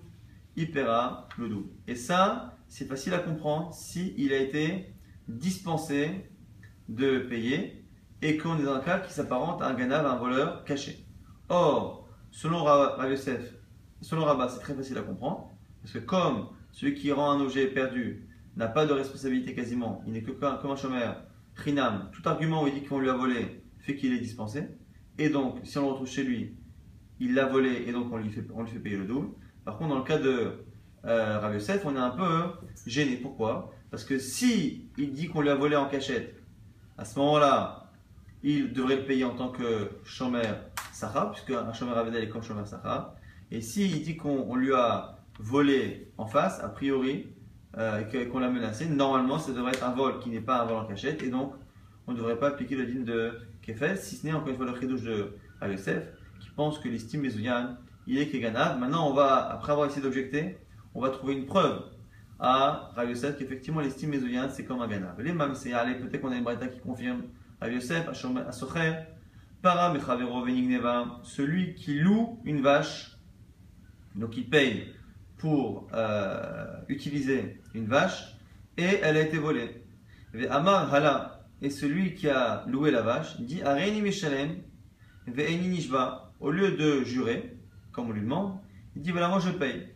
Il 0.56 0.70
paiera 0.70 1.28
le 1.38 1.48
double. 1.48 1.68
Et 1.86 1.94
ça, 1.94 2.56
c'est 2.68 2.86
facile 2.86 3.14
à 3.14 3.18
comprendre 3.18 3.72
si 3.74 4.14
il 4.16 4.32
a 4.32 4.38
été 4.38 4.92
dispensé 5.28 6.30
de 6.88 7.18
payer 7.18 7.84
et 8.22 8.36
qu'on 8.36 8.58
est 8.58 8.64
dans 8.64 8.74
un 8.74 8.80
cas 8.80 8.98
qui 8.98 9.12
s'apparente 9.12 9.62
à 9.62 9.68
un 9.68 9.74
ganav, 9.74 10.06
à 10.06 10.12
un 10.12 10.16
voleur 10.16 10.64
caché. 10.64 11.04
Or, 11.48 12.08
selon 12.30 12.62
Rav 12.64 13.10
Yosef, 13.10 13.54
selon 14.00 14.24
Rabat, 14.24 14.48
c'est 14.48 14.60
très 14.60 14.74
facile 14.74 14.98
à 14.98 15.02
comprendre, 15.02 15.50
parce 15.82 15.92
que 15.92 15.98
comme 15.98 16.48
celui 16.72 16.94
qui 16.94 17.12
rend 17.12 17.30
un 17.30 17.40
objet 17.40 17.66
perdu 17.68 18.28
n'a 18.56 18.68
pas 18.68 18.86
de 18.86 18.92
responsabilité 18.92 19.54
quasiment, 19.54 20.02
il 20.06 20.12
n'est 20.12 20.22
que 20.22 20.32
comme 20.32 20.70
un 20.70 20.76
chômeur, 20.76 21.22
Rinam, 21.56 22.10
tout 22.12 22.22
argument 22.28 22.64
où 22.64 22.66
il 22.66 22.74
dit 22.74 22.82
qu'on 22.82 23.00
lui 23.00 23.08
a 23.08 23.14
volé 23.14 23.64
fait 23.78 23.96
qu'il 23.96 24.12
est 24.12 24.18
dispensé, 24.18 24.68
et 25.18 25.28
donc 25.28 25.60
si 25.64 25.78
on 25.78 25.82
le 25.82 25.88
retrouve 25.88 26.08
chez 26.08 26.24
lui, 26.24 26.56
il 27.20 27.34
l'a 27.34 27.46
volé 27.46 27.84
et 27.86 27.92
donc 27.92 28.12
on 28.12 28.16
lui, 28.16 28.30
fait, 28.30 28.46
on 28.54 28.62
lui 28.62 28.70
fait 28.70 28.78
payer 28.78 28.96
le 28.96 29.06
double. 29.06 29.28
Par 29.64 29.76
contre, 29.76 29.90
dans 29.90 29.98
le 29.98 30.04
cas 30.04 30.18
de 30.18 30.64
euh, 31.04 31.38
Rav 31.38 31.54
Yosef, 31.54 31.84
on 31.84 31.96
est 31.96 31.98
un 31.98 32.10
peu 32.10 32.52
gêné. 32.86 33.16
Pourquoi? 33.16 33.72
Parce 33.90 34.04
que 34.04 34.18
si 34.18 34.88
il 34.96 35.12
dit 35.12 35.28
qu'on 35.28 35.40
lui 35.40 35.48
a 35.48 35.54
volé 35.54 35.74
en 35.74 35.88
cachette, 35.88 36.42
à 36.96 37.04
ce 37.04 37.18
moment-là, 37.18 37.87
il 38.42 38.72
devrait 38.72 38.96
le 38.96 39.04
payer 39.04 39.24
en 39.24 39.34
tant 39.34 39.48
que 39.48 39.90
Shomer 40.04 40.42
Sacha, 40.92 41.30
puisque 41.32 41.50
un 41.50 41.72
Shomer 41.72 41.92
Avedel 41.92 42.24
est 42.24 42.28
comme 42.28 42.42
Shomer 42.42 42.66
Sacha. 42.66 43.14
Et 43.50 43.60
s'il 43.60 44.02
dit 44.02 44.16
qu'on 44.16 44.54
lui 44.56 44.72
a 44.72 45.18
volé 45.40 46.10
en 46.18 46.26
face, 46.26 46.60
a 46.60 46.68
priori, 46.68 47.28
euh, 47.76 48.02
qu'on 48.26 48.38
l'a 48.38 48.50
menacé, 48.50 48.86
normalement, 48.86 49.38
ça 49.38 49.52
devrait 49.52 49.72
être 49.72 49.84
un 49.84 49.94
vol 49.94 50.18
qui 50.20 50.30
n'est 50.30 50.40
pas 50.40 50.62
un 50.62 50.64
vol 50.66 50.76
en 50.76 50.84
cachette, 50.84 51.22
et 51.22 51.30
donc 51.30 51.54
on 52.06 52.12
ne 52.12 52.16
devrait 52.16 52.38
pas 52.38 52.48
appliquer 52.48 52.76
le 52.76 52.86
din 52.86 53.00
de 53.00 53.32
Kefel, 53.62 53.98
si 53.98 54.16
ce 54.16 54.26
n'est 54.26 54.32
encore 54.32 54.48
une 54.48 54.56
fois 54.56 54.66
le 54.66 54.78
chidouche 54.78 55.02
de 55.02 55.36
Rav 55.60 55.70
Yosef, 55.70 56.08
qui 56.40 56.48
pense 56.50 56.78
que 56.78 56.88
l'estime 56.88 57.22
Mezouyan, 57.22 57.76
il 58.06 58.18
est 58.18 58.28
Keganav. 58.28 58.78
Maintenant, 58.78 59.08
on 59.08 59.12
va, 59.12 59.50
après 59.50 59.72
avoir 59.72 59.88
essayé 59.88 60.02
d'objecter, 60.02 60.58
on 60.94 61.00
va 61.00 61.10
trouver 61.10 61.34
une 61.34 61.46
preuve 61.46 61.82
à 62.40 62.90
Rav 62.94 63.12
qu'effectivement 63.36 63.80
l'estime 63.80 64.10
Mezouyan, 64.10 64.48
c'est 64.50 64.64
comme 64.64 64.80
un 64.80 64.88
Ganav. 64.88 65.20
Les 65.20 65.32
Mam, 65.32 65.54
c'est 65.54 65.72
allez, 65.72 65.96
peut-être 65.96 66.22
qu'on 66.22 66.32
a 66.32 66.36
une 66.36 66.44
braïta 66.44 66.68
qui 66.68 66.80
confirme 66.80 67.22
Rav 67.60 67.72
Yosef, 67.72 68.08
à 68.08 68.52
Socher, 68.52 68.94
Para 69.62 69.92
Mechavero 69.92 70.44
Venigneva, 70.44 71.20
celui 71.24 71.74
qui 71.74 71.98
loue 71.98 72.40
une 72.44 72.60
vache, 72.60 73.18
donc 74.14 74.36
il 74.36 74.48
paye 74.48 74.94
pour 75.38 75.88
euh, 75.92 76.66
utiliser 76.88 77.60
une 77.74 77.86
vache, 77.86 78.36
et 78.76 79.00
elle 79.02 79.16
a 79.16 79.20
été 79.22 79.38
volée. 79.38 79.82
Amar 80.50 80.94
Hala, 80.94 81.46
et 81.60 81.70
celui 81.70 82.14
qui 82.14 82.28
a 82.28 82.64
loué 82.68 82.92
la 82.92 83.02
vache, 83.02 83.40
dit 83.40 83.62
Areni 83.62 84.02
Mishalem, 84.02 84.62
Nishba, 85.26 86.32
au 86.38 86.52
lieu 86.52 86.72
de 86.72 87.02
jurer, 87.02 87.58
comme 87.90 88.10
on 88.10 88.12
lui 88.12 88.22
demande, 88.22 88.58
il 88.94 89.02
dit 89.02 89.10
voilà, 89.10 89.28
moi 89.28 89.40
je 89.40 89.50
paye. 89.50 89.88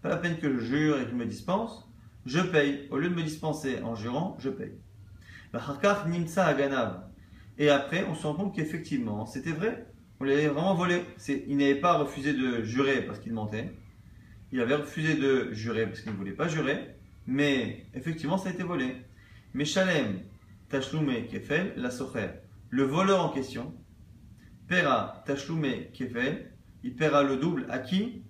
Pas 0.00 0.08
la 0.08 0.16
peine 0.16 0.38
que 0.38 0.50
je 0.50 0.64
jure 0.64 0.98
et 0.98 1.04
qu'il 1.04 1.16
me 1.16 1.26
dispense, 1.26 1.86
je 2.24 2.40
paye. 2.40 2.88
Au 2.90 2.96
lieu 2.96 3.10
de 3.10 3.14
me 3.14 3.22
dispenser 3.22 3.82
en 3.82 3.94
jurant, 3.94 4.36
je 4.40 4.48
paye. 4.48 4.72
Nimsa 6.06 6.54
Ganav. 6.54 7.09
Et 7.60 7.68
après, 7.68 8.06
on 8.08 8.14
se 8.14 8.26
rend 8.26 8.32
compte 8.32 8.54
qu'effectivement, 8.54 9.26
c'était 9.26 9.52
vrai. 9.52 9.86
On 10.18 10.24
l'avait 10.24 10.48
vraiment 10.48 10.74
volé. 10.74 11.02
Il 11.28 11.58
n'avait 11.58 11.74
pas 11.74 11.98
refusé 11.98 12.32
de 12.32 12.62
jurer 12.62 13.02
parce 13.02 13.18
qu'il 13.18 13.34
mentait. 13.34 13.70
Il 14.50 14.62
avait 14.62 14.76
refusé 14.76 15.14
de 15.14 15.52
jurer 15.52 15.86
parce 15.86 16.00
qu'il 16.00 16.10
ne 16.10 16.16
voulait 16.16 16.32
pas 16.32 16.48
jurer. 16.48 16.96
Mais 17.26 17.84
effectivement, 17.92 18.38
ça 18.38 18.48
a 18.48 18.52
été 18.52 18.62
volé. 18.62 18.96
Mais 19.52 19.66
Shalem, 19.66 20.20
Tashlume, 20.70 21.26
Kefel, 21.30 21.74
la 21.76 21.90
Socher, 21.90 22.30
le 22.70 22.84
voleur 22.84 23.26
en 23.26 23.28
question, 23.28 23.74
paiera 24.66 25.22
Tashlume, 25.26 25.90
Kefel, 25.92 26.52
il 26.82 26.96
paiera 26.96 27.22
le 27.22 27.36
double 27.36 27.66
à 27.68 27.78
qui? 27.78 28.22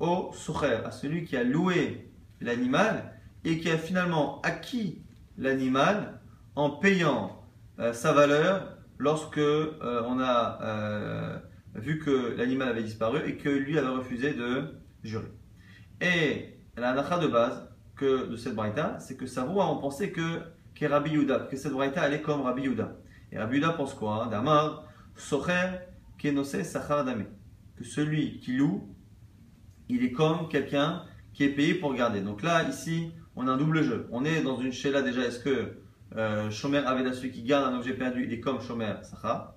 Au 0.00 0.32
Socher, 0.34 0.80
à 0.84 0.90
celui 0.90 1.24
qui 1.24 1.38
a 1.38 1.44
loué 1.44 2.10
l'animal 2.42 3.14
et 3.42 3.58
qui 3.58 3.70
a 3.70 3.78
finalement 3.78 4.42
acquis 4.42 5.00
l'animal 5.38 6.20
en 6.56 6.68
payant 6.68 7.45
euh, 7.78 7.92
sa 7.92 8.12
valeur 8.12 8.76
lorsque 8.98 9.38
euh, 9.38 10.02
on 10.06 10.18
a 10.18 10.58
euh, 10.62 11.38
vu 11.74 11.98
que 11.98 12.34
l'animal 12.36 12.68
avait 12.68 12.82
disparu 12.82 13.20
et 13.26 13.36
que 13.36 13.48
lui 13.48 13.78
avait 13.78 13.88
refusé 13.88 14.32
de 14.32 14.78
jurer. 15.02 15.30
Et 16.00 16.58
la 16.76 16.92
nacha 16.94 17.18
de 17.18 17.26
base 17.26 17.68
que 17.94 18.26
de 18.26 18.36
cette 18.36 18.54
braïta, 18.54 18.98
c'est 18.98 19.16
que 19.16 19.26
Savoua 19.26 19.66
on 19.66 19.78
pensait 19.78 20.10
que 20.10 20.40
Rabbi 20.80 21.12
Yuda, 21.12 21.40
que 21.50 21.56
cette 21.56 21.72
braïta 21.72 22.02
allait 22.02 22.20
comme 22.20 22.42
Rabbi 22.42 22.62
Yuda. 22.62 22.96
Et 23.32 23.38
Rabbi 23.38 23.56
Yuda 23.56 23.70
pense 23.70 23.94
quoi 23.94 24.24
hein? 24.24 24.26
Damar, 24.28 24.84
Socher, 25.14 25.80
Kenose, 26.18 26.62
Sachar 26.62 27.04
Dame. 27.04 27.24
Que 27.76 27.84
celui 27.84 28.40
qui 28.40 28.56
loue, 28.56 28.94
il 29.88 30.04
est 30.04 30.12
comme 30.12 30.48
quelqu'un 30.48 31.04
qui 31.32 31.44
est 31.44 31.50
payé 31.50 31.74
pour 31.74 31.94
garder. 31.94 32.20
Donc 32.20 32.42
là, 32.42 32.66
ici, 32.68 33.12
on 33.34 33.46
a 33.48 33.52
un 33.52 33.56
double 33.56 33.82
jeu. 33.82 34.08
On 34.10 34.24
est 34.24 34.42
dans 34.42 34.58
une 34.58 34.72
là 34.90 35.02
déjà, 35.02 35.22
est-ce 35.22 35.40
que 35.40 35.78
Shomer 36.50 36.78
Aveda, 36.78 37.12
celui 37.12 37.30
qui 37.30 37.42
garde 37.42 37.72
un 37.72 37.76
objet 37.76 37.94
perdu, 37.94 38.24
il 38.24 38.32
est 38.32 38.40
comme 38.40 38.60
Shomer 38.60 38.94
Sacha. 39.02 39.56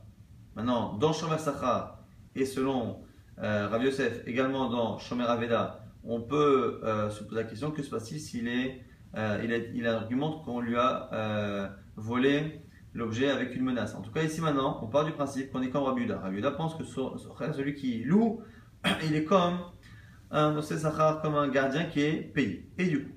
Maintenant, 0.55 0.97
dans 0.97 1.13
Shomer 1.13 1.37
Sacha, 1.37 1.99
et 2.35 2.45
selon 2.45 3.01
euh, 3.41 3.67
Rav 3.67 3.83
Yosef, 3.83 4.27
également 4.27 4.69
dans 4.69 4.97
Shomer 4.97 5.25
Aveda, 5.25 5.83
on 6.03 6.21
peut 6.21 6.81
euh, 6.83 7.09
se 7.09 7.23
poser 7.23 7.41
la 7.41 7.47
question 7.47 7.71
que 7.71 7.81
se 7.81 7.89
passe-t-il 7.89 8.19
s'il 8.19 8.47
est, 8.47 8.81
euh, 9.15 9.69
il, 9.73 9.87
argumente 9.87 10.43
qu'on 10.43 10.59
lui 10.59 10.75
a 10.75 11.09
euh, 11.13 11.67
volé 11.95 12.61
l'objet 12.93 13.29
avec 13.29 13.55
une 13.55 13.63
menace. 13.63 13.95
En 13.95 14.01
tout 14.01 14.11
cas, 14.11 14.23
ici 14.23 14.41
maintenant, 14.41 14.79
on 14.83 14.87
part 14.87 15.05
du 15.05 15.11
principe 15.11 15.51
qu'on 15.51 15.61
est 15.61 15.69
comme 15.69 15.83
Rabi 15.83 16.03
Yuda. 16.03 16.51
pense 16.51 16.75
que 16.75 16.83
celui 16.83 17.75
qui 17.75 18.03
loue, 18.03 18.41
il 19.05 19.15
est 19.15 19.23
comme 19.23 19.59
un 20.31 20.61
Sachar, 20.61 21.21
comme 21.21 21.35
un 21.35 21.47
gardien 21.47 21.85
qui 21.85 22.01
est 22.01 22.21
payé. 22.21 22.69
Et 22.77 22.85
du 22.85 23.05
coup, 23.05 23.11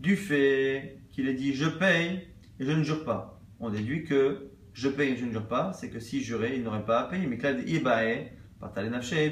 du 0.00 0.16
fait 0.16 0.98
qu'il 1.10 1.28
ait 1.28 1.34
dit 1.34 1.54
je 1.54 1.66
paye 1.66 2.26
et 2.58 2.64
je 2.64 2.72
ne 2.72 2.82
jure 2.82 3.04
pas, 3.04 3.40
on 3.60 3.70
déduit 3.70 4.04
que 4.04 4.50
je 4.72 4.88
paye 4.88 5.12
et 5.12 5.16
je 5.16 5.24
ne 5.24 5.32
jure 5.32 5.46
pas, 5.46 5.72
c'est 5.72 5.90
que 5.90 6.00
s'il 6.00 6.22
jurait, 6.22 6.56
il 6.56 6.62
n'aurait 6.62 6.84
pas 6.84 7.00
à 7.00 7.04
payer. 7.04 7.26
Mais 7.26 7.38
quand 7.38 7.54
il 7.58 7.64
dit 7.64 7.80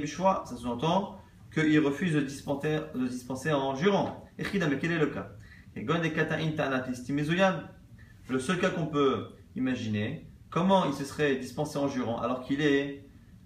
ça 0.08 0.56
sous-entend 0.56 1.18
qu'il 1.52 1.78
refuse 1.80 2.14
de 2.14 2.20
dispenser, 2.20 2.78
de 2.94 3.06
dispenser 3.06 3.52
en 3.52 3.74
jurant. 3.74 4.24
Et 4.38 4.44
mais 4.58 4.78
quel 4.78 4.92
est 4.92 4.98
le 4.98 5.06
cas? 5.06 5.30
Le 8.30 8.38
seul 8.38 8.58
cas 8.58 8.70
qu'on 8.70 8.86
peut 8.86 9.28
imaginer, 9.56 10.26
comment 10.50 10.86
il 10.86 10.92
se 10.92 11.04
serait 11.04 11.36
dispensé 11.36 11.78
en 11.78 11.88
jurant 11.88 12.20
alors 12.20 12.42
qu'il 12.42 12.60
est, 12.60 13.04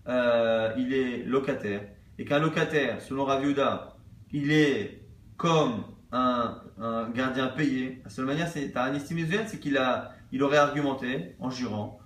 euh, 0.09 0.75
est 0.77 1.25
locataire? 1.25 1.83
Et 2.19 2.25
qu'un 2.25 2.41
locataire, 2.41 3.01
selon 3.01 3.25
Raviuda, 3.25 3.97
il 4.33 4.51
est 4.53 5.03
comme 5.37 5.85
un, 6.11 6.62
gardien 6.79 7.49
payé. 7.49 8.01
La 8.05 8.11
seule 8.11 8.27
manière, 8.27 8.49
c'est 8.49 8.77
un 8.77 8.99
c'est 8.99 9.61
qu'il 9.61 9.77
a, 9.79 10.13
il 10.33 10.43
aurait 10.43 10.59
argumenté 10.59 11.37
en 11.39 11.51
jurant 11.51 11.99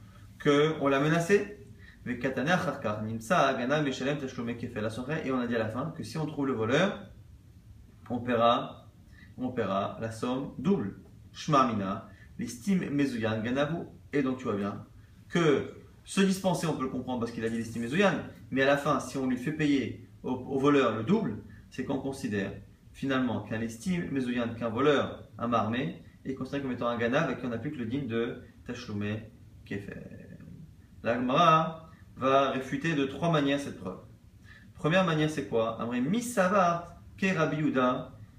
qu'on 0.43 0.89
l'a 0.89 1.01
menacé. 1.01 1.65
Et 2.07 2.13
on 5.33 5.39
a 5.39 5.47
dit 5.47 5.57
à 5.57 5.59
la 5.59 5.69
fin 5.69 5.93
que 5.97 6.03
si 6.03 6.19
on 6.19 6.27
trouve 6.27 6.47
le 6.47 6.53
voleur, 6.53 7.11
on 8.09 8.19
paiera 8.21 8.87
on 9.39 9.49
paiera 9.51 9.99
la 10.01 10.11
somme 10.11 10.53
double. 10.59 10.97
Shmamina, 11.33 12.09
l'estime 12.39 12.91
Mezouyan 12.91 13.41
Ganavu. 13.43 13.85
Et 14.13 14.23
donc 14.23 14.39
tu 14.39 14.45
vois 14.45 14.57
bien 14.57 14.85
que 15.29 15.75
se 16.05 16.21
dispenser, 16.21 16.67
on 16.67 16.75
peut 16.75 16.85
le 16.85 16.89
comprendre 16.89 17.21
parce 17.21 17.33
qu'il 17.33 17.45
a 17.45 17.51
dit 17.51 17.57
l'estime 17.57 17.83
Mezouyan, 17.83 18.15
mais 18.51 18.63
à 18.63 18.67
la 18.67 18.77
fin, 18.77 19.01
si 19.01 19.19
on 19.19 19.27
lui 19.27 19.37
fait 19.37 19.53
payer 19.53 20.09
au, 20.23 20.59
voleur 20.59 20.97
le 20.97 21.03
double, 21.03 21.39
c'est 21.71 21.85
qu'on 21.85 21.99
considère 21.99 22.53
finalement 22.97 23.43
qu'un 23.43 23.61
estime 23.61 24.11
Mezouyan, 24.11 24.55
qu'un 24.59 24.71
voleur, 24.71 25.23
un 25.39 25.49
marmé, 25.49 26.03
est 26.25 26.35
considéré 26.35 26.63
comme 26.63 26.73
étant 26.73 26.89
un 26.89 26.97
Ganav 26.97 27.31
et 27.31 27.37
qu'on 27.37 27.53
applique 27.53 27.77
le 27.77 27.85
digne 27.85 28.07
de 28.07 28.43
Tachloumé 28.67 29.31
Kefer. 29.67 30.01
La 31.03 31.15
Gemara 31.15 31.91
va 32.17 32.51
réfuter 32.53 32.95
de 32.95 33.05
trois 33.05 33.31
manières 33.31 33.61
cette 33.61 33.79
preuve. 33.79 33.99
Première 34.75 35.05
manière, 35.05 35.29
c'est 35.29 35.47
quoi? 35.47 35.79
Amré 35.81 36.01
Misavar 36.01 36.97
Ke 37.19 37.37
Rabbi 37.37 37.71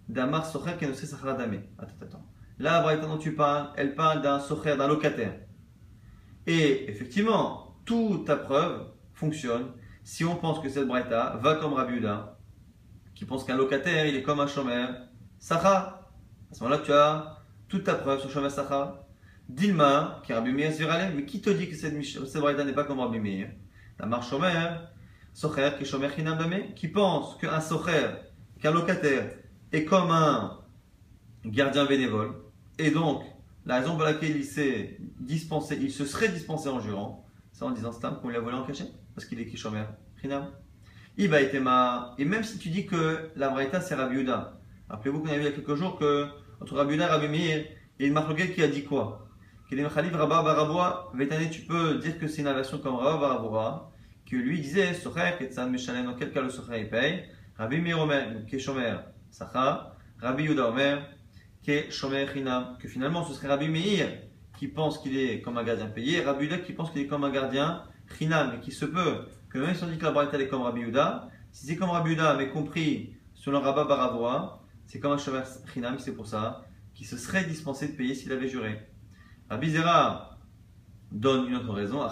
Damar 0.09 0.43
Socher. 0.43 0.71
Attends, 0.71 1.93
attends. 2.01 2.25
Là, 2.57 2.81
Braïta 2.81 3.05
dont 3.05 3.19
tu 3.19 3.35
parles, 3.35 3.69
elle 3.77 3.93
parle 3.93 4.23
d'un 4.23 4.39
Socher, 4.39 4.75
d'un 4.75 4.87
locataire. 4.87 5.35
Et 6.47 6.89
effectivement, 6.89 7.75
toute 7.85 8.25
ta 8.25 8.35
preuve 8.35 8.87
fonctionne 9.13 9.67
si 10.03 10.25
on 10.25 10.35
pense 10.35 10.59
que 10.61 10.69
cette 10.69 10.87
Braïta 10.87 11.37
va 11.43 11.55
comme 11.55 11.73
Rabbi 11.73 11.99
qui 13.17 13.25
pense 13.25 13.43
qu'un 13.43 13.57
locataire, 13.57 14.05
il 14.05 14.15
est 14.15 14.21
comme 14.21 14.39
un 14.39 14.47
chômeur, 14.47 14.93
Sacha. 15.39 16.07
À 16.51 16.53
ce 16.53 16.63
moment-là, 16.63 16.81
tu 16.85 16.93
as 16.93 17.39
toute 17.67 17.83
ta 17.83 17.95
preuve 17.95 18.19
sur 18.21 18.29
chômeur 18.29 18.51
Sacha. 18.51 19.03
Dilma, 19.49 20.21
qui 20.23 20.33
est 20.33 20.35
Rabbi 20.35 20.51
Meir 20.51 20.71
mais 21.15 21.25
qui 21.25 21.41
te 21.41 21.49
dit 21.49 21.67
que 21.67 21.75
cette, 21.75 21.99
cette 22.03 22.41
braïta 22.41 22.63
n'est 22.63 22.73
pas 22.73 22.83
comme 22.83 22.99
Rabbi 22.99 23.19
Meir? 23.19 23.49
La 23.97 24.05
marche 24.05 24.29
Shomer, 24.29 24.75
Socher, 25.33 25.71
qui 25.79 25.83
est 25.83 26.23
Dame, 26.23 26.73
qui 26.75 26.89
pense 26.89 27.37
qu'un 27.37 27.59
Socher, 27.59 28.09
qu'un 28.61 28.71
locataire, 28.71 29.31
est 29.71 29.83
comme 29.83 30.11
un 30.11 30.59
gardien 31.43 31.85
bénévole, 31.85 32.35
et 32.77 32.91
donc 32.91 33.23
la 33.65 33.79
raison 33.79 33.95
pour 33.95 34.03
laquelle 34.03 34.35
il 34.35 34.45
s'est 34.45 34.97
dispensé, 35.19 35.77
il 35.81 35.91
se 35.91 36.05
serait 36.05 36.29
dispensé 36.29 36.69
en 36.69 36.79
jurant, 36.79 37.25
c'est 37.51 37.63
en 37.63 37.71
disant 37.71 37.91
Stam 37.91 38.19
qu'on 38.21 38.29
lui 38.29 38.35
a 38.35 38.41
volé 38.41 38.55
en 38.55 38.63
cachet, 38.63 38.91
parce 39.15 39.25
qu'il 39.25 39.39
est 39.39 39.47
Kishomer 39.47 39.85
Chinam. 40.21 40.51
Iba 41.17 41.41
et 41.41 42.25
même 42.25 42.43
si 42.43 42.59
tu 42.59 42.69
dis 42.69 42.85
que 42.85 43.31
la 43.35 43.49
braïta 43.49 43.81
c'est 43.81 43.95
Rabbi 43.95 44.17
Yuda, 44.17 44.59
rappelez-vous 44.87 45.21
qu'on 45.21 45.29
a 45.29 45.33
vu 45.33 45.41
il 45.41 45.45
y 45.45 45.47
a 45.47 45.51
quelques 45.51 45.73
jours 45.73 45.97
que 45.97 46.27
entre 46.61 46.75
Rabbi 46.75 46.93
Yuda 46.93 47.05
et 47.05 47.09
Rabbi 47.09 47.27
Meir, 47.27 47.65
il 47.97 48.03
y 48.03 48.05
a 48.05 48.07
une 48.07 48.13
marque 48.13 48.35
qui 48.53 48.61
a 48.61 48.67
dit 48.67 48.83
quoi? 48.83 49.27
Tu 49.69 49.75
peux 49.75 49.85
dire 51.95 52.19
que 52.19 52.27
c'est 52.27 52.41
une 52.41 52.47
inversion 52.47 52.77
comme 52.77 52.95
Rabba 52.95 53.19
Baraboua, 53.19 53.91
que 54.29 54.35
lui 54.35 54.61
disait, 54.61 54.93
Ketsan 55.39 55.71
Meshalem, 55.71 56.05
dans 56.05 56.13
quel 56.13 56.31
cas 56.31 56.41
le 56.41 56.49
Socher 56.49 56.85
paye? 56.85 57.25
Rabbi 57.57 57.81
Meir 57.81 57.99
Omer, 57.99 58.43
Sacha. 59.31 59.95
Rabbi 60.19 60.49
Omer, 60.49 61.09
Keshomer 61.63 62.27
Chinam. 62.31 62.77
Que 62.79 62.87
finalement 62.87 63.25
ce 63.25 63.33
serait 63.33 63.47
Rabbi 63.47 63.67
Meir 63.67 64.19
qui 64.57 64.67
pense 64.67 64.99
qu'il 64.99 65.17
est 65.17 65.41
comme 65.41 65.57
un 65.57 65.63
gardien 65.63 65.87
payé, 65.87 66.21
Rabbi 66.21 66.45
Yuda 66.45 66.59
qui 66.59 66.73
pense 66.73 66.91
qu'il 66.91 67.01
est 67.01 67.07
comme 67.07 67.23
un 67.23 67.31
gardien 67.31 67.83
Chinam, 68.17 68.55
et 68.55 68.59
qui 68.59 68.71
se 68.71 68.85
peut 68.85 69.25
que 69.49 69.57
même 69.57 69.75
si 69.75 69.83
on 69.83 69.87
dit 69.87 69.97
que 69.97 70.05
la 70.05 70.11
Braïta 70.11 70.39
est 70.39 70.47
comme 70.47 70.61
Rabbi 70.63 70.81
Yuda, 70.81 71.29
si 71.51 71.65
c'est 71.65 71.75
comme 71.75 71.89
Rabbi 71.89 72.11
Yuda, 72.11 72.35
mais 72.35 72.49
compris 72.49 73.15
selon 73.33 73.61
Rabba 73.61 73.85
Baravoa, 73.85 74.63
c'est 74.85 74.99
comme 74.99 75.13
un 75.13 75.17
Shomer 75.17 75.43
Chinam, 75.73 75.99
c'est 75.99 76.13
pour 76.13 76.27
ça 76.27 76.65
qu'il 76.93 77.05
se 77.05 77.17
serait 77.17 77.45
dispensé 77.45 77.89
de 77.89 77.93
payer 77.93 78.15
s'il 78.15 78.31
avait 78.31 78.47
juré. 78.47 78.79
Rabbi 79.49 79.69
Zera 79.69 80.37
donne 81.11 81.47
une 81.47 81.55
autre 81.55 81.71
raison. 81.71 82.01
On 82.01 82.09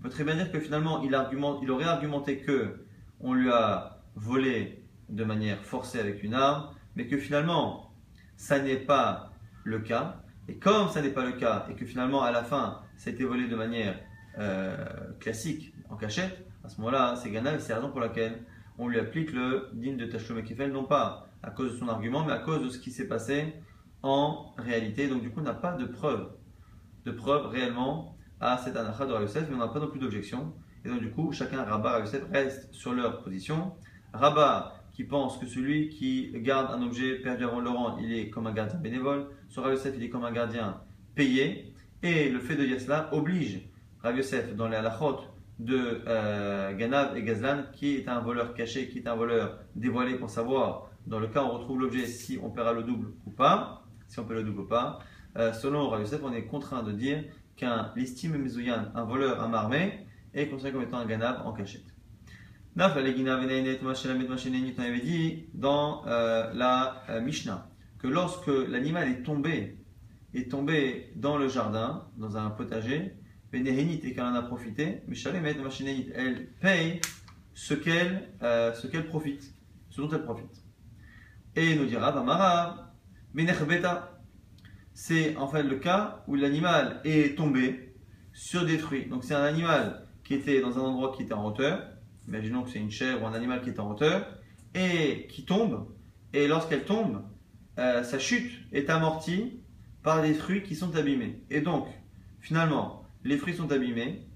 peut 0.00 0.08
très 0.08 0.24
bien 0.24 0.36
dire 0.36 0.52
que 0.52 0.60
finalement, 0.60 1.02
il, 1.02 1.18
il 1.62 1.70
aurait 1.70 1.84
argumenté 1.84 2.38
que 2.38 2.86
on 3.20 3.34
lui 3.34 3.50
a 3.50 4.00
volé 4.14 4.84
de 5.08 5.24
manière 5.24 5.62
forcée 5.64 5.98
avec 5.98 6.22
une 6.22 6.34
arme, 6.34 6.74
mais 6.96 7.06
que 7.06 7.18
finalement, 7.18 7.92
ça 8.36 8.58
n'est 8.60 8.76
pas 8.76 9.32
le 9.64 9.80
cas. 9.80 10.22
Et 10.52 10.56
comme 10.58 10.90
ça 10.90 11.00
n'est 11.00 11.08
pas 11.08 11.24
le 11.24 11.32
cas, 11.32 11.66
et 11.70 11.74
que 11.74 11.86
finalement, 11.86 12.22
à 12.22 12.30
la 12.30 12.44
fin, 12.44 12.82
ça 12.98 13.08
a 13.08 13.12
été 13.14 13.24
volé 13.24 13.48
de 13.48 13.56
manière 13.56 13.98
euh, 14.38 14.76
classique, 15.18 15.72
en 15.88 15.96
cachette, 15.96 16.46
à 16.62 16.68
ce 16.68 16.76
moment-là, 16.78 17.14
c'est 17.16 17.30
Ganav, 17.30 17.58
c'est 17.58 17.70
la 17.70 17.76
raison 17.76 17.90
pour 17.90 18.00
laquelle 18.00 18.42
on 18.76 18.86
lui 18.86 18.98
applique 18.98 19.32
le 19.32 19.70
digne 19.72 19.96
de 19.96 20.04
Tashlum 20.04 20.42
Kefel, 20.44 20.70
non 20.70 20.84
pas 20.84 21.26
à 21.42 21.50
cause 21.50 21.72
de 21.72 21.78
son 21.78 21.88
argument, 21.88 22.22
mais 22.22 22.34
à 22.34 22.38
cause 22.38 22.62
de 22.62 22.68
ce 22.68 22.78
qui 22.78 22.90
s'est 22.90 23.08
passé 23.08 23.54
en 24.02 24.52
réalité. 24.58 25.08
Donc 25.08 25.22
du 25.22 25.30
coup, 25.30 25.40
on 25.40 25.44
n'a 25.44 25.54
pas 25.54 25.72
de 25.72 25.86
preuve, 25.86 26.28
de 27.06 27.12
preuve 27.12 27.46
réellement 27.46 28.18
à 28.38 28.58
cette 28.58 28.76
anacha 28.76 29.06
de 29.06 29.12
Yosef, 29.12 29.48
mais 29.48 29.54
on 29.54 29.58
n'a 29.58 29.68
pas 29.68 29.80
non 29.80 29.88
plus 29.88 30.00
d'objection. 30.00 30.52
Et 30.84 30.90
donc 30.90 31.00
du 31.00 31.10
coup, 31.10 31.32
chacun, 31.32 31.64
Rabat 31.64 32.00
et 32.00 32.18
reste 32.30 32.74
sur 32.74 32.92
leur 32.92 33.22
position. 33.22 33.72
Rabat 34.12 34.81
qui 34.92 35.04
pense 35.04 35.38
que 35.38 35.46
celui 35.46 35.88
qui 35.88 36.30
garde 36.36 36.70
un 36.70 36.82
objet 36.82 37.16
perdu 37.16 37.44
avant 37.44 37.60
Laurent, 37.60 37.98
il 37.98 38.12
est 38.12 38.28
comme 38.28 38.46
un 38.46 38.52
gardien 38.52 38.78
bénévole. 38.78 39.28
Sur 39.48 39.62
Rav 39.64 39.78
il 39.96 40.02
est 40.02 40.08
comme 40.08 40.24
un 40.24 40.32
gardien 40.32 40.80
payé. 41.14 41.72
Et 42.02 42.28
le 42.28 42.40
fait 42.40 42.56
de 42.56 42.64
dire 42.64 42.78
oblige 43.12 43.60
Rav 44.02 44.16
Yosef 44.16 44.54
dans 44.56 44.68
les 44.68 44.76
halachot 44.76 45.20
de 45.58 46.02
euh, 46.06 46.74
Ganav 46.76 47.16
et 47.16 47.22
Gazlan, 47.22 47.64
qui 47.72 47.96
est 47.96 48.08
un 48.08 48.20
voleur 48.20 48.54
caché, 48.54 48.88
qui 48.88 48.98
est 48.98 49.06
un 49.06 49.14
voleur 49.14 49.58
dévoilé 49.76 50.16
pour 50.16 50.28
savoir 50.28 50.90
dans 51.06 51.20
le 51.20 51.28
cas 51.28 51.42
où 51.42 51.46
on 51.46 51.58
retrouve 51.58 51.80
l'objet, 51.80 52.06
si 52.06 52.38
on 52.42 52.50
paiera 52.50 52.72
le 52.72 52.82
double 52.82 53.12
ou 53.26 53.30
pas, 53.30 53.84
si 54.08 54.18
on 54.18 54.24
paie 54.24 54.34
le 54.34 54.42
double 54.42 54.62
ou 54.62 54.66
pas, 54.66 54.98
euh, 55.36 55.52
selon 55.52 55.88
Rav 55.88 56.00
Yosef, 56.00 56.20
on 56.24 56.32
est 56.32 56.44
contraint 56.44 56.82
de 56.82 56.92
dire 56.92 57.22
qu'un 57.56 57.92
listime 57.96 58.36
mezouyan, 58.36 58.86
un 58.94 59.04
voleur, 59.04 59.40
un 59.40 59.48
marmé, 59.48 60.06
est 60.34 60.48
considéré 60.48 60.72
comme 60.72 60.82
étant 60.82 60.98
un 60.98 61.06
ganab 61.06 61.42
en 61.44 61.52
cachette. 61.52 61.91
Avait 62.78 63.12
dit 65.00 65.44
dans 65.54 66.06
euh, 66.06 66.52
la 66.54 67.02
euh, 67.10 67.20
Mishnah 67.20 67.68
que 67.98 68.06
lorsque 68.08 68.46
l'animal 68.46 69.08
est 69.08 69.22
tombé, 69.22 69.78
est 70.34 70.50
tombé 70.50 71.12
dans 71.16 71.36
le 71.36 71.48
jardin, 71.48 72.08
dans 72.16 72.36
un 72.36 72.50
potager, 72.50 73.14
et 73.52 73.62
qu'elle 74.14 74.24
en 74.24 74.34
a 74.34 74.42
profité, 74.42 75.02
elle 76.14 76.46
paye 76.60 77.00
ce 77.52 77.74
qu'elle 77.74 78.30
ce 78.40 78.86
qu'elle 78.86 79.06
profite, 79.06 79.54
ce 79.90 80.00
dont 80.00 80.08
elle 80.08 80.24
profite. 80.24 80.64
Et 81.54 81.76
nous 81.76 81.84
dira. 81.84 82.10
C'est 84.94 85.36
en 85.36 85.46
fait 85.48 85.62
le 85.62 85.76
cas 85.76 86.24
où 86.26 86.34
l'animal 86.34 87.00
est 87.04 87.36
tombé 87.36 87.94
sur 88.32 88.64
des 88.64 88.78
fruits. 88.78 89.06
Donc 89.06 89.24
c'est 89.24 89.34
un 89.34 89.44
animal 89.44 90.06
qui 90.24 90.34
était 90.34 90.60
dans 90.60 90.78
un 90.78 90.82
endroit 90.82 91.12
qui 91.14 91.22
était 91.22 91.34
en 91.34 91.46
hauteur. 91.46 91.91
Imaginons 92.28 92.62
que 92.62 92.70
c'est 92.70 92.78
une 92.78 92.90
chèvre 92.90 93.22
ou 93.22 93.26
un 93.26 93.32
animal 93.32 93.62
qui 93.62 93.70
est 93.70 93.78
en 93.78 93.90
hauteur 93.90 94.38
et 94.74 95.26
qui 95.28 95.44
tombe. 95.44 95.88
Et 96.32 96.48
lorsqu'elle 96.48 96.84
tombe, 96.84 97.22
euh, 97.78 98.02
sa 98.02 98.18
chute 98.18 98.52
est 98.72 98.90
amortie 98.90 99.60
par 100.02 100.22
des 100.22 100.34
fruits 100.34 100.62
qui 100.62 100.74
sont 100.74 100.96
abîmés. 100.96 101.42
Et 101.50 101.60
donc, 101.60 101.86
finalement, 102.40 103.04
les 103.24 103.36
fruits 103.36 103.54
sont 103.54 103.70
abîmés 103.70 104.26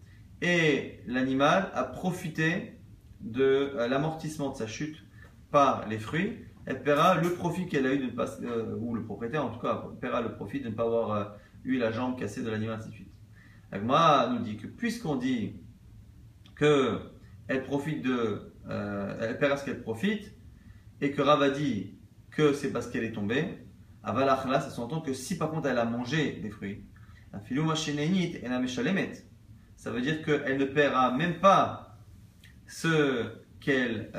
et 0.43 1.01
l'animal 1.07 1.71
a 1.75 1.85
profité 1.85 2.79
de 3.21 3.43
euh, 3.43 3.89
l'amortissement 3.89 4.51
de 4.51 4.57
sa 4.57 4.67
chute 4.67 4.97
par 5.51 5.89
les 5.89 5.99
fruits 5.99 6.37
elle 6.67 6.83
paiera 6.83 7.15
le 7.15 7.33
profit 7.33 7.67
qu'elle 7.67 7.87
a 7.87 7.95
eu 7.95 7.99
de 7.99 8.07
ne 8.07 8.11
pas, 8.11 8.27
euh, 8.43 8.75
ou 8.79 8.95
le 8.95 9.05
propriétaire 9.05 9.45
en 9.45 9.51
tout 9.51 9.61
cas, 9.61 9.85
paiera 10.01 10.21
le 10.21 10.35
profit 10.35 10.61
de 10.61 10.69
ne 10.69 10.75
pas 10.75 10.83
avoir 10.83 11.37
eu 11.65 11.79
la 11.79 11.93
jambe 11.93 12.19
cassée 12.19 12.43
de 12.43 12.51
l'animal, 12.51 12.79
ainsi 12.79 12.89
de 12.89 12.95
suite. 12.95 13.13
Agma 13.71 14.29
nous 14.33 14.41
dit 14.41 14.57
que 14.57 14.67
puisqu'on 14.67 15.17
dit 15.17 15.55
que 16.57 16.99
elle 17.49 17.63
profite 17.63 18.03
de, 18.03 18.53
euh, 18.69 19.19
elle 19.21 19.39
paiera 19.39 19.57
ce 19.57 19.65
qu'elle 19.65 19.81
profite, 19.81 20.35
et 21.01 21.11
que 21.11 21.23
Rav 21.23 21.43
a 21.43 21.51
dit 21.51 21.99
que 22.31 22.53
c'est 22.53 22.71
parce 22.73 22.87
qu'elle 22.89 23.05
est 23.05 23.13
tombée, 23.13 23.67
Avalachla, 24.03 24.61
ça 24.61 24.71
s'entend 24.71 25.01
que 25.01 25.13
si 25.13 25.37
par 25.37 25.51
contre 25.51 25.69
elle 25.69 25.79
a 25.79 25.85
mangé 25.85 26.33
des 26.43 26.51
fruits, 26.51 26.85
ça 29.77 29.91
veut 29.91 30.01
dire 30.01 30.23
qu'elle 30.25 30.59
ne 30.59 30.65
paiera 30.65 31.13
même 31.13 31.41
pas 31.41 31.99
ce 32.67 33.27
qu'elle 33.61 34.11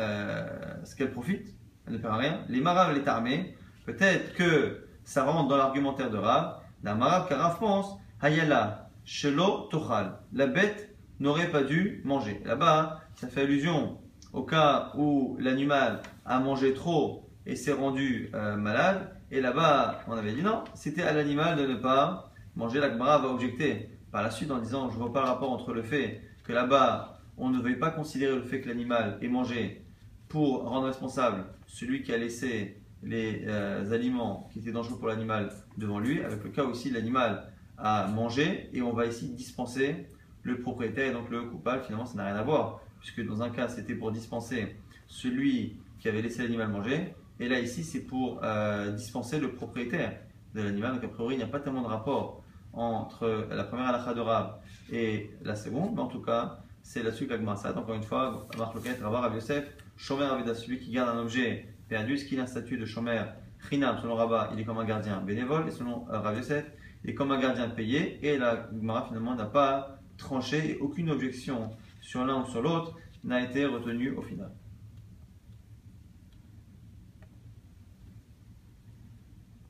ce 0.83 0.95
qu'elle 0.95 1.11
profite, 1.11 1.55
elle 1.85 1.93
ne 1.93 1.97
paiera 1.97 2.17
rien. 2.17 2.43
Les 2.49 2.61
marabes, 2.61 2.95
les 2.95 3.07
armée, 3.07 3.55
peut-être 3.85 4.33
que 4.33 4.87
ça 5.03 5.23
rentre 5.23 5.47
dans 5.47 5.57
l'argumentaire 5.57 6.11
de 6.11 6.17
Rav. 6.17 6.61
La 6.83 6.93
marabe, 6.93 7.27
car 7.29 7.39
Rav 7.39 7.59
pense, 7.59 7.97
Hayala, 8.21 8.89
Shelo 9.05 9.67
Tochal. 9.71 10.19
La 10.33 10.47
bête 10.47 10.95
n'aurait 11.19 11.49
pas 11.49 11.63
dû 11.63 12.01
manger. 12.03 12.41
Là-bas, 12.45 13.01
ça 13.17 13.27
fait 13.27 13.41
allusion 13.41 13.97
au 14.31 14.43
cas 14.43 14.91
où 14.95 15.35
l'animal 15.39 16.01
a 16.25 16.39
mangé 16.39 16.73
trop 16.73 17.27
et 17.45 17.55
s'est 17.55 17.73
rendu 17.73 18.29
euh, 18.35 18.55
malade. 18.55 19.09
Et 19.31 19.41
là-bas, 19.41 20.03
on 20.07 20.13
avait 20.13 20.33
dit 20.33 20.43
non, 20.43 20.63
c'était 20.75 21.01
à 21.01 21.13
l'animal 21.13 21.57
de 21.57 21.65
ne 21.65 21.75
pas 21.75 22.31
manger. 22.55 22.79
La 22.79 22.91
Gemara 22.91 23.17
va 23.17 23.29
objecter 23.29 23.89
par 24.11 24.21
la 24.21 24.29
suite 24.29 24.51
en 24.51 24.59
disant 24.59 24.89
je 24.89 24.95
ne 24.95 24.99
vois 24.99 25.11
pas 25.11 25.21
le 25.21 25.27
rapport 25.27 25.51
entre 25.51 25.73
le 25.73 25.81
fait 25.81 26.21
que 26.43 26.53
là-bas, 26.53 27.19
on 27.37 27.49
ne 27.49 27.59
veuille 27.59 27.79
pas 27.79 27.89
considérer 27.89 28.35
le 28.35 28.43
fait 28.43 28.61
que 28.61 28.69
l'animal 28.69 29.17
ait 29.21 29.27
mangé 29.27 29.83
pour 30.29 30.63
rendre 30.63 30.87
responsable 30.87 31.45
celui 31.65 32.03
qui 32.03 32.13
a 32.13 32.17
laissé 32.17 32.77
les 33.03 33.43
euh, 33.47 33.91
aliments 33.91 34.47
qui 34.51 34.59
étaient 34.59 34.71
dangereux 34.71 34.97
pour 34.97 35.07
l'animal 35.07 35.51
devant 35.77 35.99
lui, 35.99 36.21
avec 36.21 36.43
le 36.43 36.49
cas 36.49 36.63
aussi 36.63 36.89
l'animal 36.91 37.51
a 37.77 38.07
mangé 38.07 38.69
et 38.73 38.81
on 38.81 38.93
va 38.93 39.05
ici 39.05 39.29
dispenser 39.29 40.07
le 40.43 40.59
propriétaire 40.59 41.09
et 41.09 41.13
donc 41.13 41.29
le 41.29 41.43
coupable. 41.43 41.83
Finalement, 41.83 42.05
ça 42.05 42.15
n'a 42.15 42.25
rien 42.25 42.35
à 42.35 42.43
voir, 42.43 42.81
puisque 43.07 43.27
dans 43.27 43.41
un 43.41 43.49
cas 43.49 43.67
c'était 43.67 43.95
pour 43.95 44.11
dispenser 44.11 44.75
celui 45.07 45.77
qui 45.99 46.09
avait 46.09 46.21
laissé 46.21 46.43
l'animal 46.43 46.69
manger, 46.69 47.15
et 47.39 47.47
là 47.47 47.59
ici 47.59 47.83
c'est 47.83 48.01
pour 48.01 48.41
euh, 48.43 48.91
dispenser 48.91 49.39
le 49.39 49.53
propriétaire 49.53 50.19
de 50.53 50.61
l'animal. 50.61 50.95
Donc 50.95 51.03
a 51.05 51.07
priori, 51.07 51.35
il 51.35 51.37
n'y 51.37 51.43
a 51.43 51.47
pas 51.47 51.59
tellement 51.59 51.81
de 51.81 51.87
rapport 51.87 52.43
entre 52.73 53.47
la 53.49 53.63
première 53.63 53.87
halakha 53.87 54.13
de 54.13 54.19
Rab 54.19 54.59
et 54.91 55.31
la 55.41 55.55
seconde, 55.55 55.95
mais 55.95 56.01
en 56.01 56.07
tout 56.07 56.21
cas, 56.21 56.59
c'est 56.83 57.01
là-dessus 57.01 57.27
qu'Agmasat, 57.27 57.75
encore 57.75 57.95
une 57.95 58.03
fois, 58.03 58.47
Marc 58.57 58.75
Loquet, 58.75 58.97
Rav 59.01 59.33
Yosef, 59.33 59.65
Shomer 59.95 60.25
Aveda, 60.25 60.53
celui 60.53 60.79
qui 60.79 60.91
garde 60.91 61.17
un 61.17 61.19
objet 61.19 61.67
perdu, 61.89 62.17
ce 62.17 62.25
qu'il 62.25 62.39
a 62.39 62.43
un 62.43 62.47
statut 62.47 62.77
de 62.77 62.85
Shomer 62.85 63.23
Chinam, 63.67 63.97
selon 64.01 64.15
Rabat, 64.15 64.51
il 64.53 64.59
est 64.59 64.63
comme 64.63 64.77
un 64.77 64.85
gardien 64.85 65.19
bénévole, 65.21 65.67
et 65.67 65.71
selon 65.71 66.05
euh, 66.09 66.19
Rav 66.19 66.37
Yosef, 66.37 66.65
il 67.03 67.09
est 67.09 67.15
comme 67.15 67.31
un 67.31 67.39
gardien 67.39 67.67
payé, 67.69 68.19
et 68.21 68.37
la 68.37 68.69
Gemara 68.71 69.05
finalement 69.07 69.35
n'a 69.35 69.45
pas 69.45 69.99
tranché, 70.17 70.71
et 70.71 70.77
aucune 70.77 71.09
objection 71.09 71.71
sur 72.07 72.23
l'un 72.23 72.41
ou 72.41 72.45
sur 72.45 72.61
l'autre 72.61 72.95
n'a 73.25 73.41
été 73.41 73.65
retenue 73.65 74.11
au 74.11 74.21
final. 74.21 74.49